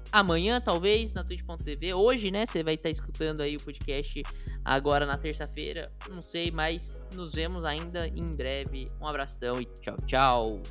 amanhã, 0.09 0.61
talvez, 0.61 1.11
na 1.11 1.21
twitch.tv. 1.21 1.93
Hoje, 1.93 2.31
né? 2.31 2.45
Você 2.45 2.63
vai 2.63 2.75
estar 2.75 2.89
escutando 2.89 3.41
aí 3.41 3.57
o 3.57 3.61
podcast 3.61 4.23
agora 4.63 5.05
na 5.05 5.17
terça-feira. 5.17 5.91
Não 6.09 6.23
sei, 6.23 6.49
mas 6.49 7.03
nos 7.13 7.33
vemos 7.33 7.65
ainda 7.65 8.07
em 8.07 8.31
breve. 8.37 8.87
Um 9.01 9.05
abração 9.05 9.59
e 9.59 9.65
tchau, 9.65 9.97
tchau. 10.07 10.61